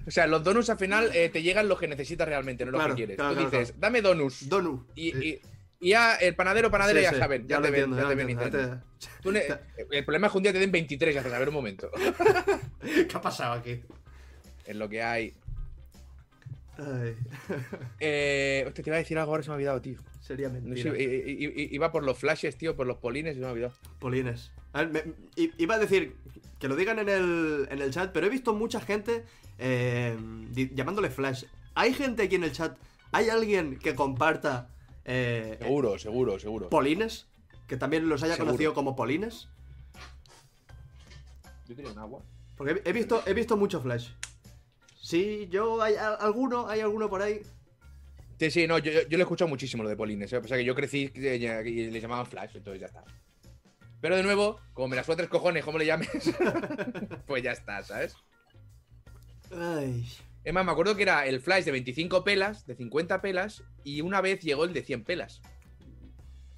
[0.07, 2.91] O sea, los donuts al final eh, te llegan los que necesitas realmente, no Claro,
[2.95, 3.17] que quieres.
[3.17, 3.81] claro, Tú dices, claro.
[3.81, 4.49] dame donuts.
[4.49, 4.89] Donut.
[4.95, 5.41] y, y-
[5.81, 7.49] y ya el panadero panadera Sí, ya sí, saben.
[7.49, 8.81] Ya, lo te ven, entiendo, ya te lo ven entiendo,
[9.21, 9.43] Tú ne-
[9.91, 11.91] el problema es que un día te den 23 y haces, a ver un momento.
[12.83, 13.81] ¿Qué ha pasado aquí?
[14.65, 15.35] Es lo que hay.
[16.79, 17.17] Ay,
[18.01, 19.99] Eh, hostia, te iba a decir algo ahora se me ha olvidado, tío.
[20.21, 20.93] sería No mentira.
[20.93, 20.99] sé,
[21.73, 23.75] iba por los flashes, tío, por los polines y se me ha olvidado.
[23.99, 24.53] Polines.
[24.73, 24.89] A ver,
[25.37, 26.15] me- iba a decir
[26.59, 29.25] que lo digan en el, en el chat, pero he visto mucha gente
[29.63, 30.17] eh,
[30.75, 31.45] llamándole Flash.
[31.75, 32.77] ¿Hay gente aquí en el chat?
[33.13, 34.69] ¿Hay alguien que comparta
[35.05, 36.69] eh, Seguro, seguro, seguro.
[36.69, 37.27] polines?
[37.69, 38.51] Que también los haya Seguro.
[38.53, 39.49] conocido como polines.
[41.69, 42.23] Yo quería un agua.
[42.57, 44.11] Porque he, visto, he visto mucho Flash.
[45.01, 47.41] Sí, yo, hay a- alguno, hay alguno por ahí.
[48.39, 50.33] Sí, sí, no, yo, yo, lo he escuchado muchísimo lo de polines.
[50.33, 50.37] ¿eh?
[50.39, 53.05] O sea, que yo crecí y le llamaban flash, entonces ya está.
[54.01, 56.09] Pero de nuevo, como me la suda tres cojones, ¿cómo le llames?
[57.27, 58.17] pues ya está, ¿sabes?
[59.57, 60.07] Ay.
[60.45, 64.01] Es más, me acuerdo que era el flash de 25 pelas, de 50 pelas, y
[64.01, 65.41] una vez llegó el de 100 pelas.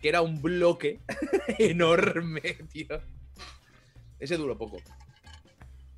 [0.01, 1.01] Que era un bloque
[1.59, 2.40] enorme,
[2.72, 3.01] tío.
[4.18, 4.78] Ese duró poco.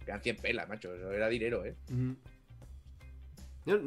[0.06, 0.94] Eran 100 pelas, macho.
[0.94, 1.76] Eso era dinero, ¿eh?
[1.90, 2.12] Mm.
[3.66, 3.78] Yo,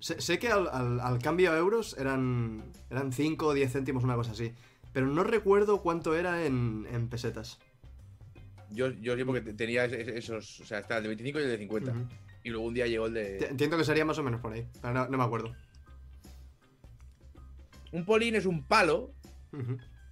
[0.00, 4.04] sé, sé que al, al- al cambio a euros eran, eran 5 o 10 céntimos,
[4.04, 4.52] una cosa así.
[4.92, 7.58] Pero no recuerdo cuánto era en, en pesetas.
[8.74, 10.60] Yo, yo porque te- tenía es- es- esos.
[10.60, 11.90] O sea, estaba el de 25 y el de 50.
[11.92, 12.00] Ujú.
[12.44, 13.38] Y luego un día llegó el de.
[13.46, 15.54] Entiendo que sería más o menos por ahí, pero no, no me acuerdo.
[17.92, 19.12] Un polín es un palo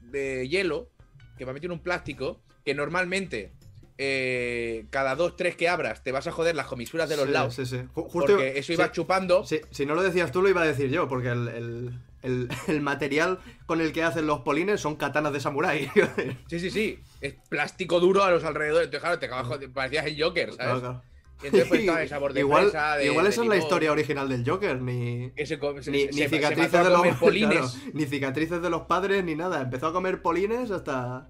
[0.03, 0.91] de hielo
[1.39, 3.53] que va metido en un plástico que normalmente
[3.97, 7.33] eh, cada dos, tres que abras te vas a joder las comisuras de los Sí,
[7.33, 7.55] lados.
[7.55, 7.77] Sí, sí.
[7.95, 9.45] Ju- Justo Porque eso iba sí, chupando.
[9.45, 12.49] sí, si no lo decías tú, lo iba a decir yo, porque el, el- el-
[12.69, 15.89] el material con el que hacen los polines son katanas de samurái.
[16.49, 16.99] Sí, sí, sí.
[17.21, 18.87] Es plástico duro a los alrededores.
[18.87, 20.57] Entonces, claro, te acabas parecías el Joker, ¿sabes?
[20.59, 21.03] Claro, claro.
[21.43, 23.57] Y entonces pues estaba el sabor de igual fresa, de- igual de esa es la
[23.57, 27.59] historia original del Joker, ni, que se come- se- ni, se- cicatrices de los polines.
[27.59, 29.63] claro, ni cicatrices de los padres ni nada.
[29.63, 31.29] Empezó a comer polines hasta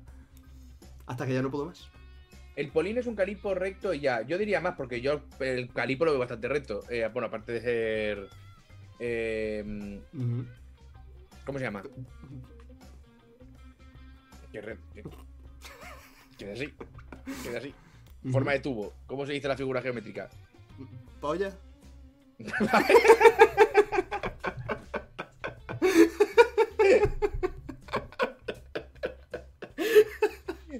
[1.06, 1.88] hasta que ya no pudo más.
[2.56, 4.22] El polín es un calipo recto y ya.
[4.22, 6.80] Yo diría más porque yo el calipo lo veo bastante recto.
[6.90, 8.28] Eh, bueno, aparte de ser.
[8.98, 10.00] eh.
[11.50, 11.82] ¿Cómo se llama?
[14.52, 14.62] Que
[16.38, 16.72] Queda así.
[17.42, 17.74] Queda así.
[18.30, 18.92] Forma de tubo.
[19.08, 20.30] ¿Cómo se dice la figura geométrica?
[21.20, 21.52] Polla.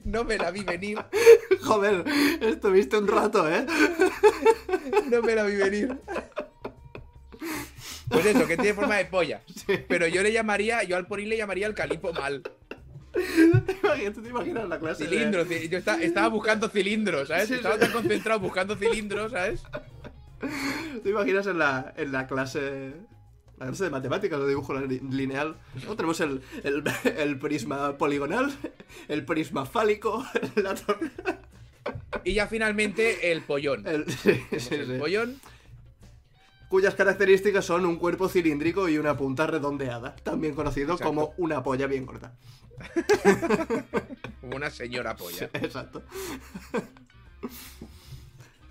[0.04, 0.98] No me la vi venir.
[1.62, 2.04] Joder,
[2.40, 3.64] estuviste un rato, ¿eh?
[5.08, 6.00] No me la vi venir.
[8.11, 9.40] Pues eso, que tiene forma de polla.
[9.66, 9.78] Sí.
[9.88, 12.42] Pero yo le llamaría, yo al polín le llamaría el calipo mal.
[13.12, 15.48] ¿Tú te imaginas la clase de- Cilindros.
[15.48, 17.48] ci- Yo esta- estaba buscando cilindros, ¿sabes?
[17.48, 17.80] Sí, estaba sí.
[17.80, 19.62] tan concentrado buscando cilindros, ¿sabes?
[21.02, 22.92] ¿Te imaginas en la, en la clase
[23.58, 25.56] la clase de matemáticas o de dibujo li- lineal?
[25.86, 25.94] ¿no?
[25.96, 26.82] Tenemos el, el,
[27.18, 28.50] el prisma poligonal,
[29.08, 30.24] el prisma fálico,
[30.56, 31.11] la tor-
[32.24, 33.86] Y ya finalmente el pollón.
[33.86, 34.98] el- sí, sí, Tenemos el sí.
[34.98, 35.40] pollón.
[36.70, 41.04] Cuyas características son un cuerpo cilíndrico y una punta redondeada, también conocido Exacto.
[41.08, 42.32] como una polla bien corta.
[44.40, 45.50] Como una señora polla.
[45.52, 46.02] Exacto.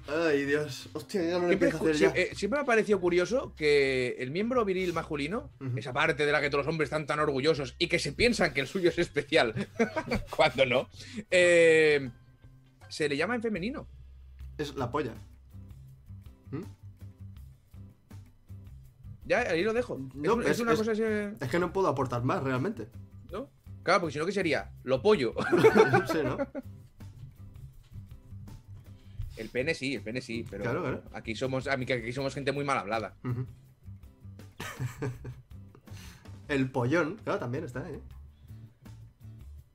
[0.08, 0.90] Ay, Dios.
[0.94, 2.08] Hostia, ya no lo empiezo a hacer ya.
[2.16, 6.42] eh, siempre me ha parecido curioso que el miembro viril masculino, esa parte de la
[6.42, 8.98] que todos los hombres están tan orgullosos y que se piensan que el suyo es
[8.98, 9.54] especial,
[10.36, 10.90] cuando no,
[11.30, 12.10] eh,
[12.88, 13.88] se le llama en femenino.
[14.58, 15.14] Es la polla.
[16.50, 16.64] ¿Mm?
[19.30, 19.98] Ya, ahí lo dejo.
[20.16, 22.90] No, es, es es- una cosa así, Es que no puedo aportar más realmente.
[23.32, 23.50] ¿no?
[23.84, 24.72] Claro, porque si no, ¿qué sería?
[24.84, 25.34] Lo pollo.
[26.12, 26.38] sí, ¿no?
[29.38, 31.04] El pene sí, el pene sí, pero Claro, claro.
[31.14, 33.16] aquí somos a mí que aquí somos gente muy mal hablada.
[36.50, 38.00] El pollón, claro, también está, ¿eh?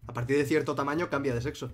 [0.09, 1.70] A partir de cierto tamaño cambia de sexo.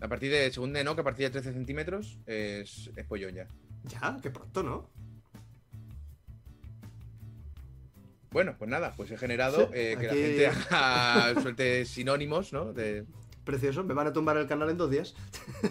[0.00, 3.34] A partir de, según de no, que a partir de 13 centímetros es, es pollón
[3.34, 3.46] ya.
[3.84, 4.90] Ya, qué pronto, ¿no?
[8.30, 12.52] Bueno, pues nada, pues he generado Sí, eh, que aquí- la gente haga, suelte sinónimos,
[12.52, 12.72] ¿no?
[12.72, 13.04] De,
[13.44, 15.14] Precioso, me van a tumbar el canal en dos días.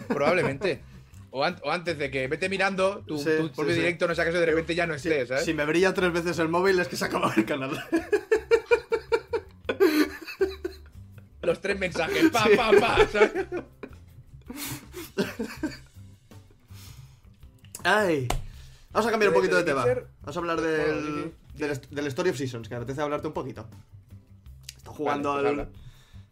[0.08, 0.82] probablemente.
[1.30, 3.78] O, an- o antes de que vete mirando tu, Sí, tu propio sí.
[3.80, 5.44] directo, no sea que eso de repente ya no estés, ¿sabes?
[5.44, 7.70] si me brilla tres veces el móvil es que se acaba el canal.
[11.42, 13.46] Los tres mensajes, pa, pa, pa, ¿sabes?
[17.84, 18.28] Ay.
[18.92, 19.84] Vamos a cambiar un poquito de, tema.
[20.22, 21.32] Vamos a hablar del.
[21.60, 23.68] Del, del Story of Seasons, que me apetece hablarte un poquito.
[24.76, 25.68] Estoy jugando pues al.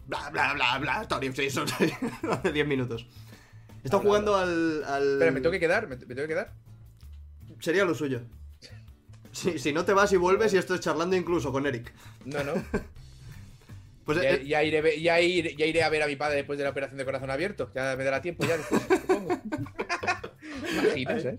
[0.07, 1.72] Bla, bla, bla, bla, Story of Seasons.
[2.31, 3.07] Hace 10 minutos.
[3.85, 5.12] Estoy Habla, jugando al, al.
[5.12, 5.87] Espera, ¿me tengo que quedar?
[5.89, 6.53] ¿Me, me tengo que quedar?
[7.61, 8.22] Sería lo suyo.
[9.33, 11.93] Si, si no te vas y vuelves y estoy charlando incluso con Eric.
[12.24, 12.53] No, no.
[14.05, 16.37] Pues Ya, eh, ya iré, ve- ya, iré, ya iré a ver a mi padre
[16.37, 17.70] después de la operación de corazón abierto.
[17.74, 19.39] Ya me dará tiempo ya después, supongo.
[20.72, 21.39] Imaginas, ¿eh?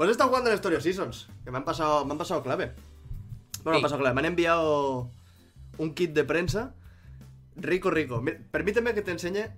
[0.00, 2.42] Pues he estado jugando al Story of Seasons, que me han pasado, me han pasado
[2.42, 2.72] clave.
[3.62, 3.82] Bueno, me han Sí.
[3.82, 4.14] pasado clave.
[4.14, 5.10] Me han enviado
[5.76, 6.74] un kit de prensa.
[7.54, 8.24] Rico, rico.
[8.50, 9.50] Permíteme que te enseñe.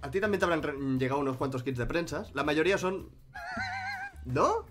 [0.00, 2.34] A ti también te habrán llegado unos cuantos kits de prensas.
[2.34, 3.10] La mayoría son.
[4.24, 4.64] ¿No?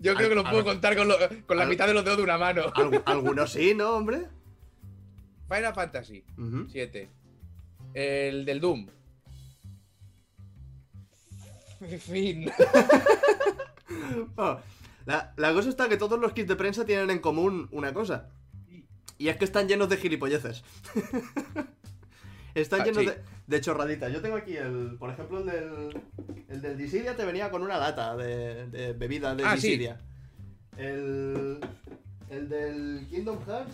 [0.00, 2.04] Yo creo que lo puedo al- contar con, lo- con la al- mitad de los
[2.06, 2.62] dedos de una mano.
[2.72, 4.28] Algu- algunos sí, ¿no, hombre?
[5.50, 6.68] Final Fantasy Ujú.
[6.70, 7.10] 7.
[7.92, 8.86] El del Doom.
[11.98, 12.50] Fin.
[14.36, 14.58] Oh,
[15.04, 18.28] la, la cosa está que todos los kits de prensa tienen en común una cosa.
[19.18, 20.62] Y es que están llenos de gilipolleces.
[22.54, 23.06] están Ah, llenos sí.
[23.10, 24.12] de, de chorraditas.
[24.12, 26.00] Yo tengo aquí el, por ejemplo, el del,
[26.48, 29.68] el del Dissidia te venía con una lata de, de bebida de Ah, sí.
[29.68, 30.00] Dissidia.
[30.76, 31.58] El,
[32.30, 33.72] el del Kingdom Hearts.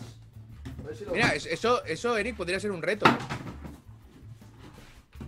[0.79, 3.05] a ver si lo- Mira, es- eso, eso, Eric, podría ser un reto.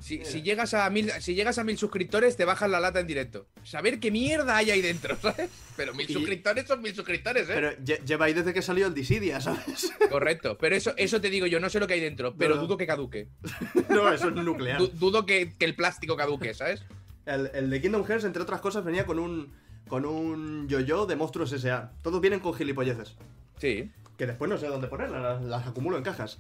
[0.02, 3.47] Si, llegas a mil, si llegas a mil suscriptores, te bajas la lata en directo.
[3.64, 5.49] Saber qué mierda hay ahí dentro, ¿sabes?
[5.78, 7.52] Pero mil Y- suscriptores son mil suscriptores, ¿eh?
[7.54, 9.91] Pero lle- lleva ahí desde que salió el Dissidia, ¿sabes?
[10.10, 10.58] Correcto.
[10.60, 12.62] Pero eso, eso te digo yo, no sé lo que hay dentro, pero no.
[12.64, 13.28] dudo que caduque.
[13.89, 14.80] no, eso es nuclear.
[14.80, 16.84] Du- dudo que, que el plástico caduque, ¿sabes?
[17.28, 19.54] El, el de Kingdom Hearts, entre otras cosas, venía con un
[19.88, 21.91] con un yo-yo de monstruos S.A.
[22.02, 23.16] Todos vienen con gilipolleces.
[23.60, 23.91] Sí.
[24.18, 26.39] Que después no sé dónde ponerlas, las, las acumulo en cajas.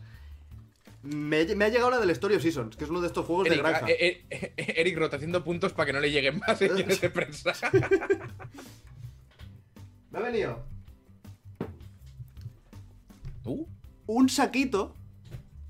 [1.03, 3.49] Me, me ha llegado la del Story of Seasons, que es uno de estos juegos
[3.49, 3.87] de granja.
[3.89, 7.09] eh, eh, eh, Eric rota haciendo puntos para que no le lleguen más señales de
[7.09, 7.53] prensa.
[10.11, 10.63] Me ha venido
[13.43, 13.67] ¿Tú?
[14.05, 14.95] un saquito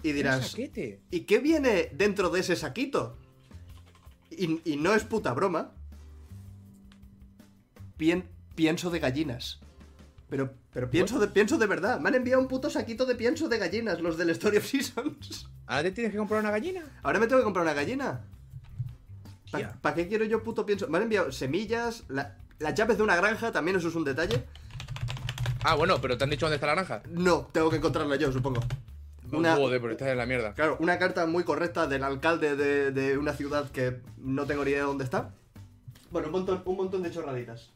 [0.04, 1.02] y Un dirás, saquete.
[1.12, 3.18] ¿y qué viene dentro de ese saquito?
[4.32, 5.74] y, y no es puta broma,
[7.98, 9.60] pien- pienso de gallinas.
[10.32, 12.00] Pero, pero pienso, de, pienso de verdad.
[12.00, 15.50] Me han enviado un puto saquito de pienso de gallinas, los del Story of Seasons.
[15.68, 16.82] ¿Ahora te tienes que comprar una gallina?
[17.04, 18.22] Ahora me tengo que comprar una gallina.
[19.82, 20.88] ¿Para qué quiero yo puto pienso?
[20.88, 24.46] Me han enviado semillas, la- las llaves de una granja, también eso es un detalle.
[25.64, 27.04] Ah, bueno, pero te han dicho dónde está la granja.
[27.10, 28.62] No, tengo que encontrarla yo, supongo.
[29.34, 30.54] Una- Joder, pero estás en la mierda.
[30.54, 34.72] Claro, una carta muy correcta del alcalde de, de una ciudad que no tengo ni
[34.72, 35.34] idea de dónde está.
[36.10, 37.70] Bueno, un montón, un montón de chorraditas.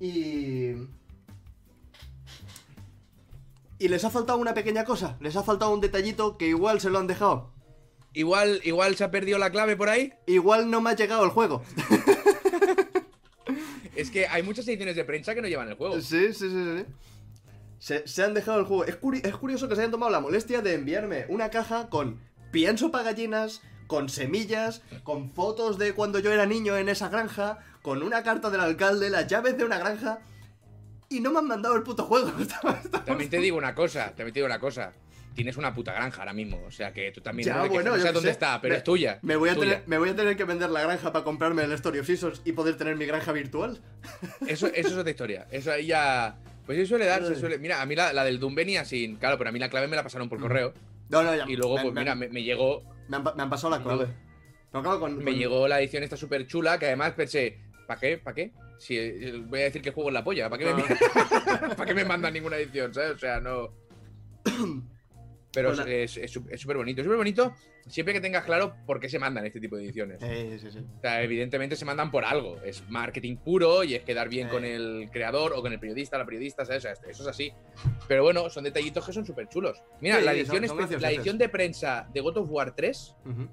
[0.00, 0.72] Y...
[3.80, 6.90] Y les ha faltado una pequeña cosa, les ha faltado un detallito que igual se
[6.90, 7.52] lo han dejado.
[8.12, 10.12] Igual, igual se ha perdido la clave por ahí.
[10.26, 11.62] Igual no me ha llegado el juego.
[13.96, 16.00] Es que hay muchas ediciones de prensa que no llevan el juego.
[16.00, 16.84] Sí, sí, sí, sí.
[17.78, 18.84] Se, se han dejado el juego.
[18.84, 22.20] Es, curi- es curioso que se hayan tomado la molestia de enviarme una caja con
[22.50, 27.58] pienso para gallinas, con semillas, con fotos de cuando yo era niño en esa granja,
[27.82, 30.18] con una carta del alcalde, las llaves de una granja.
[31.12, 32.30] Y no me han mandado el puto juego.
[33.04, 34.92] También te digo una cosa, también te digo una cosa.
[35.34, 36.62] Tienes una puta granja ahora mismo.
[36.66, 38.32] O sea que tú también Ya, no, bueno, no yo sé dónde sé.
[38.32, 39.18] está, pero Me- es tuya.
[39.22, 39.70] Me voy, a tuya.
[39.70, 42.42] tener, me voy a tener que vender la granja para comprarme el Story of Seasons
[42.44, 43.80] y poder tener mi granja virtual.
[44.46, 45.46] Eso, eso es otra historia.
[45.50, 46.36] Eso ahí ya.
[46.66, 47.40] Pues sí suele dar, se Ay.
[47.40, 47.58] suele.
[47.58, 49.16] Mira, a mí la, la del Doom venía sin.
[49.16, 50.42] Claro, pero a mí la clave me la pasaron por Mm.
[50.42, 50.74] correo.
[51.08, 51.44] No, no, ya.
[51.48, 52.82] Y luego, me- pues me- mira, me, me llegó.
[53.08, 54.06] Me han, pasado la clave.
[54.70, 57.58] Pero claro, con, Me llegó la edición esta súper chula, que además pensé,
[57.88, 58.18] ¿para qué?
[58.18, 58.52] ¿Para qué?
[58.80, 61.74] Si eh, voy a decir que juego en la polla, ¿para qué, me, Ah.
[61.76, 62.94] ¿para qué me mandan ninguna edición?
[62.94, 63.12] ¿Sabes?
[63.12, 63.74] O sea, no.
[65.52, 67.00] Pero Pues la- es súper bonito.
[67.00, 67.54] Es súper bonito
[67.88, 70.18] siempre que tengas claro por qué se mandan este tipo de ediciones.
[70.22, 70.78] Eh, sí, sí.
[70.78, 72.60] O sea, evidentemente se mandan por algo.
[72.62, 74.50] Es marketing puro y es quedar bien Eh.
[74.50, 76.84] con el creador o con el periodista, la periodista, ¿sabes?
[76.84, 77.52] O sea, eso es así.
[78.06, 79.82] Pero bueno, son detallitos que son súper chulos.
[80.00, 81.02] Mira, Sí, la, son- edición son graciosetes.
[81.02, 83.48] la edición de prensa de God of War 3 Ujú.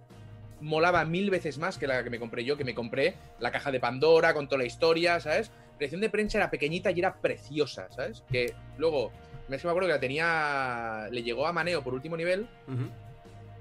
[0.62, 3.72] Molaba mil veces más que la que me compré yo, que me compré la caja
[3.72, 5.52] de Pandora con toda la historia, ¿sabes?
[5.80, 8.24] La edición de prensa era pequeñita y era preciosa, ¿sabes?
[8.32, 9.12] Que luego,
[9.48, 12.48] me acuerdo que la tenía, le llegó a Maneo por último nivel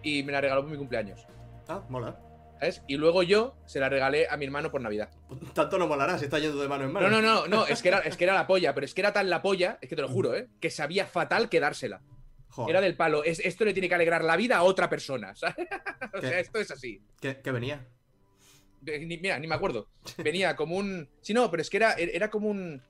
[0.02, 1.26] y me la regaló por mi cumpleaños,
[1.68, 2.16] Ah, mola.
[2.58, 2.82] ¿sabes?
[2.86, 5.10] Y luego yo se la regalé a mi hermano por Navidad.
[5.52, 7.10] Tanto no molará si está yendo de mano en mano.
[7.10, 9.02] No, no, no, no, es que era, es que era la polla, pero es que
[9.02, 10.48] era tan la polla, es que te lo juro, ¿eh?
[10.60, 12.00] Que sabía fatal quedársela.
[12.56, 15.34] Joder, Era del palo, es, esto le tiene que alegrar la vida a otra persona,
[15.36, 15.68] ¿sabes?
[16.14, 17.00] O sea, esto es así.
[17.20, 17.86] ¿Qué, qué venía?
[18.86, 19.88] Eh, ni- mira, ni me acuerdo.
[20.18, 21.08] Venía como un.
[21.20, 22.82] Sí, no, pero es que era, era como un.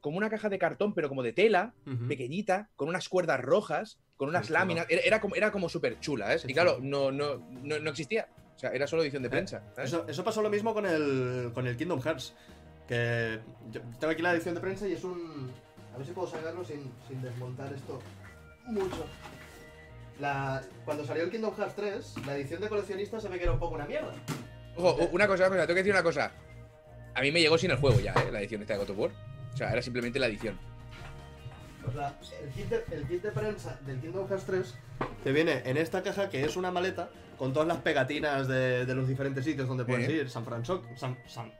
[0.00, 1.72] Como una caja de cartón, pero como de tela,
[2.08, 4.84] pequeñita, con unas cuerdas rojas, con unas láminas.
[4.90, 6.38] Era, era como, era como súper chula, ¿eh?
[6.46, 8.28] Y claro, no, no, no, no existía.
[8.54, 9.62] O sea, era solo edición de prensa.
[9.74, 9.90] ¿sabes?
[9.90, 12.34] Eso, eso pasó lo mismo con el, con el Kingdom Hearts.
[12.86, 15.50] Que yo tengo aquí la edición de prensa y es un.
[15.94, 17.98] A ver si puedo sacarlo sin, sin desmontar esto
[18.66, 19.06] mucho.
[20.20, 23.52] La, cuando salió el Kingdom Hearts 3, la edición de coleccionista se ve que era
[23.52, 24.12] un poco una mierda.
[24.76, 26.30] Ojo, una cosa, una cosa, tengo que decir una cosa.
[27.14, 28.30] A mí me llegó sin el juego ya, ¿eh?
[28.32, 29.10] La edición esta de God of War.
[29.52, 30.58] O sea, era simplemente la edición.
[31.82, 34.74] Pues la- el, kit de, el kit de prensa del Kingdom Hearts 3
[35.22, 38.94] te viene en esta caja que es una maleta con todas las pegatinas de, de
[38.94, 40.12] los diferentes sitios donde puedes Eh.
[40.12, 40.30] ir.
[40.30, 41.52] San Francisco, San, San,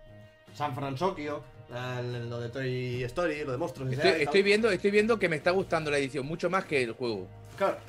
[0.55, 1.45] San Francisco,
[1.83, 3.91] lo de Toy Story, lo de monstruos.
[3.93, 4.20] Estoy, tal.
[4.20, 7.27] estoy viendo, estoy viendo que me está gustando la edición mucho más que el juego.
[7.57, 7.79] Claro.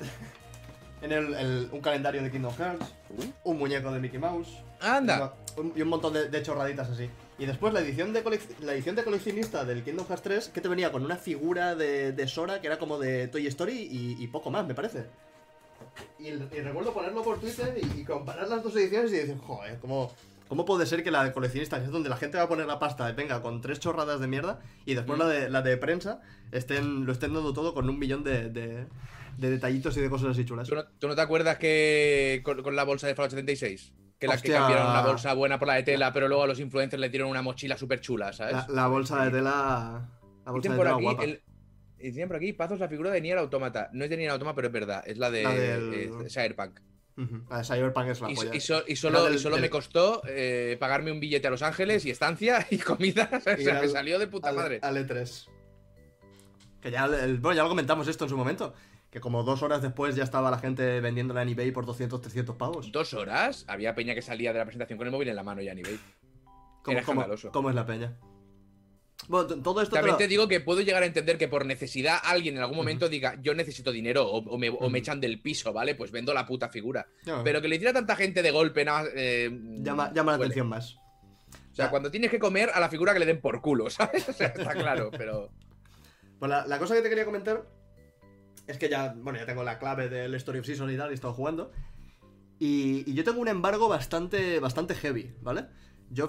[1.02, 2.86] En el, el- un calendario de Kingdom Hearts,
[3.44, 4.48] un muñeco de Mickey Mouse.
[4.80, 5.34] Anda.
[5.58, 7.08] un- y un montón de, de chorraditas así.
[7.38, 8.24] Y después la edición de
[8.62, 12.12] la edición de coleccionista del Kingdom Hearts 3, que te venía con una figura de,
[12.12, 15.04] de Sora que era como de Toy Story y, y poco más, me parece.
[16.18, 19.78] Y, y recuerdo ponerlo por Twitter y, y comparar las dos ediciones y decir, joder,
[19.78, 20.10] ¿cómo,
[20.48, 22.66] ¿cómo puede ser que la de coleccionista, que es donde la gente va a poner
[22.66, 25.22] la pasta, venga, con tres chorradas de mierda, y después Mm.
[25.22, 26.20] la, de, la de prensa,
[26.52, 28.86] estén, lo estén dando todo con un millón de, de,
[29.38, 30.68] de detallitos y de cosas así chulas?
[30.68, 33.92] ¿Tú no, tú no te acuerdas que con, con la bolsa de Fallout 76?
[34.18, 34.58] Que la que Hostia.
[34.60, 37.28] cambiaron una bolsa buena por la de tela, pero luego a los influencers le dieron
[37.28, 38.54] una mochila súper chula, ¿sabes?
[38.54, 40.08] La, la bolsa de tela.
[40.46, 41.24] La bolsa de por tela aquí, guapa.
[41.24, 41.42] el-
[41.98, 43.90] dicen por aquí, Pazos, la figura de Nier Automata.
[43.92, 45.02] No es de Nier Automata, pero es verdad.
[45.06, 46.80] Es la de La del- eh, Cyberpunk.
[47.48, 48.54] La de Cyberpunk es la Y, polla.
[48.54, 51.46] y so- y La solo, del- y solo del- me costó eh, pagarme un billete
[51.46, 53.30] a Los Ángeles y estancia y comida.
[53.32, 54.78] O sea, me al- salió de puta al, madre.
[54.82, 55.48] al E3.
[56.80, 58.74] Que ya, el- bueno, ya lo comentamos esto en su momento.
[59.10, 62.56] Que como dos horas después ya estaba la gente vendiéndola en eBay por 200, 300
[62.56, 62.92] pavos.
[62.92, 65.62] Dos horas, había peña que salía de la presentación con el móvil en la mano
[65.62, 65.74] ya.
[66.82, 68.16] ¿Cómo, era cómo- cómo es la peña?
[69.28, 71.66] Bueno, todo esto te También lo- te digo que puedo llegar a entender que por
[71.66, 74.96] necesidad alguien en algún momento diga, yo necesito dinero o, o me, o me Ujú.
[74.96, 75.94] echan del piso, ¿vale?
[75.96, 77.06] Pues vendo la puta figura.
[77.42, 79.50] Pero que le hiciera tanta gente de golpe, nada más, eh,
[79.82, 80.96] llama, llama la atención más.
[81.72, 84.28] O sea, cuando tienes que comer a la figura que le den por culo, ¿sabes?
[84.28, 85.50] O sea, está claro, pero.
[86.38, 87.66] Pues la, la cosa que te quería comentar
[88.66, 91.12] es que ya, bueno, ya tengo la clave del Story of Season y tal, y
[91.12, 91.72] he estado jugando.
[92.58, 95.66] Y, y yo tengo un embargo bastante, bastante heavy, ¿vale?
[96.10, 96.28] Yo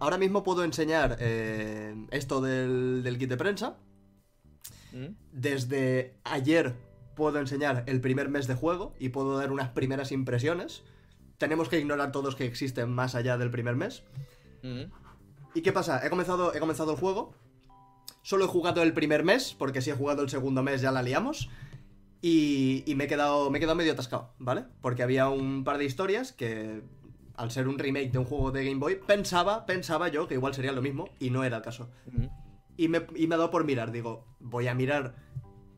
[0.00, 3.76] ahora mismo puedo enseñar eh, esto del, del kit de prensa.
[4.92, 5.14] ¿Mm?
[5.32, 6.74] Desde ayer
[7.14, 10.84] puedo enseñar el primer mes de juego y puedo dar unas primeras impresiones.
[11.36, 14.04] Tenemos que ignorar todos que existen más allá del primer mes.
[14.62, 14.90] ¿Mm?
[15.54, 16.04] ¿Y qué pasa?
[16.06, 17.34] He comenzado, he comenzado el juego.
[18.22, 21.02] Solo he jugado el primer mes, porque si he jugado el segundo mes ya la
[21.02, 21.48] liamos.
[22.20, 24.64] Y, y me, he quedado, me he quedado medio atascado, ¿vale?
[24.80, 26.82] Porque había un par de historias que,
[27.38, 30.54] al ser un remake de un juego de Game Boy, pensaba, pensaba yo que igual
[30.54, 31.90] sería lo mismo, y no era el caso.
[32.10, 32.26] ¿Mm?
[32.76, 35.14] Y me, y me ha dado por mirar, digo, voy a mirar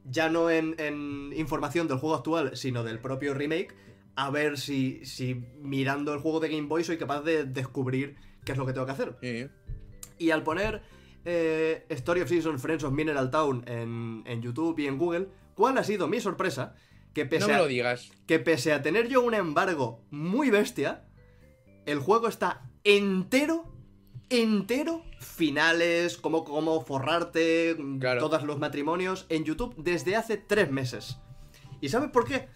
[0.05, 3.75] ya no en, en información del juego actual, sino del propio remake,
[4.17, 8.53] a ver si, si mirando el juego de Game Boy soy capaz de descubrir qué
[8.53, 9.17] es lo que tengo que hacer.
[10.19, 10.83] Y al poner
[11.25, 15.79] eh, Story of Seasons Friends of Mineral Town en, en YouTube y en Google, ¿cuál
[15.79, 16.75] ha sido mi sorpresa?
[17.15, 18.11] Que No pese, me a, lo digas.
[18.27, 21.05] que pese a tener yo un embargo muy bestia,
[21.91, 23.65] el juego está entero,
[24.29, 28.21] entero, finales, cómo, cómo forrarte, Claro.
[28.21, 31.19] todos los matrimonios, en YouTube desde hace tres meses.
[31.81, 32.49] ¿Y sabes por qué?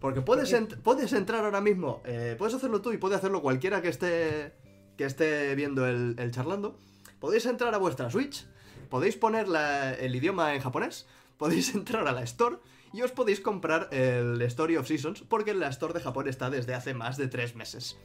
[0.00, 3.88] Porque puedes, puedes entrar ahora mismo, eh, puedes hacerlo tú y puede hacerlo cualquiera que
[3.88, 4.54] esté,
[4.96, 6.78] que esté viendo el, el charlando.
[7.18, 8.46] Podéis entrar a vuestra Switch,
[8.90, 12.58] podéis poner la- el idioma en japonés, podéis entrar a la Store
[12.92, 16.74] y os podéis comprar el Story of Seasons porque la Store de Japón está desde
[16.74, 17.98] hace más de tres meses.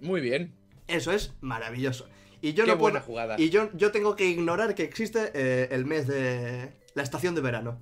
[0.00, 0.54] Muy bien.
[0.86, 2.08] Eso es maravilloso.
[2.40, 3.36] Y yo Qué no puedo, buena jugada.
[3.38, 7.40] Y yo, yo tengo que ignorar que existe eh, el mes de la estación de
[7.40, 7.80] verano.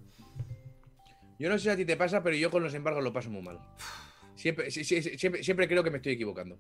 [1.39, 3.31] Yo no sé si a ti te pasa, pero yo con los embargos lo paso
[3.31, 3.61] muy mal.
[4.37, 6.59] Siempre, siempre, siempre creo que me estoy equivocando.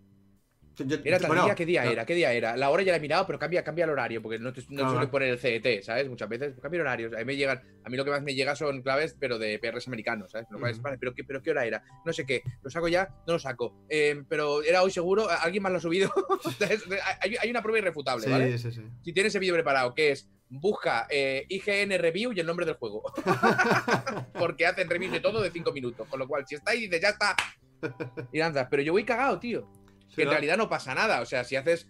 [0.78, 2.04] Yo- Era tal bueno, día, ¿qué día no, era?
[2.04, 2.54] ¿Qué día era?
[2.56, 4.76] La hora ya la he mirado, pero cambia, cambia el horario, porque no, te, no
[4.76, 4.90] Claro.
[4.90, 6.08] suele poner el CET, ¿sabes?
[6.08, 7.10] Muchas veces pues cambia el horario.
[7.14, 9.58] A mí me llegan, a mí lo que más me llega son claves, pero de
[9.58, 10.46] PRs americanos, ¿sabes?
[10.50, 10.84] Lo cual es, Ujú.
[10.84, 13.38] vale, pero qué, pero qué hora era, no sé qué, lo saco ya, no lo
[13.38, 13.86] saco.
[13.88, 16.12] Eh, pero era hoy seguro, alguien más lo ha subido.
[17.40, 18.58] hay una prueba irrefutable, Sí, ¿vale?
[18.58, 18.82] sí, sí.
[19.02, 22.76] Si tienes ese vídeo preparado, que es busca eh, IGN review y el nombre del
[22.76, 23.02] juego.
[24.38, 26.06] Porque hacen reviews de todo de 5 minutos.
[26.08, 27.34] Con lo cual, si está ahí, dices, ya está.
[28.32, 28.68] Y lanzas.
[28.70, 29.68] Pero yo voy cagado, tío.
[30.14, 31.20] Que en realidad no pasa nada.
[31.20, 31.88] O sea, si haces.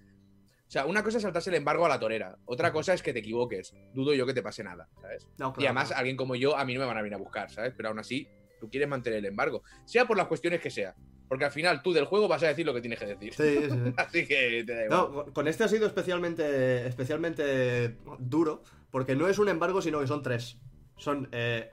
[0.66, 2.38] O sea, una cosa es saltarse el embargo a la torera.
[2.44, 3.72] Otra cosa es que te equivoques.
[3.94, 5.26] Dudo yo que te pase nada, ¿sabes?
[5.38, 7.18] No, claro, y además, alguien como yo, a mí no me van a venir a
[7.18, 7.72] buscar, ¿sabes?
[7.76, 8.26] Pero aún así,
[8.58, 9.62] tú quieres mantener el embargo.
[9.84, 10.96] Sea por las cuestiones que sea.
[11.28, 13.32] Porque al final tú del juego vas a decir lo que tienes que decir.
[13.34, 13.94] Sí, sí, sí.
[13.96, 14.98] Así que te da igual.
[15.00, 20.00] No, con- con este ha sido especialmente, especialmente duro, porque no es un embargo, sino
[20.00, 20.58] que son tres.
[20.96, 21.70] Son, eh,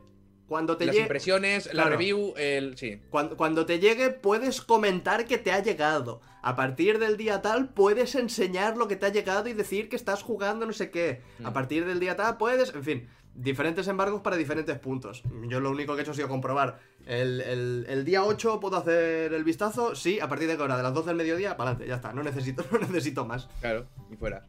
[0.53, 2.77] cuando te Las impresiones, la review, el.
[2.77, 3.01] Sí.
[3.09, 6.21] Cuando, cuando te llegue puedes comentar que te ha llegado.
[6.43, 9.95] A partir del día tal puedes enseñar lo que te ha llegado y decir que
[9.95, 11.21] estás jugando no sé qué.
[11.43, 11.53] A Mm.
[11.53, 15.23] partir del día tal puedes, en fin, diferentes embargos para diferentes puntos.
[15.47, 16.77] Yo lo único que he hecho ha sido comprobar.
[17.07, 20.77] El, el- el día 8 puedo hacer el vistazo, sí, a partir de qué hora,
[20.77, 23.49] de las 12 del mediodía, para adelante, ya está, no necesito, no necesito más.
[23.59, 24.45] Claro, y fuera.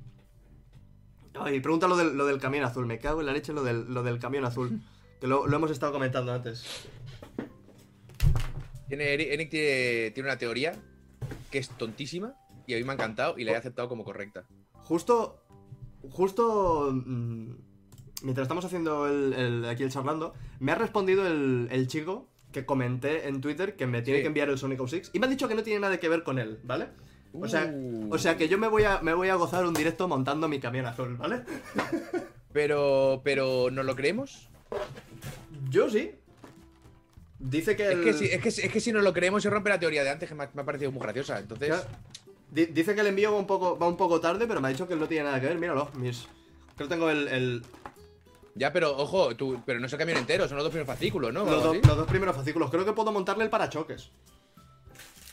[1.36, 3.92] Ay, pregunta lo del, lo del camión azul, me cago en la leche lo del,
[3.92, 4.80] lo del camión azul.
[5.24, 6.86] Que lo, lo hemos estado comentando antes.
[8.88, 10.74] Tiene, Eric, tiene, tiene una teoría
[11.50, 12.34] que es tontísima
[12.66, 14.44] y a mí me ha encantado y la he aceptado como correcta.
[14.82, 15.42] Justo.
[16.10, 16.90] Justo.
[16.92, 17.52] mm,
[18.20, 22.66] mientras estamos haciendo el, el- aquí el charlando, me ha respondido el, el chico que
[22.66, 24.24] comenté en Twitter que me tiene Sí.
[24.24, 26.22] que enviar el Sonic 06 y me ha dicho que no tiene nada que ver
[26.22, 26.88] con él, ¿vale?
[27.32, 28.12] O sea, Uh.
[28.12, 30.60] o sea que yo me voy a, me voy a gozar un directo montando mi
[30.60, 31.44] camión azul, ¿vale?
[32.52, 34.50] Pero, pero, ¿nos lo creemos?
[35.70, 36.12] Yo sí.
[37.38, 39.50] Dice que Es, el- que si, es, que, es que si nos lo creemos se
[39.50, 41.38] rompe la teoría de antes que me ha, me ha parecido muy graciosa.
[41.38, 41.84] Entonces, Claro.
[42.50, 44.86] Dice que el envío va un poco, va un poco tarde, pero me ha dicho
[44.86, 45.58] que no tiene nada que ver.
[45.58, 46.26] Míralo, mis.
[46.76, 47.62] Creo que tengo el, el-
[48.54, 51.32] ya, pero ojo, tú, pero no es el camión entero, son los dos primeros fascículos,
[51.34, 51.44] ¿no?
[51.44, 52.70] Los, do- los dos primeros fascículos.
[52.70, 54.10] Creo que puedo montarle el parachoques.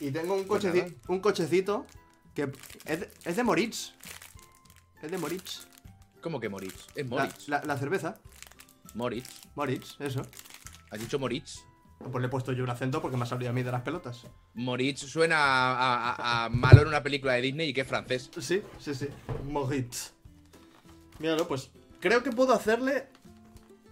[0.00, 1.86] Y tengo un, Pues cocheci- un cochecito
[2.34, 2.50] que
[2.86, 3.92] es de, es de Moritz.
[5.00, 5.68] Es de Moritz.
[6.22, 6.86] ¿Cómo que Moritz?
[6.96, 7.48] Es La, Moritz.
[7.48, 8.18] la- la cerveza.
[8.94, 9.28] Moritz.
[9.54, 10.22] Moritz, eso.
[10.90, 11.60] ¿Has dicho Moritz?
[11.98, 13.82] Pues le he puesto yo un acento porque me ha salido a mí de las
[13.82, 14.26] pelotas.
[14.54, 17.86] Moritz suena a, a- a- a malo en una película de Disney y que es
[17.88, 18.28] francés.
[18.40, 19.08] Sí, sí, sí.
[19.48, 20.12] Moritz.
[21.20, 21.70] Míralo, pues
[22.00, 23.06] creo que puedo hacerle.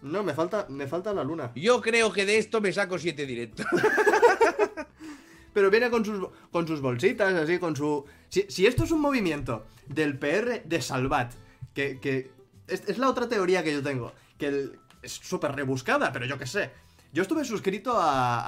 [0.02, 1.52] No, me falta, me falta la luna.
[1.54, 3.66] Yo creo que de esto me saco siete directos.
[5.52, 8.04] Pero viene con sus, con sus bolsitas, así, con su...
[8.28, 11.32] Si, si esto es un movimiento del PR de Salvat,
[11.74, 12.30] que, que
[12.68, 16.38] es, es la otra teoría que yo tengo, que el- es súper rebuscada, pero yo
[16.38, 16.70] qué sé.
[17.12, 18.38] Yo estuve suscrito a,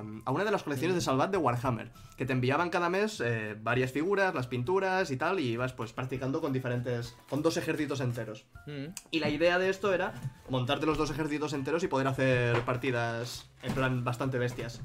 [0.00, 3.22] a- a una de las colecciones de Salvat de Warhammer, que te enviaban cada mes
[3.24, 7.56] eh, varias figuras, las pinturas y tal, y ibas pues practicando con diferentes, con dos
[7.56, 8.44] ejércitos enteros.
[8.66, 8.92] Mm.
[9.10, 10.12] Y la idea de esto era
[10.50, 14.80] montarte los dos ejércitos enteros y poder hacer partidas en plan bastante bestias.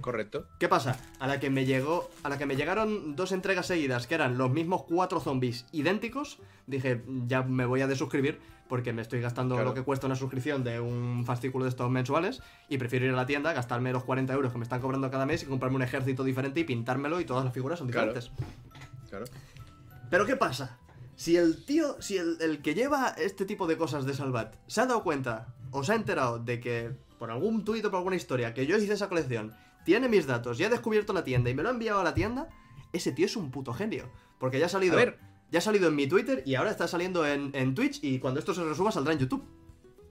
[0.00, 0.46] Correcto.
[0.58, 0.96] ¿Qué pasa?
[1.20, 4.36] A la que me llegó, a la que me llegaron dos entregas seguidas que eran
[4.38, 9.54] los mismos cuatro zombies idénticos, dije, ya me voy a desuscribir porque me estoy gastando
[9.54, 9.68] Claro.
[9.70, 13.16] lo que cuesta una suscripción de un fascículo de estos mensuales y prefiero ir a
[13.16, 15.82] la tienda, gastarme los 40 euros que me están cobrando cada mes y comprarme un
[15.82, 18.12] ejército diferente y pintármelo y todas las figuras son Claro.
[18.12, 18.44] diferentes.
[19.08, 19.24] Claro.
[20.10, 20.78] Pero ¿qué pasa?
[21.14, 24.80] Si el tío, si el, el que lleva este tipo de cosas de Salvat se
[24.80, 28.16] ha dado cuenta o se ha enterado de que por algún tuit o por alguna
[28.16, 29.54] historia que yo hice esa colección,
[29.84, 32.14] tiene mis datos y ha descubierto la tienda y me lo ha enviado a la
[32.14, 32.48] tienda,
[32.92, 34.10] ese tío es un puto genio.
[34.38, 35.18] Porque ya ha salido, A ver.
[35.50, 38.40] ya ha salido en mi Twitter y ahora está saliendo en, en Twitch y cuando
[38.40, 39.44] esto se resuba saldrá en YouTube.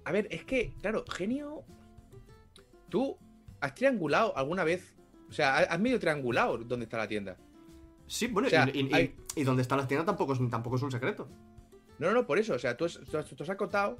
[0.05, 1.63] A ver, es que, claro, genio.
[2.89, 3.17] ¿Tú
[3.59, 4.95] has triangulado alguna vez?
[5.29, 7.37] O sea, has medio triangulado dónde está la tienda.
[8.07, 10.39] Sí, bueno, O sea, y, y- y- hay- y donde están las tiendas tampoco es,
[10.49, 11.27] tampoco es un secreto.
[11.97, 12.53] No, no, no, por eso.
[12.53, 13.99] O sea, tú, has- tú has, tú has acotado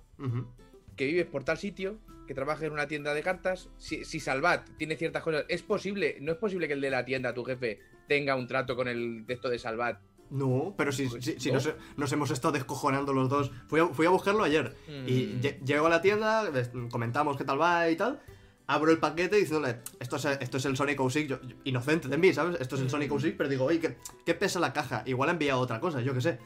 [0.95, 3.70] que vives por tal sitio, que trabajas en una tienda de cartas.
[3.78, 7.06] Si, si Salvat tiene ciertas cosas, es posible, no es posible que el de la
[7.06, 10.00] tienda, tu jefe, tenga un trato con el de esto de Salvat.
[10.32, 11.56] No, pero si, Pues, si- si ¿no?
[11.56, 13.52] nos, nos hemos estado descojonando los dos.
[13.68, 14.76] Fui a, fui a buscarlo ayer.
[14.88, 14.92] Y
[15.38, 15.42] Mm.
[15.42, 16.50] lle- llego a la tienda,
[16.90, 18.20] comentamos qué tal va y tal.
[18.68, 22.34] Abro el paquete diciéndole, esto es, esto es el Sonic 06, yo- inocente de mí,
[22.34, 22.60] ¿sabes?
[22.60, 23.20] Esto es el Sonic Mm.
[23.20, 25.04] 06, pero digo, oye, ¿qué, qué pesa la caja?
[25.06, 26.40] Igual ha enviado otra cosa, yo qué sé.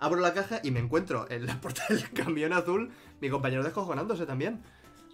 [0.00, 4.26] Abro la caja y me encuentro en la puerta del camión azul mi compañero descojonándose
[4.26, 4.62] también.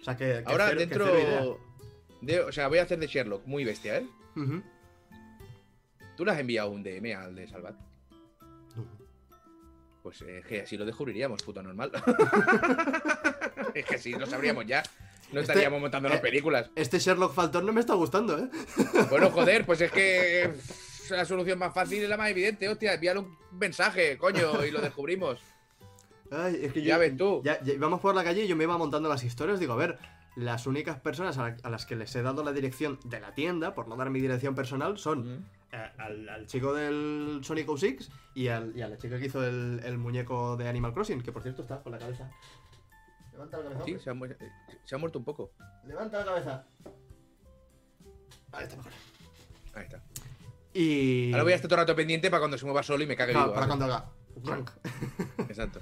[0.01, 0.25] O sea que...
[0.25, 1.59] que Ahora cero- dentro.
[2.21, 4.05] De, o sea, voy a hacer de Sherlock, muy bestia, ¿eh?
[6.15, 7.75] ¿Tú le has enviado un DM al de Salvat?
[8.75, 8.85] No.
[10.01, 11.91] Pues eh, que así lo descubriríamos, puto normal.
[13.73, 14.81] es que si lo sabríamos ya.
[15.31, 16.69] No Este- estaríamos montando las eh, películas.
[16.75, 18.49] Este Sherlock Falton no me está gustando, ¿eh?
[19.09, 20.51] Bueno, joder, pues es que
[21.09, 24.81] la solución más fácil es la más evidente, hostia, envíale un mensaje, coño, y lo
[24.81, 25.39] descubrimos.
[26.31, 27.41] Ay, es que yo, Ya ves tú.
[27.43, 29.59] Ya, ya íbamos por la calle y yo me iba montando las historias.
[29.59, 29.97] Digo, a ver,
[30.35, 33.33] las únicas personas a, la- a las que les he dado la dirección de la
[33.33, 38.09] tienda, por no dar mi dirección personal, son eh, al, al chico del Sonic 06
[38.35, 41.31] y, al, y a la chica que hizo el, el muñeco de Animal Crossing, que
[41.31, 42.29] por cierto está con la cabeza.
[43.31, 43.83] Levanta la cabeza.
[43.85, 44.37] Sí, se ha, eh,
[44.85, 45.51] se ha muerto un poco.
[45.85, 46.65] Levanta la cabeza.
[48.51, 48.91] Ahí está mejor.
[49.75, 50.01] Ahí está.
[50.73, 51.31] Y.
[51.31, 53.15] Ahora voy a estar todo el rato pendiente para cuando se mueva solo y me
[53.15, 53.55] cague Claro, vivo.
[53.55, 53.79] para ¿vale?
[53.79, 54.11] cuando haga.
[55.49, 55.79] Exacto.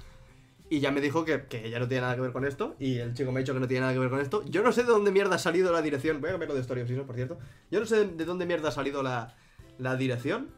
[0.68, 2.74] Y ya me dijo que, que ella no tiene nada que ver con esto.
[2.80, 4.44] Y el chico me ha dicho que no tiene nada que ver con esto.
[4.46, 6.20] Yo no sé de dónde mierda ha salido la dirección.
[6.20, 7.38] Voy a cambiarlo de Story of Seasons, por cierto.
[7.70, 9.34] Yo no sé de dónde mierda ha salido la,
[9.78, 10.50] la dirección.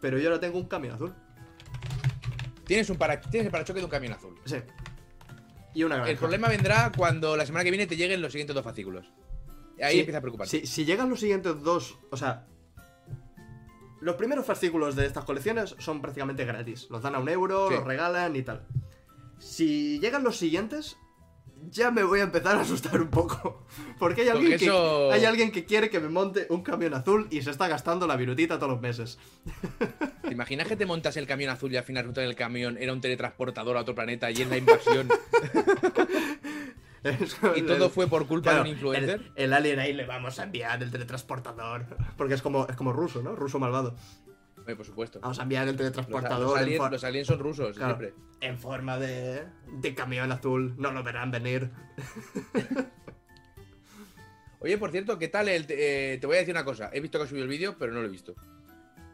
[0.00, 1.12] Pero yo ahora tengo un camión azul.
[2.66, 3.20] Tienes, un para...
[3.20, 4.34] Tienes el parachoque de un camión azul.
[4.46, 4.56] Sí.
[5.74, 6.10] Y una granja.
[6.12, 9.06] El problema vendrá cuando la semana que viene te lleguen los siguientes dos fascículos.
[9.82, 10.60] Ahí Sí, empieza a preocuparte.
[10.60, 11.98] Si, si llegan los siguientes dos.
[12.10, 12.46] O sea.
[14.00, 16.88] Los primeros fascículos de estas colecciones son prácticamente gratis.
[16.90, 17.74] Los dan a un euro, Sí.
[17.74, 18.66] los regalan y tal.
[19.38, 20.96] Si llegan los siguientes,
[21.70, 23.64] ya me voy a empezar a asustar un poco.
[23.98, 26.94] Porque hay alguien, Porque eso- que, hay alguien que quiere que me monte un camión
[26.94, 29.18] azul y se está gastando la virutita todos los meses.
[30.22, 32.76] ¿Te imaginas que te montas el camión azul y al final resulta que el camión
[32.78, 35.08] era un teletransportador a otro planeta y es la invasión?
[37.54, 39.20] Y todo fue por culpa Claro, de un influencer.
[39.36, 41.84] El, el alien ahí le vamos a enviar el teletransportador.
[42.16, 43.36] Porque es como, es como ruso, ¿no?
[43.36, 43.94] Ruso malvado.
[44.64, 45.20] Por supuesto.
[45.20, 48.14] Vamos a enviar el teletransportador los aliens, los aliens son rusos, Claro, siempre.
[48.40, 49.44] en forma de,
[49.80, 50.74] de camión azul.
[50.78, 51.70] No lo verán venir.
[54.60, 55.66] Oye, por cierto, ¿qué tal el.?
[55.68, 56.88] eh, te voy a decir una cosa.
[56.92, 58.34] He visto que has subido el vídeo, pero no lo he visto.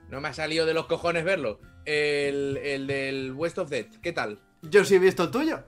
[0.09, 1.61] No me ha salido de los cojones verlo.
[1.85, 4.39] El, el del West of Dead, ¿qué tal?
[4.63, 5.65] Yo sí he visto el tuyo.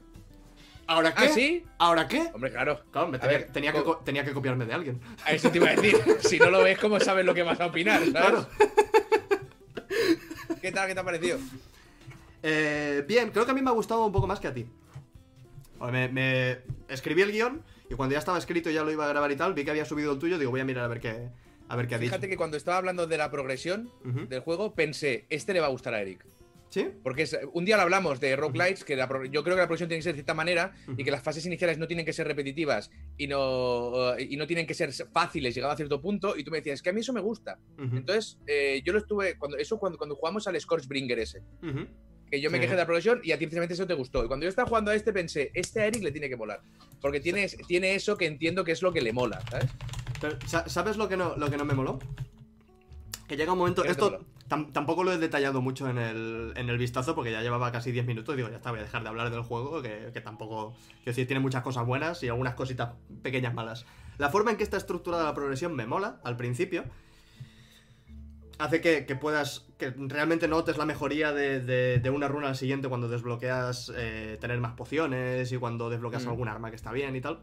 [0.86, 1.24] ¿Ahora qué?
[1.24, 1.64] ¿Ah, sí?
[1.78, 2.28] ¿Ahora qué?
[2.34, 2.82] Hombre, claro.
[2.90, 5.00] Claro, me tenía, ver, tenía que, tenía que copiarme de alguien.
[5.24, 5.96] A eso te iba a decir.
[6.20, 7.98] si no lo ves, ¿cómo sabes lo que vas a opinar?
[8.00, 8.10] ¿sabes?
[8.12, 8.48] Claro.
[10.62, 10.86] ¿Qué tal?
[10.88, 11.38] ¿Qué te ha parecido?
[12.42, 14.66] Eh, bien, creo que a mí me ha gustado un poco más que a ti.
[15.80, 16.58] Me, me-
[16.88, 19.36] escribí el guion y cuando ya estaba escrito y ya lo iba a grabar y
[19.36, 20.38] tal, vi que había subido el tuyo.
[20.38, 21.28] Digo, voy a mirar a ver qué,
[21.68, 22.30] a ver qué ha Fíjate dicho.
[22.30, 23.90] que cuando estaba hablando de la progresión
[24.28, 26.24] del juego, pensé, este le va a gustar a Eric.
[26.72, 26.88] ¿Sí?
[27.02, 29.88] Porque es- un día lo hablamos de roguelites, que la yo creo que la progresión
[29.90, 32.26] tiene que ser de cierta manera y que las fases iniciales no tienen que ser
[32.26, 36.34] repetitivas y no, y no tienen que ser fáciles llegado a cierto punto.
[36.36, 37.58] Y tú me decías, es que a mí eso me gusta.
[37.76, 39.36] Ujú, Entonces, eh, yo lo estuve.
[39.36, 41.40] Cuando, eso cuando, cuando jugamos al Scorchbringer ese.
[41.62, 41.86] ujú.
[42.30, 44.24] Que yo me quejé de la progresión y a ti precisamente eso te gustó.
[44.24, 46.62] Y cuando yo estaba jugando a este pensé, este a Eric le tiene que molar.
[47.02, 49.68] Porque tiene, tiene eso que entiendo que es lo que le mola, ¿sabes?
[50.18, 51.98] Pero, sa- ¿Sabes lo que no, lo que no me moló?
[53.32, 53.82] Que llega un momento.
[53.82, 57.72] Esto tam- tampoco lo he detallado mucho en el, en el vistazo porque ya llevaba
[57.72, 58.36] casi 10 minutos.
[58.36, 60.74] Digo, ya está, voy a dejar de hablar del juego, que, que tampoco.
[60.96, 62.90] Quiero decir, tiene muchas cosas buenas y algunas cositas
[63.22, 63.86] pequeñas malas.
[64.18, 66.84] La forma en que está estructurada la progresión me mola al principio.
[68.58, 69.66] Hace que, que puedas.
[69.78, 74.36] que realmente notes la mejoría de, de- de una runa al siguiente cuando desbloqueas eh,
[74.42, 76.28] tener más pociones y cuando desbloqueas Mm.
[76.28, 77.40] algún arma que está bien y tal.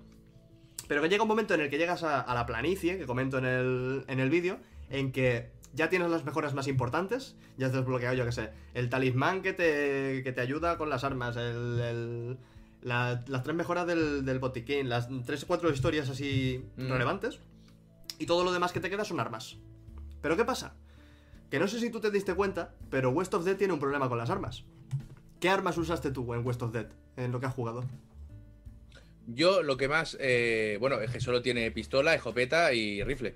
[0.88, 3.40] Pero que llega un momento en el que llegas a, a la planicie, que comento
[3.40, 4.60] en el, en el vídeo,
[4.92, 8.90] en que ya tienes las mejoras más importantes, ya has desbloqueado, yo que sé, el
[8.90, 12.38] talismán que te, que te ayuda con las armas, el, el-
[12.82, 16.90] la- las tres mejoras del, del botiquín, las tres o cuatro historias así Mm.
[16.92, 17.40] relevantes,
[18.20, 19.56] y todo lo demás que te queda son armas.
[20.22, 20.76] Pero ¿qué pasa?
[21.50, 24.10] Que no sé si tú te diste cuenta, pero West of Dead tiene un problema
[24.10, 24.66] con las armas.
[25.40, 27.86] ¿Qué armas usaste tú en West of Dead, en lo que has jugado?
[29.28, 30.18] Yo lo que más.
[30.20, 33.36] eh, bueno, es que solo tiene pistola, escopeta y rifle.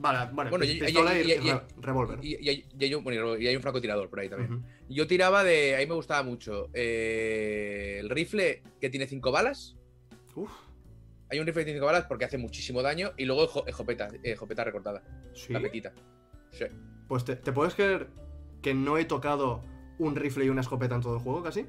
[0.00, 2.20] Vale, bueno, y- pistola y, y- y- y re- revólver.
[3.02, 4.64] Bueno, y hay un francotirador por ahí también.
[4.88, 5.74] Yo tiraba de.
[5.74, 6.68] A mí me gustaba mucho.
[6.72, 9.76] eh, el rifle que tiene cinco balas.
[10.34, 10.50] Uf,
[11.30, 13.12] Hay un rifle que tiene cinco balas porque hace muchísimo daño.
[13.16, 15.02] Y luego escopeta, escopeta recortada.
[15.34, 15.52] sí.
[15.52, 15.92] La petita.
[16.52, 16.64] Sí.
[17.08, 18.08] Pues te, ¿te puedes creer
[18.62, 19.62] que no he tocado
[19.98, 21.66] un rifle y una escopeta en todo el juego casi?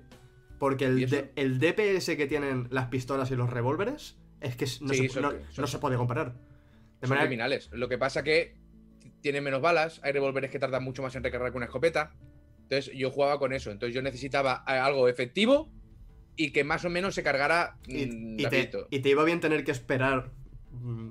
[0.59, 1.03] Porque ¿Y
[1.35, 5.31] el, DPS que tienen las pistolas y los revólveres es que no, Sí, se, no-
[5.31, 6.35] son- no se puede comparar.
[7.01, 7.69] De Son manera criminales.
[7.71, 8.55] Lo que pasa que
[9.21, 9.99] tienen menos balas.
[10.03, 12.13] Hay revólveres que tardan mucho más en recargar que una escopeta.
[12.63, 13.71] Entonces yo jugaba con eso.
[13.71, 15.69] Entonces yo necesitaba eh, algo efectivo
[16.35, 19.39] y que más o menos se cargara y, mm, y te, y te iba bien
[19.39, 20.31] tener que esperar
[20.71, 21.09] mm,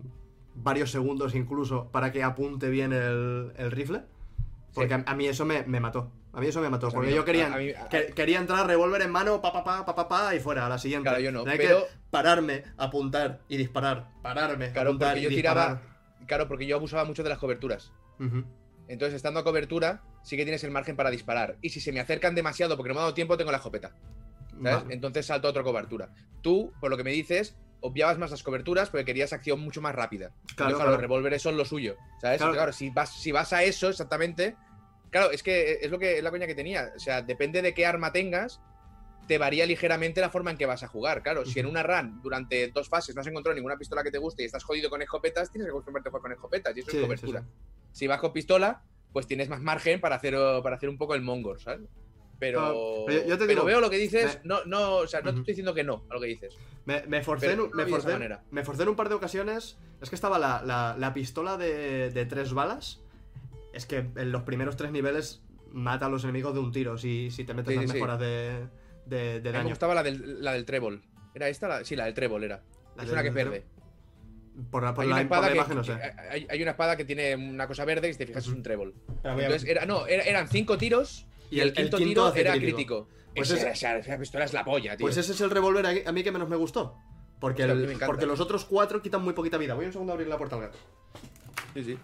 [0.54, 4.02] varios segundos incluso para que apunte bien el, el rifle.
[4.74, 5.02] Porque Sí.
[5.06, 6.12] a, a mí eso me, me mató.
[6.38, 6.88] A mí eso me mató.
[6.90, 9.64] Porque yo quería, A- a mí- a- que- quería entrar revólver en mano, pa, pa,
[9.64, 11.08] pa, pa, pa, pa, y fuera, a la siguiente.
[11.08, 14.08] Claro, yo no, Tenía pero- que pararme, apuntar y disparar.
[14.22, 15.66] Pararme, Claro, apuntar porque y yo disparar.
[15.78, 16.26] tiraba.
[16.26, 17.90] Claro, porque yo abusaba mucho de las coberturas.
[18.86, 21.56] Entonces, estando a cobertura, sí que tienes el margen para disparar.
[21.60, 23.92] Y si se me acercan demasiado porque no me ha dado tiempo, tengo la escopeta.
[24.62, 24.82] ¿Sabes?
[24.82, 24.94] Vale.
[24.94, 26.10] Entonces salto a otra cobertura.
[26.40, 29.94] Tú, por lo que me dices, obviabas más las coberturas porque querías acción mucho más
[29.94, 30.28] rápida.
[30.30, 30.90] Claro, Entonces, claro.
[30.92, 31.96] los revólveres son lo suyo.
[32.20, 32.38] ¿Sabes?
[32.38, 32.52] Claro.
[32.54, 34.56] Claro, si, vas, si vas a eso exactamente.
[35.10, 36.92] Claro, es que es lo que es la coña que tenía.
[36.94, 38.60] O sea, depende de qué arma tengas,
[39.26, 41.22] te varía ligeramente la forma en que vas a jugar.
[41.22, 44.18] Claro, si en una run durante dos fases no has encontrado ninguna pistola que te
[44.18, 46.76] guste y estás jodido con escopetas, tienes que acostumbrarte a jugar con escopetas.
[46.76, 47.40] Y eso Sí, es sí, cobertura.
[47.42, 47.46] sí.
[47.92, 48.82] Si vas con pistola,
[49.12, 51.88] pues tienes más margen para hacer, para hacer un poco el mongor, ¿sabes?
[52.38, 55.20] Pero, pero yo- te pero digo, veo lo que dices, me- no, no, o sea,
[55.22, 56.56] no te estoy diciendo que no a lo que dices.
[56.84, 58.44] Me, me forcé, en, no me, forcé, manera.
[58.50, 59.76] me forcé en un par de ocasiones.
[60.00, 63.02] Es que estaba la, la- la pistola de, de tres balas.
[63.72, 65.42] Es que en los primeros tres niveles
[65.72, 67.94] mata a los enemigos de un tiro si, si te metes Sí, las sí, sí.
[67.94, 68.66] mejoras de,
[69.06, 69.68] de, de daño.
[69.68, 71.02] gustaba la del, la del trébol.
[71.34, 71.68] ¿Era esta?
[71.68, 72.62] La- sí, la del trébol era.
[72.96, 73.64] La es del- una que es verde.
[74.70, 75.94] Por la, por hay, la- una por la espada que, imagen no sé.
[75.94, 78.52] que- hay, hay una espada que tiene una cosa verde y si te fijas es
[78.52, 78.94] un trébol.
[79.22, 83.06] Entonces, era, no, era- eran cinco tiros y, el, quinto, tiro era crítico.
[83.06, 83.08] crítico.
[83.36, 85.04] Pues Esa- ese- esa, esa pistola es la polla, tío.
[85.04, 86.96] Pues ese es el revólver a, a mí que menos me gustó.
[87.38, 88.06] Porque, el- me encanta.
[88.06, 89.74] porque los otros cuatro quitan muy poquita vida.
[89.74, 90.78] Voy un segundo a abrir la puerta al gato.
[91.74, 91.98] Sí, sí.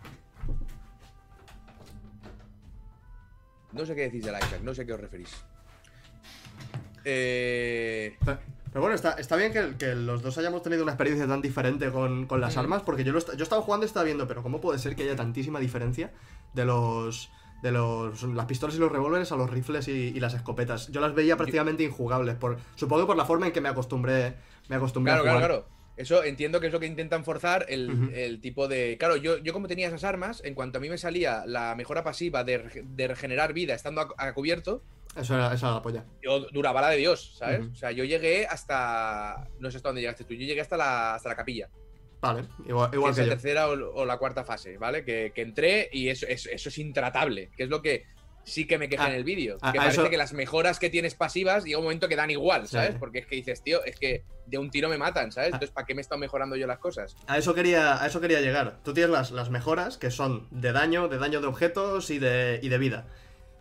[3.75, 5.31] No sé qué decís del Isaac, no sé a qué os referís.
[7.05, 8.17] Eh...
[8.25, 11.91] Pero bueno, está, está bien que, que los dos hayamos tenido una experiencia tan diferente
[11.93, 12.61] con, con las Mm.
[12.61, 14.97] armas, porque yo, lo, est- yo estaba jugando y estaba viendo, pero ¿cómo puede ser
[14.97, 16.13] que haya tantísima diferencia
[16.55, 17.31] de los
[17.63, 20.89] de los las pistolas y los revólveres a los rifles y, y las escopetas?
[20.89, 24.35] Yo las veía prácticamente injugables, por, supongo por la forma en que me acostumbré,
[24.69, 25.47] me acostumbré Claro, a jugar.
[25.49, 25.74] claro, claro.
[25.97, 28.97] Eso entiendo que es lo que intentan forzar el, el tipo de.
[28.99, 32.03] Claro, yo, yo como tenía esas armas, en cuanto a mí me salía la mejora
[32.03, 34.83] pasiva de, de regenerar vida estando a, a cubierto,
[35.17, 36.05] Eso era, era la polla.
[36.23, 37.69] yo duraba la de Dios, ¿sabes?
[37.71, 39.49] O sea, yo llegué hasta.
[39.61, 41.71] No sé hasta dónde llegaste tú, yo llegué hasta la, hasta la capilla.
[42.21, 43.31] Vale, igual, que es que la yo.
[43.31, 45.05] tercera o, o la cuarta fase, ¿vale?
[45.05, 48.07] Que, que entré y eso, eso, eso es intratable, que es lo que
[48.45, 49.57] sí que me quejé Ah, en el vídeo.
[49.63, 52.17] a- Que a parece eso- que las mejoras que tienes pasivas llega un momento que
[52.17, 52.69] dan igual.
[52.69, 52.95] ¿sabes?
[52.99, 55.49] Porque es que dices, tío, es que de un tiro me matan, ¿sabes?
[55.53, 55.57] Ah.
[55.57, 57.17] Entonces, ¿para qué me he estado mejorando yo las cosas?
[57.27, 58.79] A eso quería, a eso quería llegar.
[58.85, 62.61] Tú tienes las, las mejoras que son de daño, de daño de objetos y de,
[62.63, 63.07] y de vida.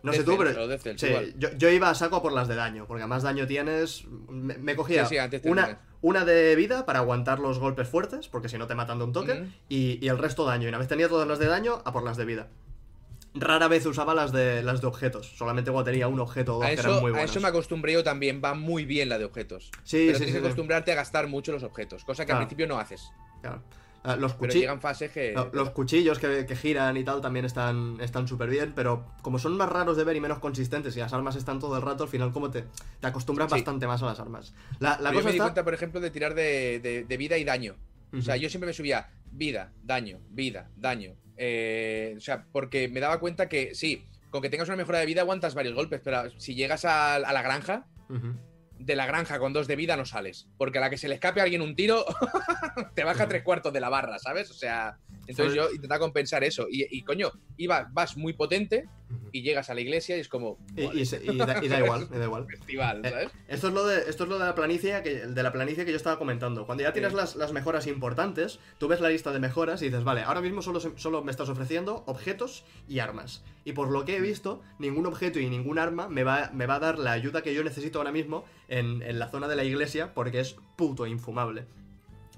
[0.02, 0.52] No sé tú, pero.
[0.98, 1.08] sí,
[1.38, 4.04] yo, yo iba a saco por las de daño, porque a más daño tienes.
[4.28, 8.50] Me, me cogía Sí, sí, una, una de vida para aguantar los golpes fuertes, porque
[8.50, 10.66] si no te matan de un toque, y el resto daño.
[10.66, 12.48] Y una vez tenía todas las de daño, a por las de vida.
[13.34, 16.64] Rara vez usaba las de las de objetos, solamente cuando tenía un objeto o dos
[16.64, 17.30] A que eran eso, muy a buenos.
[17.30, 19.70] eso me acostumbré yo también, va muy bien la de objetos.
[19.82, 22.40] Sí, pero sí, tienes sí, que acostumbrarte a gastar mucho los objetos, cosa que Claro.
[22.42, 23.10] al principio no haces.
[23.42, 23.62] Claro.
[24.06, 24.60] Ah, Los Pero cuchillos.
[24.60, 25.32] llegan fases que.
[25.32, 29.38] No, los cuchillos que, que giran y tal también están están súper bien, pero como
[29.38, 32.04] son más raros de ver y menos consistentes y las armas están todo el rato,
[32.04, 32.66] al final como te,
[33.00, 33.54] te acostumbras Sí.
[33.56, 34.52] bastante más a las armas.
[34.78, 35.44] La, la Pero yo cosa me di está...
[35.44, 37.76] cuenta, por ejemplo, de tirar de, de- de vida y daño.
[38.16, 41.14] O sea, yo siempre me subía vida, daño, vida, daño.
[41.36, 45.06] Eh, o sea, porque me daba cuenta que sí, con que tengas una mejora de
[45.06, 47.86] vida aguantas varios golpes, pero si llegas a, a la granja,
[48.78, 50.48] de la granja con dos de vida no sales.
[50.58, 52.04] Porque a la que se le escape a alguien un tiro,
[52.94, 54.50] te baja tres cuartos de la barra, ¿sabes?
[54.50, 56.66] O sea, entonces yo intentaba compensar eso.
[56.70, 58.88] Y, y, coño, iba, vas muy potente.
[59.32, 60.58] Y llegas a la iglesia y es como.
[60.76, 62.46] Y, vale, y da, y da igual, da igual.
[62.50, 63.30] festival, Eh, ¿sabes?
[63.48, 65.90] Esto es lo de, esto es lo de la planicie que, de la planicie que
[65.90, 66.66] yo estaba comentando.
[66.66, 67.16] Cuando ya tienes Sí.
[67.16, 70.62] las, las mejoras importantes, tú ves la lista de mejoras y dices, vale, ahora mismo
[70.62, 73.44] solo, solo me estás ofreciendo objetos y armas.
[73.64, 76.76] Y por lo que he visto, ningún objeto y ningún arma me va, me va
[76.76, 79.64] a dar la ayuda que yo necesito ahora mismo en, en la zona de la
[79.64, 81.66] iglesia porque es puto infumable.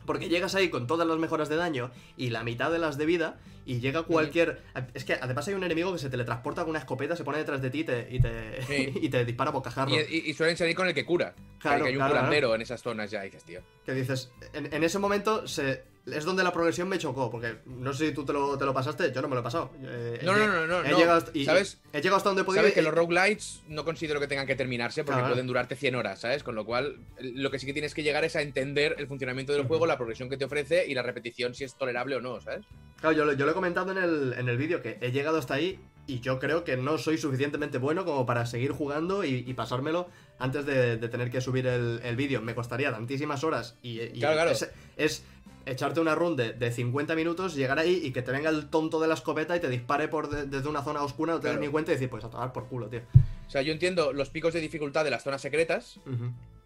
[0.07, 3.07] Porque llegas ahí con todas las mejoras de daño y la mitad de las de
[3.07, 4.63] vida y llega cualquier...
[4.95, 7.61] Es que además hay un enemigo que se teletransporta con una escopeta, se pone detrás
[7.61, 8.93] de ti y te, y te, Sí.
[9.03, 9.91] y te dispara bocajarro.
[9.91, 11.35] Y, y- y suelen salir con el que cura.
[11.59, 13.61] Claro, que hay un claro, curandero en esas zonas ya, dices, tío.
[13.85, 17.93] Que dices, en, en ese momento se, es donde la progresión me chocó, porque no
[17.93, 19.73] sé si tú te lo, te lo pasaste, yo no me lo he pasado.
[19.83, 20.99] Eh, No, no, no, no, he no.
[20.99, 21.81] llegado hasta- y- ¿Sabes?
[21.93, 22.63] He llegado hasta donde podido.
[22.63, 25.35] Sabes que los roguelites no considero que tengan que terminarse porque Claro.
[25.35, 26.43] pueden durarte 100 horas, ¿sabes?
[26.45, 29.53] Con lo cual, lo que sí que tienes que llegar es a entender el funcionamiento
[29.53, 32.41] del juego, la progresión que te ofrece y la repetición si es tolerable o no,
[32.41, 32.65] ¿sabes?
[33.01, 35.39] Claro, yo, lo- yo lo he comentado en el, en el vídeo, que he llegado
[35.39, 39.45] hasta ahí y yo creo que no soy suficientemente bueno como para seguir jugando y,
[39.45, 40.09] y pasármelo
[40.39, 42.41] antes de, de tener que subir el, el vídeo.
[42.43, 44.51] Me costaría tantísimas horas y, y Claro, claro.
[44.53, 45.25] Es, es
[45.67, 49.01] echarte una run de, de 50 minutos, llegar ahí y que te venga el tonto
[49.01, 51.57] de la escopeta y te dispare por de- desde una zona oscura, no te das
[51.57, 51.67] Claro.
[51.67, 53.01] ni cuenta y decir, pues a tomar por culo, tío.
[53.47, 56.01] O sea, yo entiendo los picos de dificultad de las zonas secretas.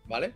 [0.06, 0.32] ¿vale?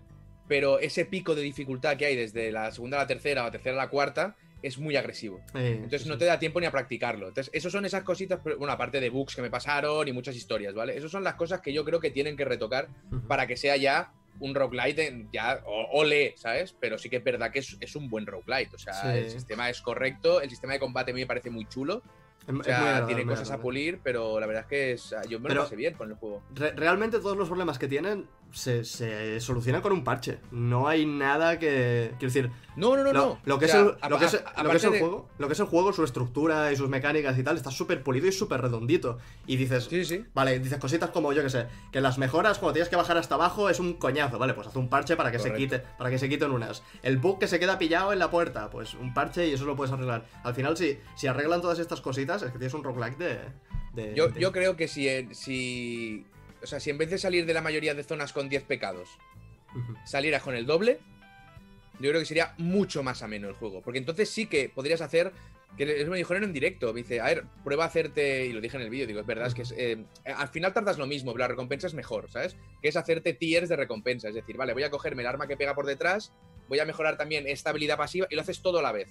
[0.48, 3.50] Pero ese pico de dificultad que hay desde la segunda a la tercera o la
[3.50, 5.40] tercera a la cuarta es muy agresivo.
[5.54, 7.28] Eh, Entonces sí, no te da tiempo ni a practicarlo.
[7.28, 10.72] Entonces, esos son esas cositas, bueno, aparte de bugs que me pasaron y muchas historias,
[10.74, 10.96] ¿vale?
[10.96, 12.88] Esas son las cosas que yo creo que tienen que retocar
[13.28, 15.60] para que sea ya un roguelite, ya,
[15.92, 16.74] ole, ¿sabes?
[16.78, 18.74] Pero sí que es verdad que es, es un buen roguelite.
[18.74, 19.08] O sea, Sí.
[19.18, 22.02] el sistema es correcto, el sistema de combate a mí me parece muy chulo.
[22.40, 24.92] Es- es O muy sea, agradable, tiene cosas a pulir, pero la verdad es que
[24.92, 26.42] es- yo me Pero- lo pasé bien con el juego.
[26.54, 30.38] Re- realmente todos los problemas que tienen se, se solucionan con un parche.
[30.52, 32.12] No hay nada que.
[32.18, 33.40] Quiero decir, No, no, no, lo, no.
[33.44, 34.98] lo que O es el, a- lo que es, a- lo que es el de-
[35.00, 38.02] juego, lo que es el juego, su estructura y sus mecánicas y tal, está súper
[38.02, 39.18] pulido y súper redondito.
[39.46, 40.24] Y dices, Sí, sí.
[40.34, 43.34] vale, dices cositas como yo que sé, que las mejoras cuando tienes que bajar hasta
[43.34, 46.18] abajo es un coñazo, vale, pues haz un parche para que se quite, para que
[46.18, 46.82] se quiten unas.
[47.02, 49.74] El bug que se queda pillado en la puerta, pues un parche y eso lo
[49.76, 50.26] puedes arreglar.
[50.44, 53.38] Al final, si, si arreglan todas estas cositas, es que tienes un roguelike de.
[53.94, 56.26] de- Yo, de- yo creo que si.
[56.64, 59.10] O sea, si en vez de salir de la mayoría de zonas con 10 pecados,
[60.04, 60.98] salieras con el doble,
[62.00, 63.82] yo creo que sería mucho más ameno el juego.
[63.82, 65.32] Porque entonces sí que podrías hacer.
[65.76, 66.92] Que eso me dijeron en directo.
[66.94, 68.46] Me dice, a ver, prueba a hacerte.
[68.46, 70.72] Y lo dije en el vídeo, digo, es verdad, es que es, eh, al final
[70.72, 72.56] tardas lo mismo, pero la recompensa es mejor, ¿sabes?
[72.80, 74.28] Que es hacerte tiers de recompensa.
[74.28, 76.32] Es decir, vale, voy a cogerme el arma que pega por detrás,
[76.68, 79.08] voy a mejorar también esta habilidad pasiva y lo haces todo a la vez.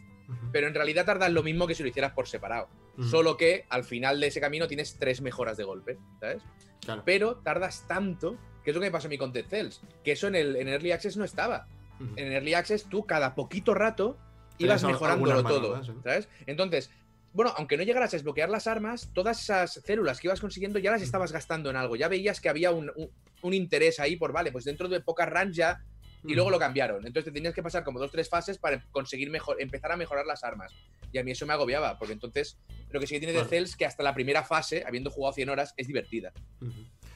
[0.51, 2.69] Pero en realidad tardas lo mismo que si lo hicieras por separado.
[3.09, 6.43] Solo que al final de ese camino tienes tres mejoras de golpe, ¿sabes?
[6.85, 7.01] Claro.
[7.05, 10.11] Pero tardas tanto, que es lo que me pasó a mí con Dead Cells, que
[10.13, 11.67] eso en el en Early Access no estaba.
[12.15, 14.17] En Early Access tú cada poquito rato
[14.57, 15.91] ibas mejorándolo todo, sí.
[16.03, 16.27] ¿sabes?
[16.45, 16.91] Entonces,
[17.33, 20.91] bueno, aunque no llegaras a desbloquear las armas, todas esas células que ibas consiguiendo ya
[20.91, 21.95] las estabas gastando en algo.
[21.95, 23.09] Ya veías que había un, un-
[23.41, 25.81] un interés ahí por, vale, pues dentro de pocas runs ya
[26.25, 27.05] y luego lo cambiaron.
[27.05, 30.25] Entonces te tenías que pasar como dos tres fases para conseguir mejor, empezar a mejorar
[30.25, 30.73] las armas.
[31.11, 32.57] Y a mí eso me agobiaba, porque entonces
[32.91, 35.49] lo que sí que tiene de Cells que hasta la primera fase, habiendo jugado 100
[35.49, 36.31] horas, es divertida.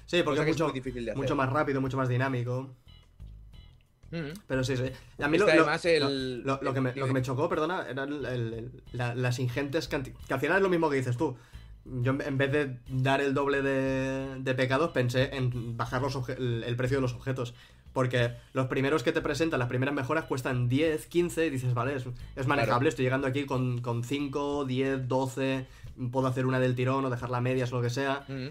[0.05, 1.21] Sí, porque es mucho, difícil de hacer.
[1.21, 2.75] mucho más rápido, mucho más dinámico.
[4.11, 4.31] Mm.
[4.47, 4.83] Pero sí, sí.
[5.21, 7.49] A mí lo, Está lo- además el, lo- lo que me, lo que me chocó,
[7.49, 10.25] perdona, eran el- el- el- la- las ingentes cantidades.
[10.27, 11.37] Que al final es lo mismo que dices tú.
[11.83, 16.75] Yo en- vez de dar el doble de, de pecados, pensé en bajar los el
[16.77, 17.53] precio de los objetos.
[17.97, 21.95] Porque los primeros que te presentan, las primeras mejoras cuestan 10, 15 y dices, vale,
[21.95, 22.05] es,
[22.35, 22.89] es manejable, Claro.
[22.89, 25.65] estoy llegando aquí con, con 5, 10, 12,
[26.11, 28.23] puedo hacer una del tirón o dejar la medias o lo que sea.
[28.27, 28.49] Mm.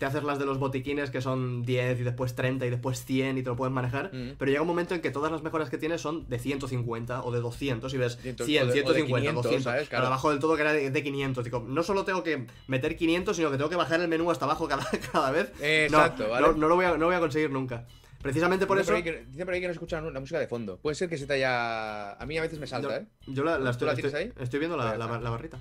[0.00, 3.38] Te haces las de los botiquines que son 10 y después 30 y después 100
[3.38, 4.10] y te lo puedes manejar.
[4.12, 4.32] Mm.
[4.36, 7.30] Pero llega un momento en que todas las mejoras que tienes son de 150 o
[7.30, 9.62] de 200 y ves 100, 100, o de- o de 150, 500, 200.
[9.62, 9.88] ¿sabes?
[9.88, 10.02] Claro.
[10.02, 11.44] Pero abajo del todo que era de, de 500.
[11.44, 14.44] Digo, no solo tengo que meter 500, sino que tengo que bajar el menú hasta
[14.44, 15.52] abajo cada, cada vez.
[15.60, 16.46] No, Exacto, ¿vale?
[16.48, 17.84] No, no lo voy a, no voy a conseguir nunca.
[18.22, 18.94] Precisamente por eso.
[18.94, 20.78] ahí que, dice por ahí que no escucha la música de fondo.
[20.78, 22.12] Puede ser que se te haya.
[22.14, 23.06] A mí a veces me salta, Yo, ¿eh?
[23.28, 24.32] yo la, la ¿Tú la estoy, estoy, ahí?
[24.38, 25.58] estoy viendo la, la- barrita.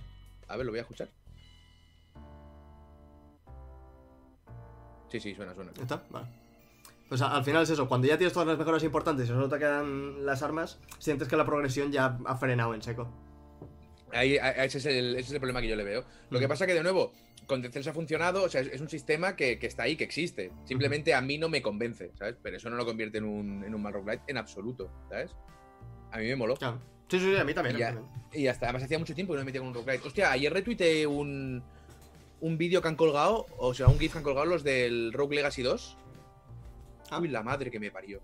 [0.47, 1.09] A ver, lo voy a escuchar.
[5.09, 5.71] Sí, sí, suena, suena.
[5.79, 6.03] ¿Está?
[6.09, 6.27] Vale.
[7.07, 9.57] Pues al final es eso, cuando ya tienes todas las mejoras importantes y solo te
[9.57, 13.07] quedan las armas, sientes que la progresión ya ha frenado en seco.
[14.11, 16.03] Ahí, ese, es el, ese es el problema que yo le veo.
[16.29, 17.13] Lo que pasa que, de nuevo,
[17.47, 19.95] con Dead Cells ha funcionado, o sea, es, es un sistema que, que está ahí,
[19.95, 20.51] que existe.
[20.65, 22.35] Simplemente a mí no me convence, ¿sabes?
[22.43, 25.31] Pero eso no lo convierte en un, en un mal roguelite en absoluto, ¿sabes?
[26.11, 26.55] A mí me moló.
[26.55, 26.79] Claro.
[27.09, 27.77] Sí, sí, sí, a mí también.
[27.79, 28.25] Y a mí ya, también.
[28.33, 28.65] y ya está.
[28.67, 30.05] Además, hacía mucho tiempo que no me metía con un roguelite.
[30.07, 31.63] Hostia, ayer retuiteé un,
[32.41, 35.37] un vídeo que han colgado, o sea, un GIF que han colgado los del Rogue
[35.37, 35.97] Legacy 2.
[37.11, 37.19] Ah.
[37.21, 38.21] Uy, la madre que me parió.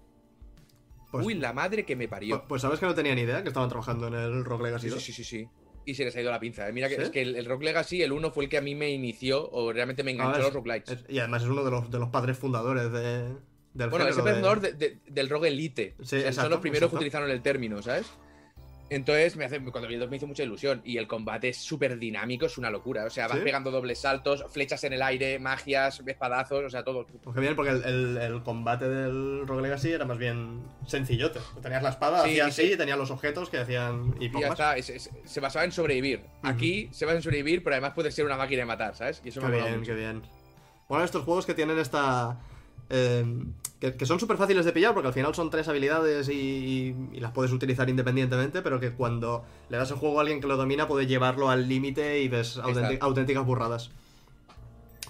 [1.11, 2.37] Pues, Uy, la madre que me parió.
[2.39, 4.87] pues, pues sabes que no tenía ni idea que estaban trabajando en el Rock Legacy
[4.87, 5.01] Sí, 2.
[5.03, 5.49] sí, sí, sí, sí.
[5.85, 6.67] Y se les ha ido la pinza.
[6.67, 6.71] ¿eh?
[6.71, 7.01] Mira que ¿Sí?
[7.03, 9.49] es que el, el Rogue Legacy, el 1 fue el que a mí me inició
[9.51, 10.99] o realmente me enganchó Ah, a los roguelites.
[10.99, 13.33] es- y además es uno de los, de los padres fundadores de,
[13.73, 15.95] del Bueno, es el fundador de- de- del Rogue Elite.
[15.97, 16.97] Sí, O sea, exacto, son los primeros exacto.
[16.99, 18.11] que utilizaron el término, ¿sabes?
[18.93, 20.81] Entonces, me hace, cuando vi el 2 me hizo mucha ilusión.
[20.85, 23.05] Y el combate es súper dinámico, es una locura.
[23.05, 23.43] O sea, vas ¿Sí?
[23.43, 27.05] pegando dobles saltos, flechas en el aire, magias, espadazos, o sea, todo.
[27.05, 31.39] Pues qué bien, porque el, el- el combate del Rogue Legacy era más bien sencillote.
[31.61, 32.61] Tenías la espada, Sí, hacías sí.
[32.63, 34.51] así, y tenías los objetos que hacían y Y ya más.
[34.51, 36.21] está, es- es- se basaba en sobrevivir.
[36.43, 39.21] Aquí se basa en sobrevivir, pero además puede ser una máquina de matar, ¿sabes?
[39.25, 39.91] Y eso Qué me bien, mucho.
[39.91, 40.21] qué bien.
[40.87, 42.37] Bueno, estos juegos que tienen esta.
[42.89, 43.25] eh,
[43.91, 47.19] que, que son súper fáciles de pillar porque al final son tres habilidades y, y
[47.19, 50.55] las puedes utilizar independientemente, pero que cuando le das el juego a alguien que lo
[50.57, 52.57] domina puede llevarlo al límite y ves
[53.01, 53.91] auténticas burradas.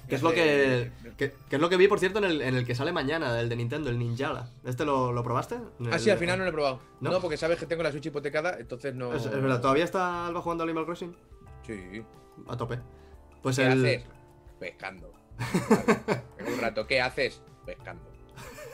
[0.10, 2.42] Que es lo que, hace- que, que es lo que vi, por cierto, en el,
[2.42, 4.50] en el que sale mañana, el de Nintendo, el Ninjala.
[4.66, 5.56] ¿Este lo, lo probaste?
[5.92, 6.80] Ah, sí, al final no lo he probado.
[7.00, 7.12] ¿No?
[7.12, 7.22] ¿No?
[7.22, 9.14] porque sabes que tengo la Switch hipotecada, entonces no.
[9.14, 11.16] Es, es verdad, ¿todavía está Alba jugando al Animal Crossing?
[11.66, 12.04] Sí.
[12.50, 12.80] A tope.
[13.42, 13.86] Pues ¿Qué el.
[13.86, 14.04] haces?
[14.60, 15.12] Pescando.
[15.70, 16.52] Vale.
[16.54, 16.86] Un rato.
[16.86, 17.42] ¿Qué haces?
[17.66, 18.04] Pescando.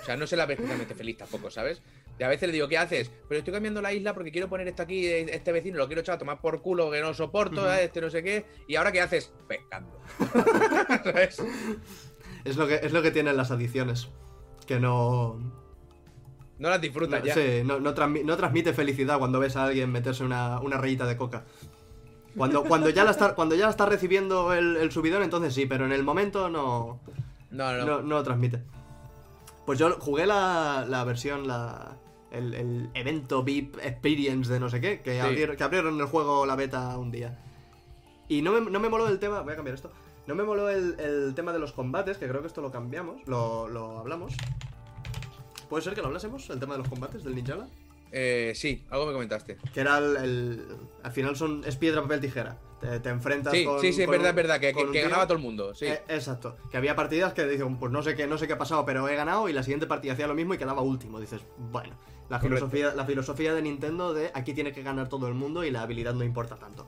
[0.02, 1.82] O sea, no se la ve especialmente feliz tampoco, ¿sabes?
[2.18, 3.12] Y a veces le digo, ¿qué haces?
[3.28, 6.16] Pero estoy cambiando la isla porque quiero poner esto aquí, este vecino, lo quiero echar
[6.16, 7.70] a tomar por culo, que no soporto, Ujú.
[7.70, 7.84] ¿eh?
[7.86, 8.46] este no sé qué.
[8.68, 9.32] ¿Y ahora qué haces?
[9.48, 10.00] Pescando.
[11.04, 11.42] ¿Sabes?
[12.46, 14.10] Es lo que, es lo que tienen las adiciones.
[14.66, 15.40] Que no.
[16.58, 17.34] No las disfrutas No, ya.
[17.34, 21.06] sí, no, no transmi- no transmite felicidad cuando ves a alguien meterse una, una rayita
[21.06, 21.46] de coca.
[22.36, 25.66] Cuando, cuando, ya la está, cuando ya la está recibiendo el, el subidón, entonces sí,
[25.66, 27.00] pero en el momento no,
[27.50, 28.62] No, no, no, no lo transmite.
[29.70, 31.96] Pues yo jugué la, la versión, la,
[32.32, 35.20] el, el evento VIP Experience de no sé qué, que, Sí.
[35.20, 37.38] abrieron, que abrieron el juego la beta un día.
[38.28, 39.92] Y no me, no me moló el tema, voy a cambiar esto,
[40.26, 43.22] no me moló el, el tema de los combates, que creo que esto lo cambiamos,
[43.28, 44.34] lo, lo hablamos.
[45.70, 47.68] ¿Puede ser que lo hablásemos, el tema de los combates del Ninjala?
[48.12, 49.58] Eh, sí, algo me comentaste.
[49.72, 50.66] Que era el, el-
[51.04, 52.58] Al final son, es piedra, papel, tijera.
[52.80, 53.80] Te, te enfrentas Sí, con.
[53.82, 55.86] sí, sí, es verdad, es verdad, que, ganaba todo el mundo, sí.
[55.86, 56.56] Eh, exacto.
[56.72, 59.08] Que había partidas que dicen, pues no sé qué, no sé qué ha pasado, pero
[59.10, 61.20] he ganado y la siguiente partida hacía lo mismo y quedaba último.
[61.20, 61.96] Dices, bueno,
[62.30, 62.70] la Correcto.
[62.70, 65.82] filosofía, la filosofía de Nintendo de aquí tiene que ganar todo el mundo y la
[65.82, 66.88] habilidad no importa tanto.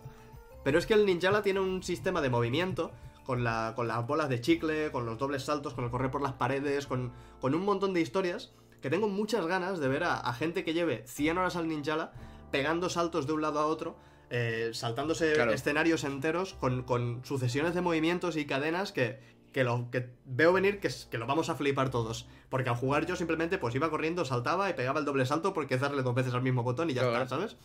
[0.64, 2.92] Pero es que el Ninjala tiene un sistema de movimiento
[3.26, 6.22] con, la, con las bolas de chicle, con los dobles saltos, con el correr por
[6.22, 7.12] las paredes, con,
[7.42, 10.74] con un montón de historias que tengo muchas ganas de ver a, a gente que
[10.74, 12.14] lleve 100 horas al Ninjala
[12.52, 13.96] pegando saltos de un lado a otro,
[14.32, 15.52] eh, saltándose Claro.
[15.52, 19.20] escenarios enteros con, con sucesiones de movimientos y cadenas que,
[19.52, 22.28] que, lo, que veo venir que, que lo vamos a flipar todos.
[22.50, 25.76] Porque al jugar yo simplemente pues iba corriendo, saltaba y pegaba el doble salto porque
[25.76, 27.24] es darle dos veces al mismo botón y ya Claro.
[27.24, 27.58] está, ¿sabes?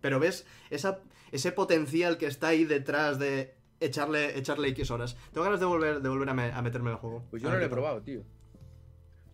[0.00, 1.00] Pero ves esa,
[1.32, 5.16] ese potencial que está ahí detrás de echarle, echarle X horas.
[5.32, 7.24] Tengo ganas de volver, de volver a, me- a meterme en el juego.
[7.30, 8.22] Pues yo no lo he probado, tío.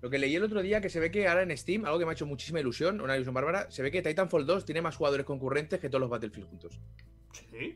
[0.07, 2.05] Lo que leí el otro día, que se ve que ahora en Steam, algo que
[2.05, 4.95] me ha hecho muchísima ilusión, una ilusión bárbara, se ve que Titanfall 2 tiene más
[4.95, 6.78] jugadores concurrentes que todos los Battlefield juntos.
[7.33, 7.74] Sí,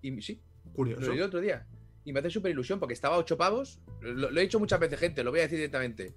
[0.00, 1.10] Y sí, lo curioso.
[1.10, 1.66] leí el otro día.
[2.06, 3.80] Y me hace súper ilusión porque estaba a 8 pavos.
[4.00, 6.14] Lo, lo he dicho muchas veces, gente, lo voy a decir directamente.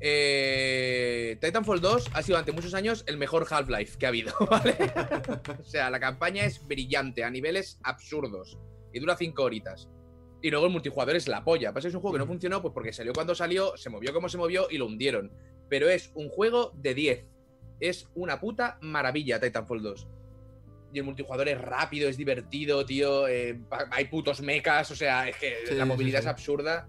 [0.00, 4.76] Eh, Titanfall 2 ha sido durante muchos años el mejor Half-Life que ha habido, ¿vale?
[5.60, 8.58] o sea, la campaña es brillante a niveles absurdos
[8.92, 9.88] y dura 5 horitas.
[10.44, 11.72] Y luego el multijugador es la polla.
[11.72, 12.34] Pasa que es un juego que no Ujú.
[12.34, 15.32] funcionó pues porque salió cuando salió, se movió como se movió y lo hundieron.
[15.70, 17.24] Pero es un juego de 10.
[17.80, 20.06] Es una puta maravilla Titanfall 2.
[20.92, 23.26] Y el multijugador es rápido, es divertido, tío.
[23.26, 23.58] eh,
[23.90, 26.24] hay putos mechas, o sea, es que Sí, la movilidad sí.
[26.24, 26.88] es absurda.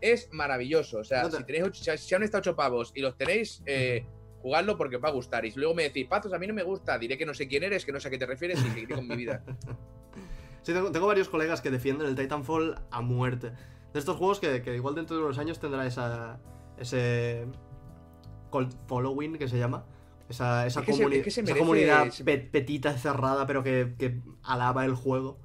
[0.00, 0.98] Es maravilloso.
[0.98, 3.64] O sea, No te- si, tenéis ocho- si han estado 8 pavos y los tenéis,
[3.66, 4.06] eh,
[4.42, 5.44] jugadlo porque os va a gustar.
[5.44, 7.48] Y si luego me decís, Pazos, a mí no me gusta, diré que no sé
[7.48, 9.42] quién eres, que no sé a qué te refieres y seguiré con mi vida.
[10.62, 13.52] Sí, tengo, tengo varios colegas que defienden el Titanfall a muerte.
[13.92, 16.38] De estos juegos que, que igual dentro de unos años tendrá esa,
[16.78, 17.46] ese
[18.50, 19.84] cult following que se llama.
[20.28, 23.62] Esa, esa, Es que se- comuni- es que se esa comunidad se- petita, cerrada, pero
[23.62, 25.40] que, que alaba el juego.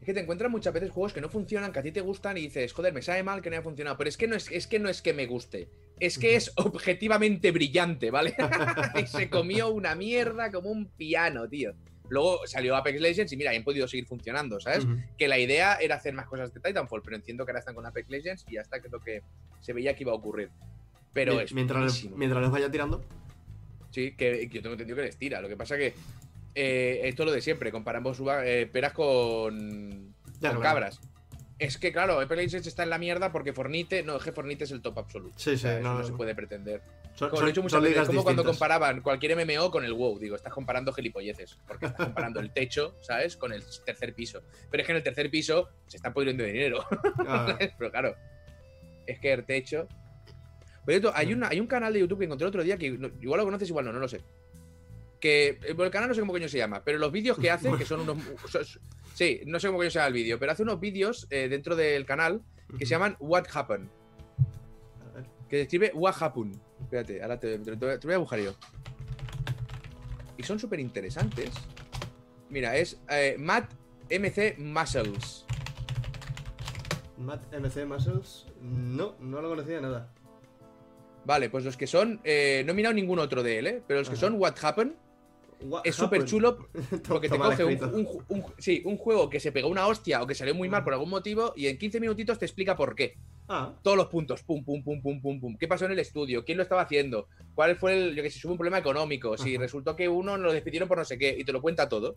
[0.00, 2.36] Es que te encuentras muchas veces juegos que no funcionan, que a ti te gustan
[2.36, 3.96] y dices, joder, me sabe mal que no haya funcionado.
[3.96, 5.70] Pero es que no es, es que no es que me guste.
[6.00, 8.34] Es que es objetivamente brillante, ¿vale?
[9.00, 11.72] y se comió una mierda como un piano, tío.
[12.12, 14.86] Luego salió Apex Legends y mira, han podido seguir funcionando, ¿sabes?
[15.16, 17.86] Que la idea era hacer más cosas de Titanfall, pero entiendo que ahora están con
[17.86, 19.22] Apex Legends y ya está, que es lo que
[19.60, 20.50] se veía que iba a ocurrir.
[21.14, 23.02] Pero es mientras, les, mientras les vaya tirando.
[23.90, 25.40] Sí, que, que yo tengo entendido que les tira.
[25.40, 25.94] Lo que pasa que
[26.54, 27.72] eh, esto es lo de siempre.
[27.72, 30.60] Comparamos uva- eh, peras con, Ya, con claro.
[30.60, 31.00] cabras.
[31.62, 34.64] Es que, claro, Apple Legends está en la mierda porque Fornite, no, es que Fornite
[34.64, 35.34] es el top absoluto.
[35.38, 36.82] Sí, sí, O sea, eso no, no, se puede pretender.
[37.14, 39.92] Son, Como son- lo he dicho muchas veces, como cuando comparaban cualquier MMO con el
[39.92, 40.18] WoW.
[40.18, 41.56] Digo, estás comparando gilipolleces.
[41.68, 43.36] Porque estás comparando el techo, ¿sabes?
[43.36, 44.42] Con el tercer piso.
[44.70, 46.84] Pero es que en el tercer piso se están pudriendo dinero.
[47.26, 48.16] Ah, Pero claro,
[49.06, 49.86] es que el techo.
[50.84, 52.90] Por cierto, hay, una, hay un canal de YouTube que encontré el otro día que
[52.90, 54.20] no- igual lo conoces, igual no, no lo sé.
[55.20, 57.70] Que eh, el canal no sé cómo coño se llama, pero los vídeos que hace,
[57.76, 58.16] que son unos.
[59.22, 61.76] Sí, no sé cómo coño se llama el vídeo, pero hace unos vídeos eh, dentro
[61.76, 62.42] del canal
[62.78, 63.88] que se llaman What Happened.
[65.48, 66.56] Que describe What Happened.
[66.80, 68.54] Espérate, ahora te, te- te voy a buscar yo.
[70.36, 71.50] Y son súper interesantes.
[72.48, 73.70] Mira, es eh, Matt
[74.10, 75.44] MC Muscles.
[77.18, 78.46] Matt MC Muscles.
[78.60, 80.12] No, no lo conocía nada.
[81.24, 82.20] Vale, pues los que son.
[82.24, 83.82] eh, no he mirado ningún otro de él, ¿eh?
[83.86, 84.94] Pero los que son What Happened
[85.84, 86.68] es súper chulo
[87.08, 90.34] porque te coge un, un sí, un juego que se pegó una hostia o que
[90.34, 93.14] salió muy mal por algún motivo y en 15 minutitos te explica por qué.
[93.48, 95.56] Ah, Todos los puntos, pum, pum, pum, pum, pum, pum.
[95.58, 96.44] ¿Qué pasó en el estudio?
[96.44, 97.28] ¿Quién lo estaba haciendo?
[97.54, 99.36] ¿Cuál fue el, yo que sé, si hubo un problema económico?
[99.36, 99.62] Si Ajá.
[99.62, 102.16] resultó que uno lo despidieron por no sé qué y te lo cuenta todo.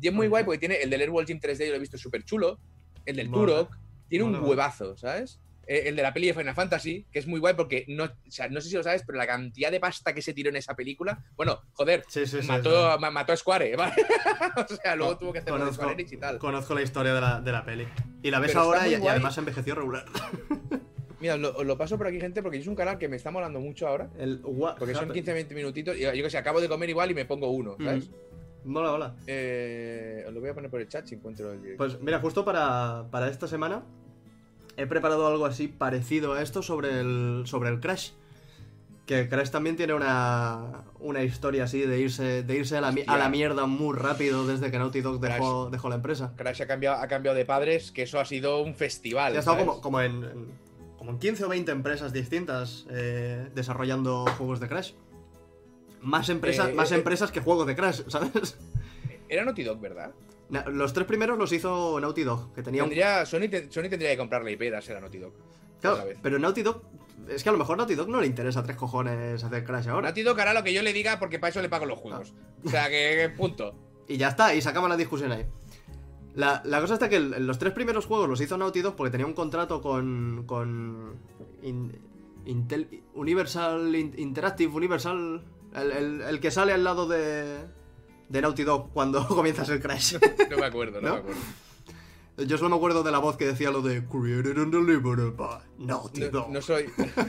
[0.00, 0.30] Y es muy Ajá.
[0.30, 2.60] guay porque tiene el del Airwall Gym 3D, yo lo he visto súper chulo.
[3.04, 3.30] El del.
[3.30, 3.74] Turok,
[4.08, 5.40] tiene Mola, un huevazo, ¿sabes?
[5.66, 8.10] Eh, el de la peli de Final Fantasy, que es muy guay porque no, o
[8.28, 10.56] sea, no sé si lo sabes, pero la cantidad de pasta que se tiró en
[10.56, 12.46] esa película, bueno, joder, sí, sí, sí.
[12.46, 13.94] mató, mató a Square, ¿vale?
[14.56, 16.38] o sea, luego tuvo que hacer conozco, Square Enix y tal.
[16.38, 17.86] conozco la historia de la, de la peli.
[18.22, 20.04] Y la ves Pero ahora y, y además envejeció regular.
[21.20, 23.58] Mira, lo, lo paso por aquí, gente, porque es un canal que me está molando
[23.58, 24.10] mucho ahora.
[24.18, 25.48] El What Porque son happened.
[25.48, 25.96] 15-20 minutitos.
[25.96, 28.10] Y yo que sé, acabo de comer igual y me pongo uno, ¿sabes?
[28.10, 28.70] Mm.
[28.70, 29.16] Mola, mola.
[29.26, 31.78] Eh, os lo voy a poner por el chat si encuentro el directo.
[31.78, 33.82] Pues mira, justo para, para esta semana
[34.76, 38.10] he preparado algo así parecido a esto sobre el, sobre el Crash.
[39.06, 43.16] Que Crash también tiene una, una historia así de irse, de irse a, la, a
[43.16, 46.32] la mierda muy rápido desde que Naughty Dog dejó, dejó la empresa.
[46.36, 49.32] Crash ha cambiado, ha cambiado de padres, que eso ha sido un festival.
[49.32, 50.66] Ya ha estado como, como, en, en-
[50.98, 54.92] como en 15 o 20 empresas distintas eh, desarrollando juegos de Crash.
[56.02, 58.58] Más empresas, Eh, más eh, empresas que juegos de Crash, ¿sabes?
[59.28, 60.10] Era Naughty Dog, ¿verdad?
[60.50, 64.10] Los tres primeros los hizo Naughty Dog, que tenía un Tendría, Sony, te- Sony tendría
[64.10, 65.32] que comprarle IP a ser a Naughty Dog.
[65.80, 66.82] Claro, pero Naughty Dog.
[67.28, 70.08] Es que a lo mejor Naughty Dog no le interesa tres cojones hacer Crash ahora.
[70.08, 72.32] Naughty Dog hará lo que yo le diga porque para eso le pago los juegos.
[72.64, 73.74] O sea, que, punto.
[74.08, 75.44] Y ya está, y se acaba la discusión ahí.
[76.36, 79.10] La, la cosa está que el- los tres primeros juegos los hizo Naughty Dog porque
[79.10, 80.44] tenía un contrato con.
[80.46, 81.16] con.
[81.62, 81.98] In-
[82.44, 83.92] Intel- Universal.
[83.96, 85.42] In- Interactive Universal.
[85.74, 87.64] El, el- el que sale al lado de.
[88.28, 90.16] De Naughty Dog cuando comienzas el Crash.
[90.50, 91.14] No me acuerdo, no, ¿No?
[91.14, 91.40] me acuerdo.
[92.46, 95.58] Yo solo me acuerdo de la voz que decía lo de Created and Delivered by
[95.78, 96.50] Naughty No, Dog.
[96.50, 96.84] no soy,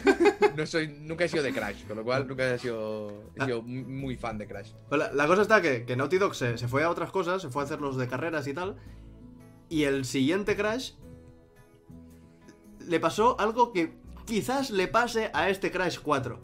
[0.58, 0.90] no soy.
[1.00, 3.46] Nunca he sido de Crash, con lo cual nunca he sido, he Ah.
[3.46, 4.72] sido muy fan de Crash.
[4.90, 7.42] Pues la, la cosa está que, que Naughty Dog se, se fue a otras cosas,
[7.42, 8.76] se fue a hacer los de carreras y tal.
[9.70, 10.92] Y el siguiente Crash
[12.86, 13.94] le pasó algo que
[14.26, 16.40] quizás le pase a este Crash 4.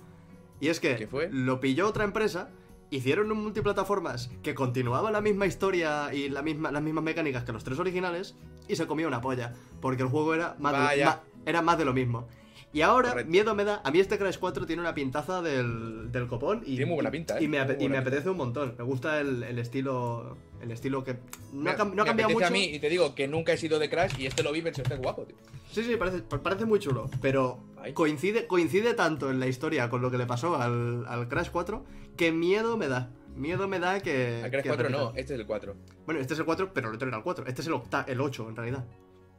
[0.61, 1.29] Y es que ¿Qué fue?
[1.31, 2.49] lo pilló otra empresa,
[2.95, 7.51] hicieron un multiplataformas que continuaba la misma historia y la misma, las mismas mecánicas que
[7.51, 8.35] los tres originales
[8.67, 9.53] y se comió una polla.
[9.81, 11.05] Porque el juego era más, de, Vaya.
[11.05, 12.27] ma- era más de lo mismo.
[12.73, 13.31] Y ahora, Correcto.
[13.31, 13.81] miedo me da.
[13.83, 17.11] A mí este Crash 4 tiene una pintaza del, del copón y, Tiene muy buena
[17.11, 17.43] pinta, ¿eh?
[17.43, 18.73] y me, ape- y me apetece un montón.
[18.77, 20.35] Me gusta el, el estilo.
[20.59, 21.17] El estilo que.
[21.51, 22.45] No ha, Me- cam- no ha cambiado mucho.
[22.47, 24.59] a mí y te digo que nunca he sido de Crash y este lo vi
[24.59, 25.35] y pensé, este es guapo, tío.
[25.71, 27.09] Sí, sí, parece, pa- parece muy chulo.
[27.21, 27.93] Pero Ay.
[27.93, 31.83] coincide, coincide tanto en la historia con lo que le pasó al, al Crash 4
[32.17, 33.11] que miedo me da.
[33.35, 34.41] Miedo me da que.
[34.43, 35.03] Al Crash que 4 repita.
[35.03, 35.75] no, este es el 4.
[36.05, 37.45] Bueno, este es el 4, pero el otro era el 4.
[37.45, 38.85] Este es el, octa el 8 en realidad.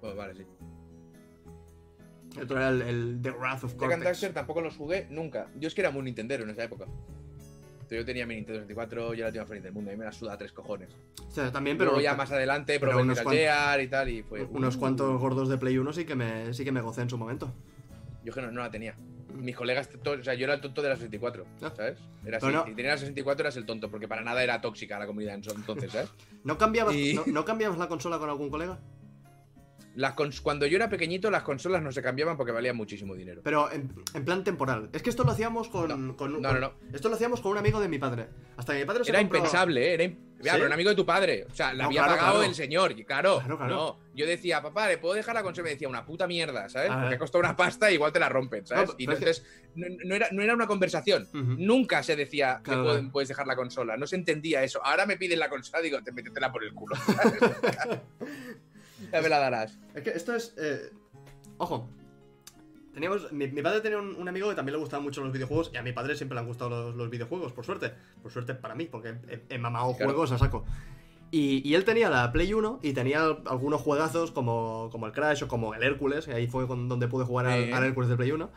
[0.00, 0.44] Pues vale, sí.
[2.36, 4.02] El otro era el, el The Wrath of Cortex.
[4.04, 5.48] Daxter tampoco los jugué nunca.
[5.58, 6.84] Yo es que era muy Nintendero en esa época.
[6.84, 10.04] Entonces yo tenía mi Nintendo 64, yo era la última feliz del mundo, y me
[10.06, 10.88] la suda tres cojones.
[11.28, 12.02] O sea, también, Pero pero.
[12.02, 14.42] ya más adelante probé unos cuantos- y tal, y fue.
[14.44, 17.18] Unos cuantos gordos de Play 1 sí que me, sí que me gocé en su
[17.18, 17.52] momento.
[18.24, 18.94] Yo que no, no la tenía.
[19.34, 21.72] Mis colegas, o sea, yo era el tonto de la 64, Ah.
[21.76, 21.98] ¿sabes?
[22.24, 22.46] Era así.
[22.46, 25.34] No- Si tenías la 64 eras el tonto, porque para nada era tóxica la comunidad
[25.34, 26.08] entonces, ¿sabes?
[26.44, 28.78] ¿No cambiabas, Y- no, no cambiabas la consola con algún colega?
[29.96, 33.42] Las cuando yo era pequeñito, las consolas no se cambiaban porque valían muchísimo dinero.
[33.44, 34.88] Pero en, en plan temporal.
[34.92, 36.72] Es que esto lo hacíamos con, No, con- no, con- no.
[36.92, 38.26] Esto lo hacíamos con un amigo de mi padre.
[38.56, 39.94] Hasta que mi padre se Era compró- impensable, ¿eh?
[39.94, 40.56] Era im- Ya, ¿Sí?
[40.58, 41.46] pero un amigo de tu padre.
[41.50, 42.48] O sea, la había claro, pagado claro.
[42.48, 42.92] el señor.
[42.98, 43.74] y Claro, Claro, claro.
[43.74, 45.68] No, yo decía, papá, ¿le puedo dejar la consola?
[45.68, 46.90] Y me decía, una puta mierda, ¿sabes?
[46.90, 47.18] A Porque ver.
[47.18, 48.88] costó una pasta y igual te la rompen, ¿sabes?
[48.90, 49.44] No, y entonces
[49.76, 51.28] no, era, no era una conversación.
[51.32, 52.74] Nunca se decía que
[53.12, 53.96] puedes dejar la consola.
[53.96, 54.84] No se entendía eso.
[54.84, 56.96] Ahora me piden la consola digo, te métetela por el culo.
[59.12, 59.78] ya me la darás.
[59.94, 60.54] Es que esto es.
[60.58, 60.90] eh,
[61.58, 61.88] Ojo.
[62.92, 65.70] Teníamos, mi, mi padre tenía un, un amigo que también le gustaban mucho los videojuegos
[65.74, 67.92] y a mi padre siempre le han gustado los, los videojuegos, por suerte.
[68.22, 70.12] Por suerte para mí, porque he, he mamado Claro.
[70.12, 70.64] juegos a saco.
[71.32, 75.42] Y, y él tenía la Play 1 y tenía algunos juegazos como, como el Crash
[75.42, 78.16] o como el Hércules, que ahí fue con- donde pude jugar al, al Hércules de
[78.16, 78.48] Play 1.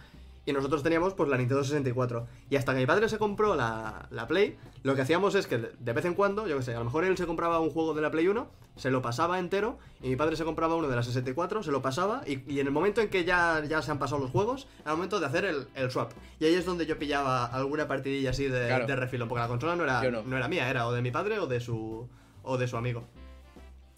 [0.45, 2.27] Y nosotros teníamos pues la Nintendo 64.
[2.51, 4.55] Y hasta que mi padre se compró la, la Play,
[4.87, 7.03] lo que hacíamos es que de vez en cuando, yo qué sé, a lo mejor
[7.03, 10.15] él se compraba un juego de la Play 1, se lo pasaba entero, y mi
[10.15, 13.01] padre se compraba uno de la 64, se lo pasaba, y, y en el momento
[13.01, 15.67] en que ya, ya se han pasado los juegos, era el momento de hacer el,
[15.75, 16.13] el swap.
[16.39, 18.87] Y ahí es donde yo pillaba alguna partidilla así de, Claro.
[18.87, 20.37] de refilón, porque la consola no era, Yo no.
[20.37, 22.07] era mía, era o de mi padre o de su,
[22.43, 23.03] o de su amigo.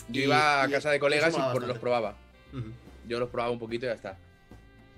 [0.09, 1.79] Yo Y- iba a y casa de colegas y por- los bastante.
[1.79, 2.15] probaba.
[2.51, 2.71] Ujú.
[3.07, 4.17] Yo los probaba un poquito y ya está.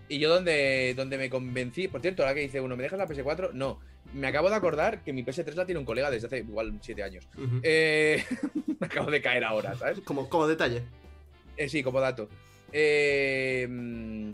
[0.08, 3.08] Y yo donde, donde me convencí, por cierto, ahora que dice uno, ¿me dejas la
[3.08, 3.52] PS4?
[3.54, 3.80] No,
[4.14, 7.04] me acabo de acordar que mi PS3 la tiene un colega desde hace igual 7
[7.04, 7.28] años.
[7.64, 8.24] Eh,
[8.80, 10.00] me acabo de caer ahora, ¿sabes?
[10.02, 10.84] Como, como detalle.
[11.58, 12.30] Eh, sí, como dato.
[12.72, 14.32] Eh, mm,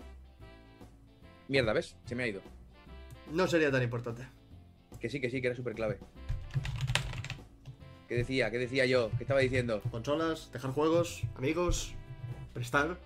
[1.47, 1.95] mierda, ¿ves?
[2.05, 2.41] Se me ha ido.
[3.31, 4.27] No sería tan importante.
[4.99, 5.99] Que sí, que sí, que era súper clave.
[8.07, 8.49] ¿Qué decía?
[8.49, 9.11] ¿Qué decía yo?
[9.17, 9.81] ¿Qué estaba diciendo?
[9.91, 11.93] Consolas, dejar juegos, amigos,
[12.53, 12.97] prestar.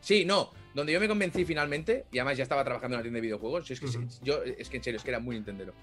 [0.00, 0.50] Sí, no.
[0.74, 3.70] Donde yo me convencí finalmente, y además ya estaba trabajando en una tienda de videojuegos,
[3.70, 3.86] es que
[4.22, 5.74] yo, es que en serio, es que era muy Nintendero.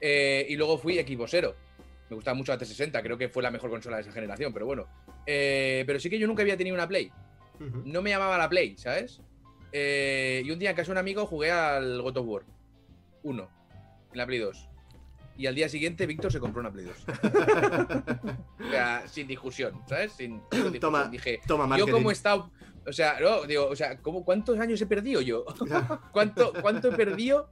[0.00, 1.54] Eh, y luego fui Xboxero.
[2.08, 4.64] Me gustaba mucho la 360, creo que fue la mejor consola de esa generación, pero
[4.64, 4.86] bueno.
[5.26, 7.10] Eh, pero sí que yo nunca había tenido una Play.
[7.84, 9.20] No me llamaba la Play, ¿sabes?
[9.72, 12.42] Eh, y un día en casa de un amigo jugué al God of War
[13.22, 13.48] 1,
[14.12, 14.68] en la Play 2.
[15.38, 16.96] Y al día siguiente Víctor se compró una Play 2.
[18.66, 20.12] o sea, sin discusión, ¿sabes?
[20.12, 20.80] Sin, sin discusión.
[20.80, 21.92] Toma, Dije, Toma, yo marketing.
[21.92, 22.50] como he estado.
[22.86, 25.44] O sea, no, digo, o sea, ¿cómo, ¿cuántos años he perdido yo?
[26.12, 27.50] ¿Cuánto, ¿Cuánto he perdido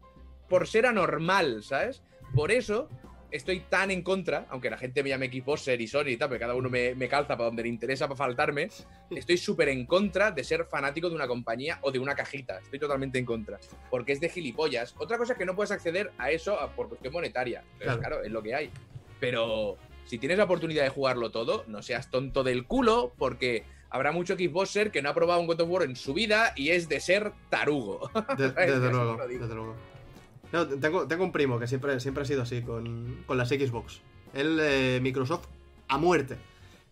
[0.48, 2.02] por ser anormal, ¿sabes?
[2.34, 2.88] Por eso
[3.30, 6.38] estoy tan en contra, aunque la gente me llame Xboxer y Sony y tal, porque
[6.38, 8.68] cada uno me, me calza para donde le interesa para faltarme,
[9.10, 12.60] estoy súper en contra de ser fanático de una compañía o de una cajita.
[12.60, 13.58] Estoy totalmente en contra.
[13.90, 14.94] Porque es de gilipollas.
[14.98, 17.60] Otra cosa es que no puedes acceder a eso por cuestión monetaria.
[17.72, 17.98] Entonces, Claro.
[17.98, 18.70] claro, es lo que hay.
[19.18, 24.10] Pero si tienes la oportunidad de jugarlo todo, no seas tonto del culo, porque habrá
[24.10, 26.88] mucho Xboxer que no ha probado un God of War en su vida y es
[26.88, 28.10] de ser tarugo.
[28.36, 29.74] De- desde luego, desde luego.
[30.52, 34.00] No, tengo, tengo un primo que siempre, siempre ha sido así con, con las Xbox.
[34.34, 35.46] Él, eh, Microsoft,
[35.88, 36.36] a muerte.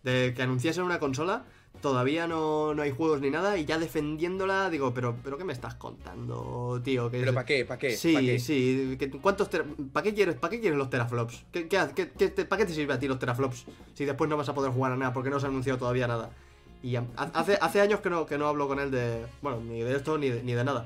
[0.01, 1.43] De que anunciasen una consola,
[1.81, 5.51] todavía no, no hay juegos ni nada, y ya defendiéndola, digo, pero, pero ¿qué me
[5.53, 7.09] estás contando, tío?
[7.11, 7.65] Que ¿Pero es- para qué?
[7.65, 7.95] ¿Para qué?
[7.97, 8.39] Sí, ¿Pa' qué?
[8.39, 8.95] sí.
[8.97, 9.49] que- ¿Cuántos
[9.91, 11.43] ¿Para qué quieres, para qué quieres los teraflops?
[11.51, 13.65] ¿Qué, qué, ha- qué- qué te- ¿Para qué te sirve a ti los teraflops?
[13.93, 16.07] Si después no vas a poder jugar a nada porque no se ha anunciado todavía
[16.07, 16.31] nada.
[16.83, 19.25] Y ha- hace, hace años que no, que no hablo con él de.
[19.41, 20.85] Bueno, ni de esto ni de, ni de nada.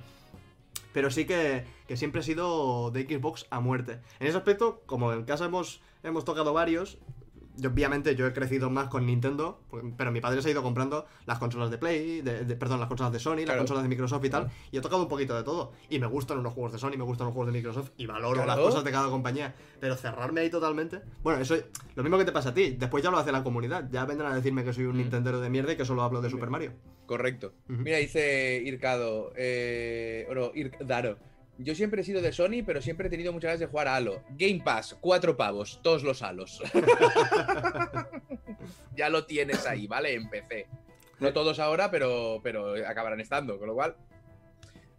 [0.94, 4.00] Pero sí que, que siempre he sido de Xbox a muerte.
[4.20, 6.98] En ese aspecto, como en casa hemos, hemos tocado varios,
[7.58, 10.64] yo, obviamente yo he crecido más con Nintendo, porque- pero mi padre se ha ido
[10.64, 13.90] comprando las consolas de Play, de- de- perdón, las consolas de Sony, las consolas de
[13.90, 15.72] Microsoft y tal, y he tocado un poquito de todo.
[15.90, 18.44] Y me gustan los juegos de Sony, me gustan los juegos de Microsoft, y valoro
[18.44, 18.48] Claro.
[18.48, 19.56] las cosas de cada compañía.
[19.80, 21.02] Pero cerrarme ahí totalmente.
[21.24, 21.56] Bueno, eso
[21.96, 24.32] lo mismo que te pasa a ti, después ya lo hace la comunidad, ya vendrán
[24.32, 25.00] a decirme que soy un Mm.
[25.00, 26.74] Nintendero de mierda y que solo hablo de Super Mario.
[27.06, 27.54] Correcto.
[27.68, 31.18] Mira, dice Ircado, eh, o no, Ircdaro.
[31.60, 33.96] Yo siempre he sido de Sony, pero siempre he tenido muchas ganas de jugar a
[33.96, 34.24] Halo.
[34.32, 36.62] Game Pass, cuatro pavos, todos los halos.
[38.96, 40.14] ya lo tienes ahí, ¿vale?
[40.14, 40.68] En PC.
[41.20, 43.96] No todos ahora, pero, pero acabarán estando, con lo cual,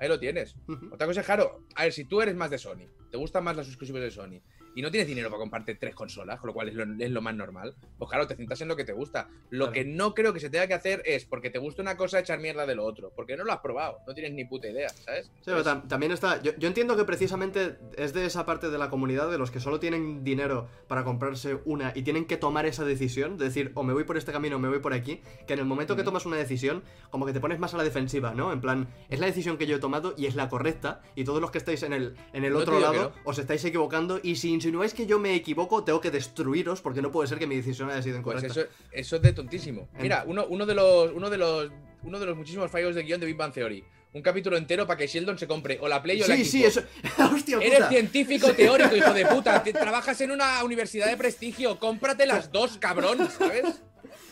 [0.00, 0.56] ahí lo tienes.
[0.92, 3.68] Otra cosa claro, a ver, si tú eres más de Sony, te gustan más los
[3.68, 4.40] exclusivos de Sony
[4.74, 7.20] y no tienes dinero para comprarte tres consolas, con lo cual es lo, es lo
[7.22, 9.28] más normal, pues claro, te centras en lo que te gusta.
[9.50, 9.72] Lo Claro.
[9.72, 12.38] que no creo que se tenga que hacer es, porque te gusta una cosa, echar
[12.38, 15.26] mierda de lo otro, porque no lo has probado, no tienes ni puta idea, ¿sabes?
[15.26, 16.40] Sí, pero tam- también está.
[16.42, 19.60] Yo, yo entiendo que precisamente es de esa parte de la comunidad de los que
[19.60, 23.82] solo tienen dinero para comprarse una y tienen que tomar esa decisión, de decir, o
[23.82, 26.02] me voy por este camino o me voy por aquí, que en el momento que
[26.04, 28.52] tomas una decisión, como que te pones más a la defensiva, ¿no?
[28.52, 31.40] En plan, es la decisión que yo he tomado y es la correcta, y todos
[31.40, 34.52] los que estáis en el, en el No otro lado os estáis equivocando, y si
[34.58, 37.90] insinuáis que yo me equivoco, tengo que destruiros, porque no puede ser que mi decisión
[37.90, 38.60] haya sido Pues incorrecta.
[38.60, 39.88] eso, eso es de tontísimo.
[40.00, 41.70] Mira, uno, uno de los, uno de los,
[42.02, 43.84] uno de los muchísimos fallos de guion de Big Bang Theory.
[44.12, 46.50] Un capítulo entero para que Sheldon se compre o la Play o la Sí, Xbox.
[46.50, 46.82] sí, eso.
[47.34, 47.88] ¡Hostia, Eres puta!
[47.90, 49.62] científico teórico, hijo de puta.
[49.64, 51.78] Te- trabajas en una universidad de prestigio.
[51.78, 53.64] Cómprate las dos, cabrón, ¿sabes?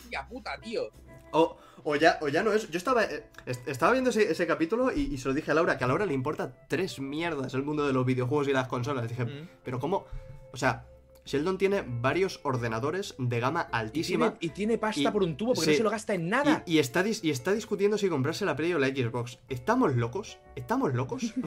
[0.03, 0.89] Hostia puta, tío.
[1.31, 1.57] O,
[1.89, 2.69] o ya, o ya no es.
[2.69, 5.53] Yo estaba, eh, est- estaba viendo ese, ese capítulo y, y se lo dije a
[5.53, 8.67] Laura, que a Laura le importa tres mierdas el mundo de los videojuegos y las
[8.67, 9.07] consolas.
[9.07, 9.47] Dije, Mm.
[9.63, 10.05] pero ¿cómo?
[10.51, 10.85] O sea,
[11.25, 15.35] Sheldon tiene varios ordenadores de gama Y tiene, altísima y tiene pasta Y- por un
[15.37, 15.71] tubo porque sí.
[15.71, 16.63] no se lo gasta en nada.
[16.65, 19.39] y, y está, y está discutiendo si comprarse la Play o la Xbox.
[19.49, 20.39] ¿Estamos locos?
[20.55, 21.33] ¿Estamos locos?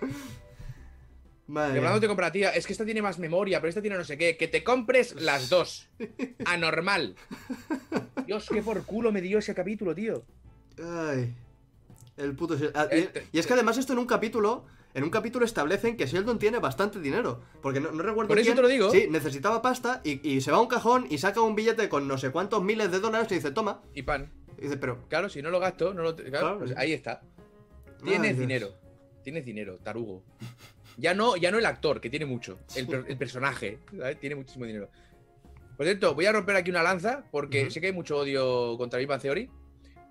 [1.48, 4.16] Madre hablando de comparativa, es que esta tiene más memoria, pero esta tiene no sé
[4.16, 4.36] qué.
[4.36, 5.88] Que te compres las dos.
[6.44, 7.16] Anormal.
[8.26, 10.22] Dios, qué por culo me dio ese capítulo, tío.
[10.82, 11.34] Ay.
[12.16, 12.56] El puto.
[12.74, 15.96] Ah, y, Eh, y es que además esto en un capítulo en un capítulo establecen
[15.96, 17.42] que Sheldon tiene bastante dinero.
[17.62, 18.28] Porque no, no recuerdo.
[18.28, 18.90] Por eso quién, te lo digo.
[18.90, 22.08] Sí, necesitaba pasta y, y se va a un cajón y saca un billete con
[22.08, 23.82] no sé cuántos miles de dólares y dice, toma.
[23.94, 24.32] Y pan.
[24.58, 24.98] Y dice, pero.
[25.08, 26.16] Claro, si no lo gasto, no lo.
[26.16, 27.22] Claro, Claro, pues ahí está.
[28.04, 28.74] Tienes dinero.
[29.22, 30.22] Tienes dinero, tarugo.
[30.98, 32.58] Ya no, ya no el actor, que tiene mucho.
[32.74, 34.18] El, per- el personaje, ¿sabes?
[34.20, 34.90] Tiene muchísimo dinero.
[35.76, 38.98] Por cierto, voy a romper aquí una lanza, porque sé que hay mucho odio contra
[38.98, 39.48] Big Bang Theory,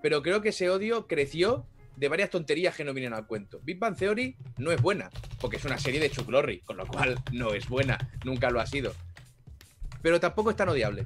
[0.01, 1.65] pero creo que ese odio creció
[1.97, 3.59] de varias tonterías que no vienen al cuento.
[3.63, 5.09] Big Bang Theory no es buena,
[5.41, 8.61] porque es una serie de Chuck Lorre, con lo cual no es buena, nunca lo
[8.61, 8.93] ha sido.
[10.01, 11.05] Pero tampoco es tan odiable.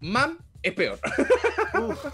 [0.00, 0.98] Mam es peor.
[1.80, 2.04] Uf.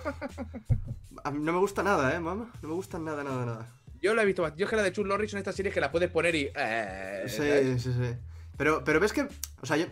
[1.24, 2.52] A mí no me gusta nada, eh, mamá.
[2.60, 3.72] No me gusta nada, nada, nada.
[4.02, 4.54] Yo la he visto más.
[4.56, 6.50] Yo es que la de Chuck Lorre son estas series que las puedes poner y.
[6.54, 7.82] eh, ¿sabes?
[7.82, 8.14] Sí, sí, sí.
[8.56, 9.28] Pero, pero ves que.
[9.60, 9.86] O sea, yo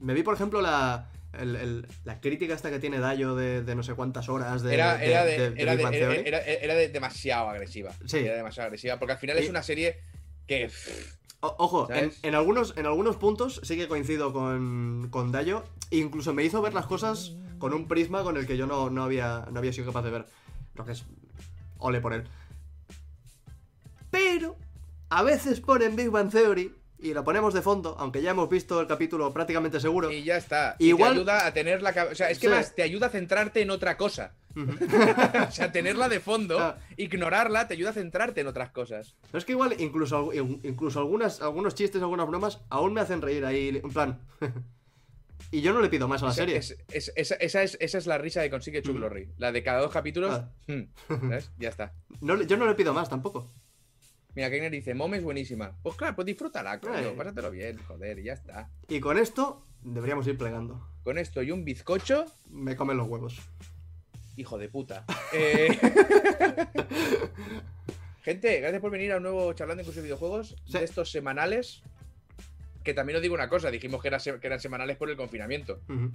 [0.00, 1.10] me vi, por ejemplo, la.
[1.32, 4.74] el- el- la crítica esta que tiene Dayo de, de no sé cuántas horas de,
[4.74, 7.92] Era, de- era, de, era, era- demasiado agresiva.
[8.06, 8.18] Sí.
[8.18, 8.98] Era demasiado agresiva.
[8.98, 9.98] Porque al final es una serie
[10.46, 10.70] que.
[11.40, 11.86] O- ojo,
[12.22, 15.64] en algunos, en algunos puntos sí que coincido con, con Dayo.
[15.90, 19.04] Incluso me hizo ver las cosas con un prisma con el que yo no, no
[19.04, 20.26] había, no había sido capaz de ver.
[20.74, 21.04] Lo que es.
[21.78, 22.24] Ole por él.
[25.10, 26.74] A veces ponen Big Bang Theory.
[27.00, 30.10] Y lo ponemos de fondo, aunque ya hemos visto el capítulo prácticamente seguro.
[30.10, 30.74] Y ya está.
[30.80, 32.52] Y te ayuda a tener la cab- O sea, es que Sí.
[32.52, 34.34] más te ayuda a centrarte en otra cosa.
[35.48, 36.78] O sea, tenerla de fondo, Ah.
[36.96, 39.14] ignorarla, te ayuda a centrarte en otras cosas.
[39.30, 43.44] Pero es que igual, incluso, incluso algunas, algunos chistes, algunas bromas, aún me hacen reír
[43.44, 44.20] ahí, en plan.
[45.52, 46.56] y yo no le pido más a la serie.
[46.56, 49.34] es- es- esa, esa es, esa es la risa que consigue Chuck Mm.
[49.38, 50.34] La de cada dos capítulos.
[50.34, 50.50] Ah.
[50.66, 51.52] hmm, ¿sabes?
[51.60, 51.92] Ya está.
[52.20, 53.46] No yo no le pido más tampoco.
[54.38, 55.72] Mira, Keiner dice, Mom es buenísima.
[55.82, 58.70] Pues claro, pues disfrútala, coño, pásatelo bien, joder, y ya está.
[58.86, 60.80] Y con esto, deberíamos ir plegando.
[61.02, 63.36] Con esto y un bizcocho, Me comen los huevos.
[64.36, 65.04] hijo de puta.
[65.32, 65.76] Eh,
[68.22, 70.78] Gente, gracias por venir a un nuevo charlando incluso de videojuegos Sí.
[70.78, 71.82] de estos semanales.
[72.84, 75.16] Que también os digo una cosa, dijimos que, era se- que eran semanales por el
[75.16, 75.80] confinamiento.
[75.88, 76.12] Ujú.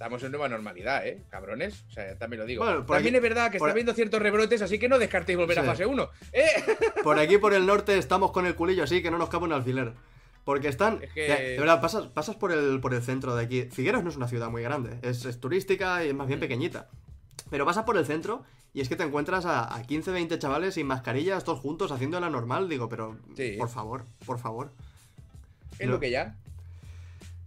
[0.00, 1.22] Estamos en nueva normalidad, ¿eh?
[1.28, 1.84] Cabrones.
[1.90, 2.64] O sea, también lo digo.
[2.64, 5.58] Bueno, también aquí- es verdad que está habiendo ciertos rebrotes, así que no descartéis volver
[5.58, 5.68] a Sí.
[5.68, 6.08] fase 1.
[6.32, 6.46] ¿Eh?
[7.04, 9.52] Por aquí, por el norte, estamos con el culillo así que no nos cabe un
[9.52, 9.92] alfiler.
[10.46, 11.02] Porque están.
[11.02, 13.64] Es que- de, de verdad, pasas, pasas por, el, por el centro de aquí.
[13.70, 16.40] Figueras no es una ciudad muy grande, es, es turística y es más bien Mm.
[16.40, 16.88] pequeñita.
[17.50, 20.72] Pero pasas por el centro y es que te encuentras a, a 15, 20 chavales
[20.76, 22.70] sin mascarillas, todos juntos, haciendo la normal.
[22.70, 23.56] Digo, pero Sí.
[23.58, 24.72] por favor, por favor.
[25.78, 25.92] Es No.
[25.92, 26.36] lo que ya.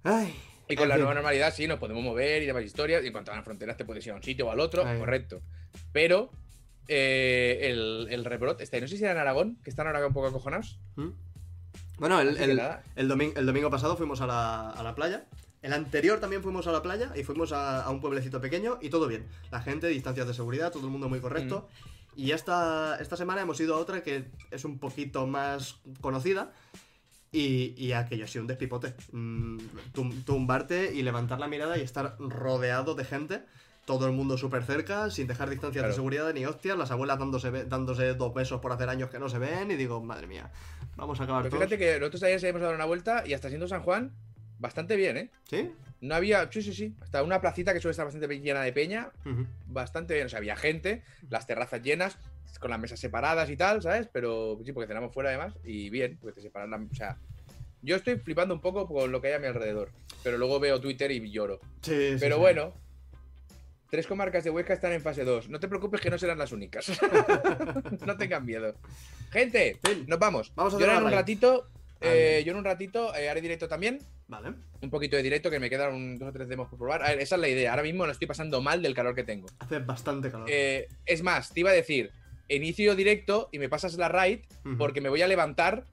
[0.04, 0.36] Ay.
[0.74, 3.04] Y con la nueva normalidad sí nos podemos mover y demás historias.
[3.04, 4.86] Y en cuanto a las fronteras te puedes ir a un sitio o al otro,
[4.86, 5.00] Ahí.
[5.00, 5.42] correcto.
[5.92, 6.30] Pero
[6.88, 8.82] eh, el, el rebrote está ahí.
[8.82, 10.80] No sé si era en Aragón, que están ahora un poco acojonados.
[10.96, 11.10] ¿Mm?
[11.98, 12.60] Bueno, el, el,
[12.96, 15.26] el domin- el domingo pasado fuimos a la, a la playa.
[15.62, 18.90] El anterior también fuimos a la playa y fuimos a, a un pueblecito pequeño y
[18.90, 19.26] todo bien.
[19.52, 21.70] La gente, distancias de seguridad, todo el mundo muy correcto.
[22.16, 26.52] Y esta, esta semana hemos ido a otra que es un poquito más conocida.
[27.34, 28.94] Y, y aquello ha sido un despipote.
[29.12, 29.58] Mm,
[29.94, 33.42] tum- tumbarte y levantar la mirada y estar rodeado de gente.
[33.86, 35.90] Todo el mundo súper cerca, sin dejar distancias Claro.
[35.90, 36.78] de seguridad ni hostias.
[36.78, 39.72] Las abuelas dándose, dándose dos besos por hacer años que no se ven.
[39.72, 40.50] Y digo, madre mía,
[40.96, 41.68] vamos a acabar Pero todos.
[41.68, 44.14] fíjate que nosotros ayer se habíamos dado una vuelta y hasta siendo San Juan,
[44.60, 45.32] bastante bien, ¿eh?
[45.50, 45.72] ¿Sí?
[46.00, 46.50] No había.
[46.52, 46.94] Sí, sí, sí.
[47.02, 49.10] Hasta una placita que suele estar bastante llena de peña,
[49.68, 50.28] bastante bien.
[50.28, 52.18] O sea, había gente, las terrazas llenas,
[52.60, 54.08] con las mesas separadas y tal, ¿sabes?
[54.12, 56.78] Pero sí, porque cenamos fuera además y bien, porque te separan la.
[56.78, 57.18] O sea,
[57.82, 59.92] yo estoy flipando un poco con lo que hay a mi alrededor,
[60.24, 61.60] pero luego veo Twitter y lloro.
[61.82, 62.42] Sí, Pero sí.
[62.42, 62.74] bueno,
[63.90, 65.50] tres comarcas de Huesca están en fase 2.
[65.50, 66.90] No te preocupes que no serán las únicas.
[68.06, 68.74] no tengan miedo.
[69.32, 70.54] Gente, nos vamos.
[70.56, 71.68] Vamos a en una un ratito,
[72.00, 74.00] eh, yo en un ratito eh, haré directo también.
[74.28, 74.54] Vale.
[74.82, 77.04] Un poquito de directo que me quedan un, dos o tres demos por probar.
[77.04, 77.72] A ver, esa es la idea.
[77.72, 79.48] Ahora mismo no estoy pasando mal del calor que tengo.
[79.60, 80.48] Hace bastante calor.
[80.50, 82.12] Eh, es más, te iba a decir,
[82.50, 84.40] inicio directo y me pasas la raid
[84.78, 85.86] porque me voy a levantar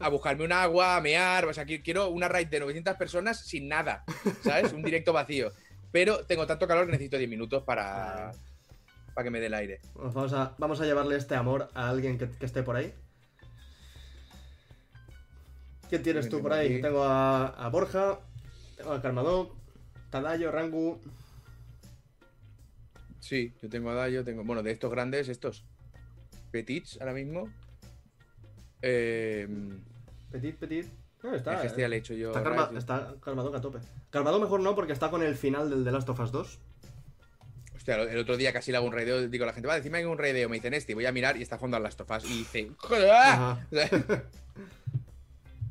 [0.00, 1.46] a buscarme un agua, a mear.
[1.46, 4.04] O sea, qui- quiero una raid de 900 personas sin nada,
[4.42, 4.72] ¿sabes?
[4.72, 5.50] Un directo vacío.
[5.92, 8.32] Pero tengo tanto calor que necesito 10 minutos para,
[9.14, 9.80] para que me dé el aire.
[9.94, 12.92] Pues vamos, a, vamos a llevarle este amor a alguien que, que esté por ahí.
[15.88, 16.80] ¿Quién tienes tú por ahí?
[16.82, 18.18] Tengo a, a Borja,
[18.76, 19.54] tengo a Carmadó,
[20.10, 21.00] Tadayo, Rangu.
[23.26, 24.44] Sí, yo tengo a Dayo, tengo.
[24.44, 25.64] Bueno, de estos grandes, estos.
[26.52, 27.52] Petits ahora mismo.
[28.82, 29.48] Eh,
[30.30, 30.86] Petit, petit.
[31.24, 31.60] No, es está.
[31.60, 31.88] que ya eh.
[31.88, 32.28] le he hecho yo.
[32.28, 32.76] Está, sí.
[32.76, 33.80] está Carmadó a tope.
[34.10, 36.60] Carmadó mejor no porque está con el final del The Last of Us 2.
[37.74, 39.26] Hostia, el otro día casi le hago un raideo.
[39.28, 40.48] Digo a la gente, va, decime que hay un raideo.
[40.48, 40.94] Me dicen este.
[40.94, 42.24] Voy a mirar y está jugando a las tofas.
[42.26, 43.10] Y dice, ¡Joder!
[43.10, 43.66] Ajá.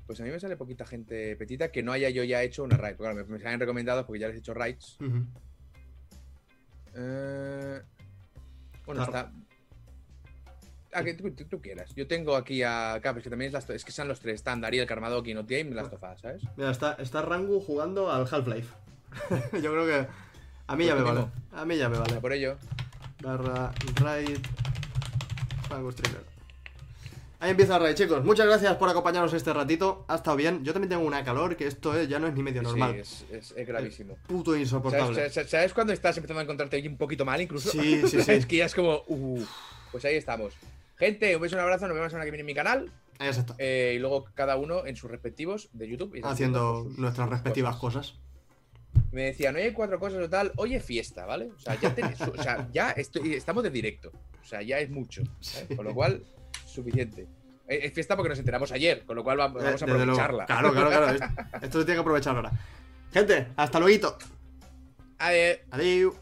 [0.06, 2.78] Pues a mí me sale poquita gente petita que no haya yo ya hecho una
[2.78, 2.96] raid.
[2.96, 4.98] Porque claro, me, me salen recomendados porque ya les he hecho raids.
[5.02, 5.26] Ujú.
[6.96, 7.82] Eh,
[8.86, 9.32] bueno, está.
[10.94, 11.94] a que tú, tú- tú quieras.
[11.96, 13.00] Yo tengo aquí a.
[13.02, 15.44] Claro, es que también es, las- es que son los tres: están Darío, Carmadoki, No
[15.44, 16.42] Game y las Tofas, ¿sabes?
[16.56, 18.74] Mira, está, está Rangu jugando al Half-Life.
[19.62, 20.08] Yo creo que.
[20.68, 21.20] A mí Pues ya me vale.
[21.22, 21.34] mismo.
[21.52, 22.16] A mí ya me vale.
[22.22, 22.58] Por ello.
[23.22, 24.40] Barra raid.
[25.70, 26.35] Rangu streamer.
[27.46, 28.26] Ahí empieza raid, chicos.
[28.26, 30.04] Muchas gracias por acompañarnos este ratito.
[30.08, 30.64] Ha estado bien.
[30.64, 32.96] Yo también tengo una calor que esto eh, ya no es ni medio Sí, normal.
[32.96, 34.18] es, es- es gravísimo.
[34.28, 35.30] Puto ¿Sabes, insoportable.
[35.30, 37.70] sabes- sabes cuando estás empezando a encontrarte un poquito mal, incluso?
[37.70, 38.32] Sí, sí, sí.
[38.32, 39.04] es que ya es como.
[39.08, 39.44] uh,
[39.92, 40.54] pues ahí estamos.
[40.98, 41.86] Gente, un beso, un abrazo.
[41.88, 42.92] Nos vemos la semana que viene en mi canal.
[43.20, 43.54] Ahí está.
[43.60, 46.16] eh, y luego cada uno en sus respectivos de YouTube.
[46.16, 48.16] y Haciendo sus- nuestras respectivas cosas.
[49.12, 51.52] Me decían, oye, cuatro cosas o tal, oye, fiesta, ¿vale?
[51.56, 54.12] O sea, ya, ten- o sea, ya estoy- estamos de directo.
[54.42, 55.22] O sea, ya es mucho.
[55.42, 55.68] ¿sabes?
[55.70, 55.76] Sí.
[55.76, 56.24] Con lo cual,
[56.66, 57.28] suficiente.
[57.68, 60.46] Eh, Es fiesta porque nos enteramos ayer, con lo cual va- vamos a Eh, aprovecharla.
[60.46, 61.14] Claro, claro, claro.
[61.62, 62.52] Esto se tiene que aprovechar ahora.
[63.14, 64.18] Gente, hasta luego.
[65.20, 66.14] A ver, Adiós.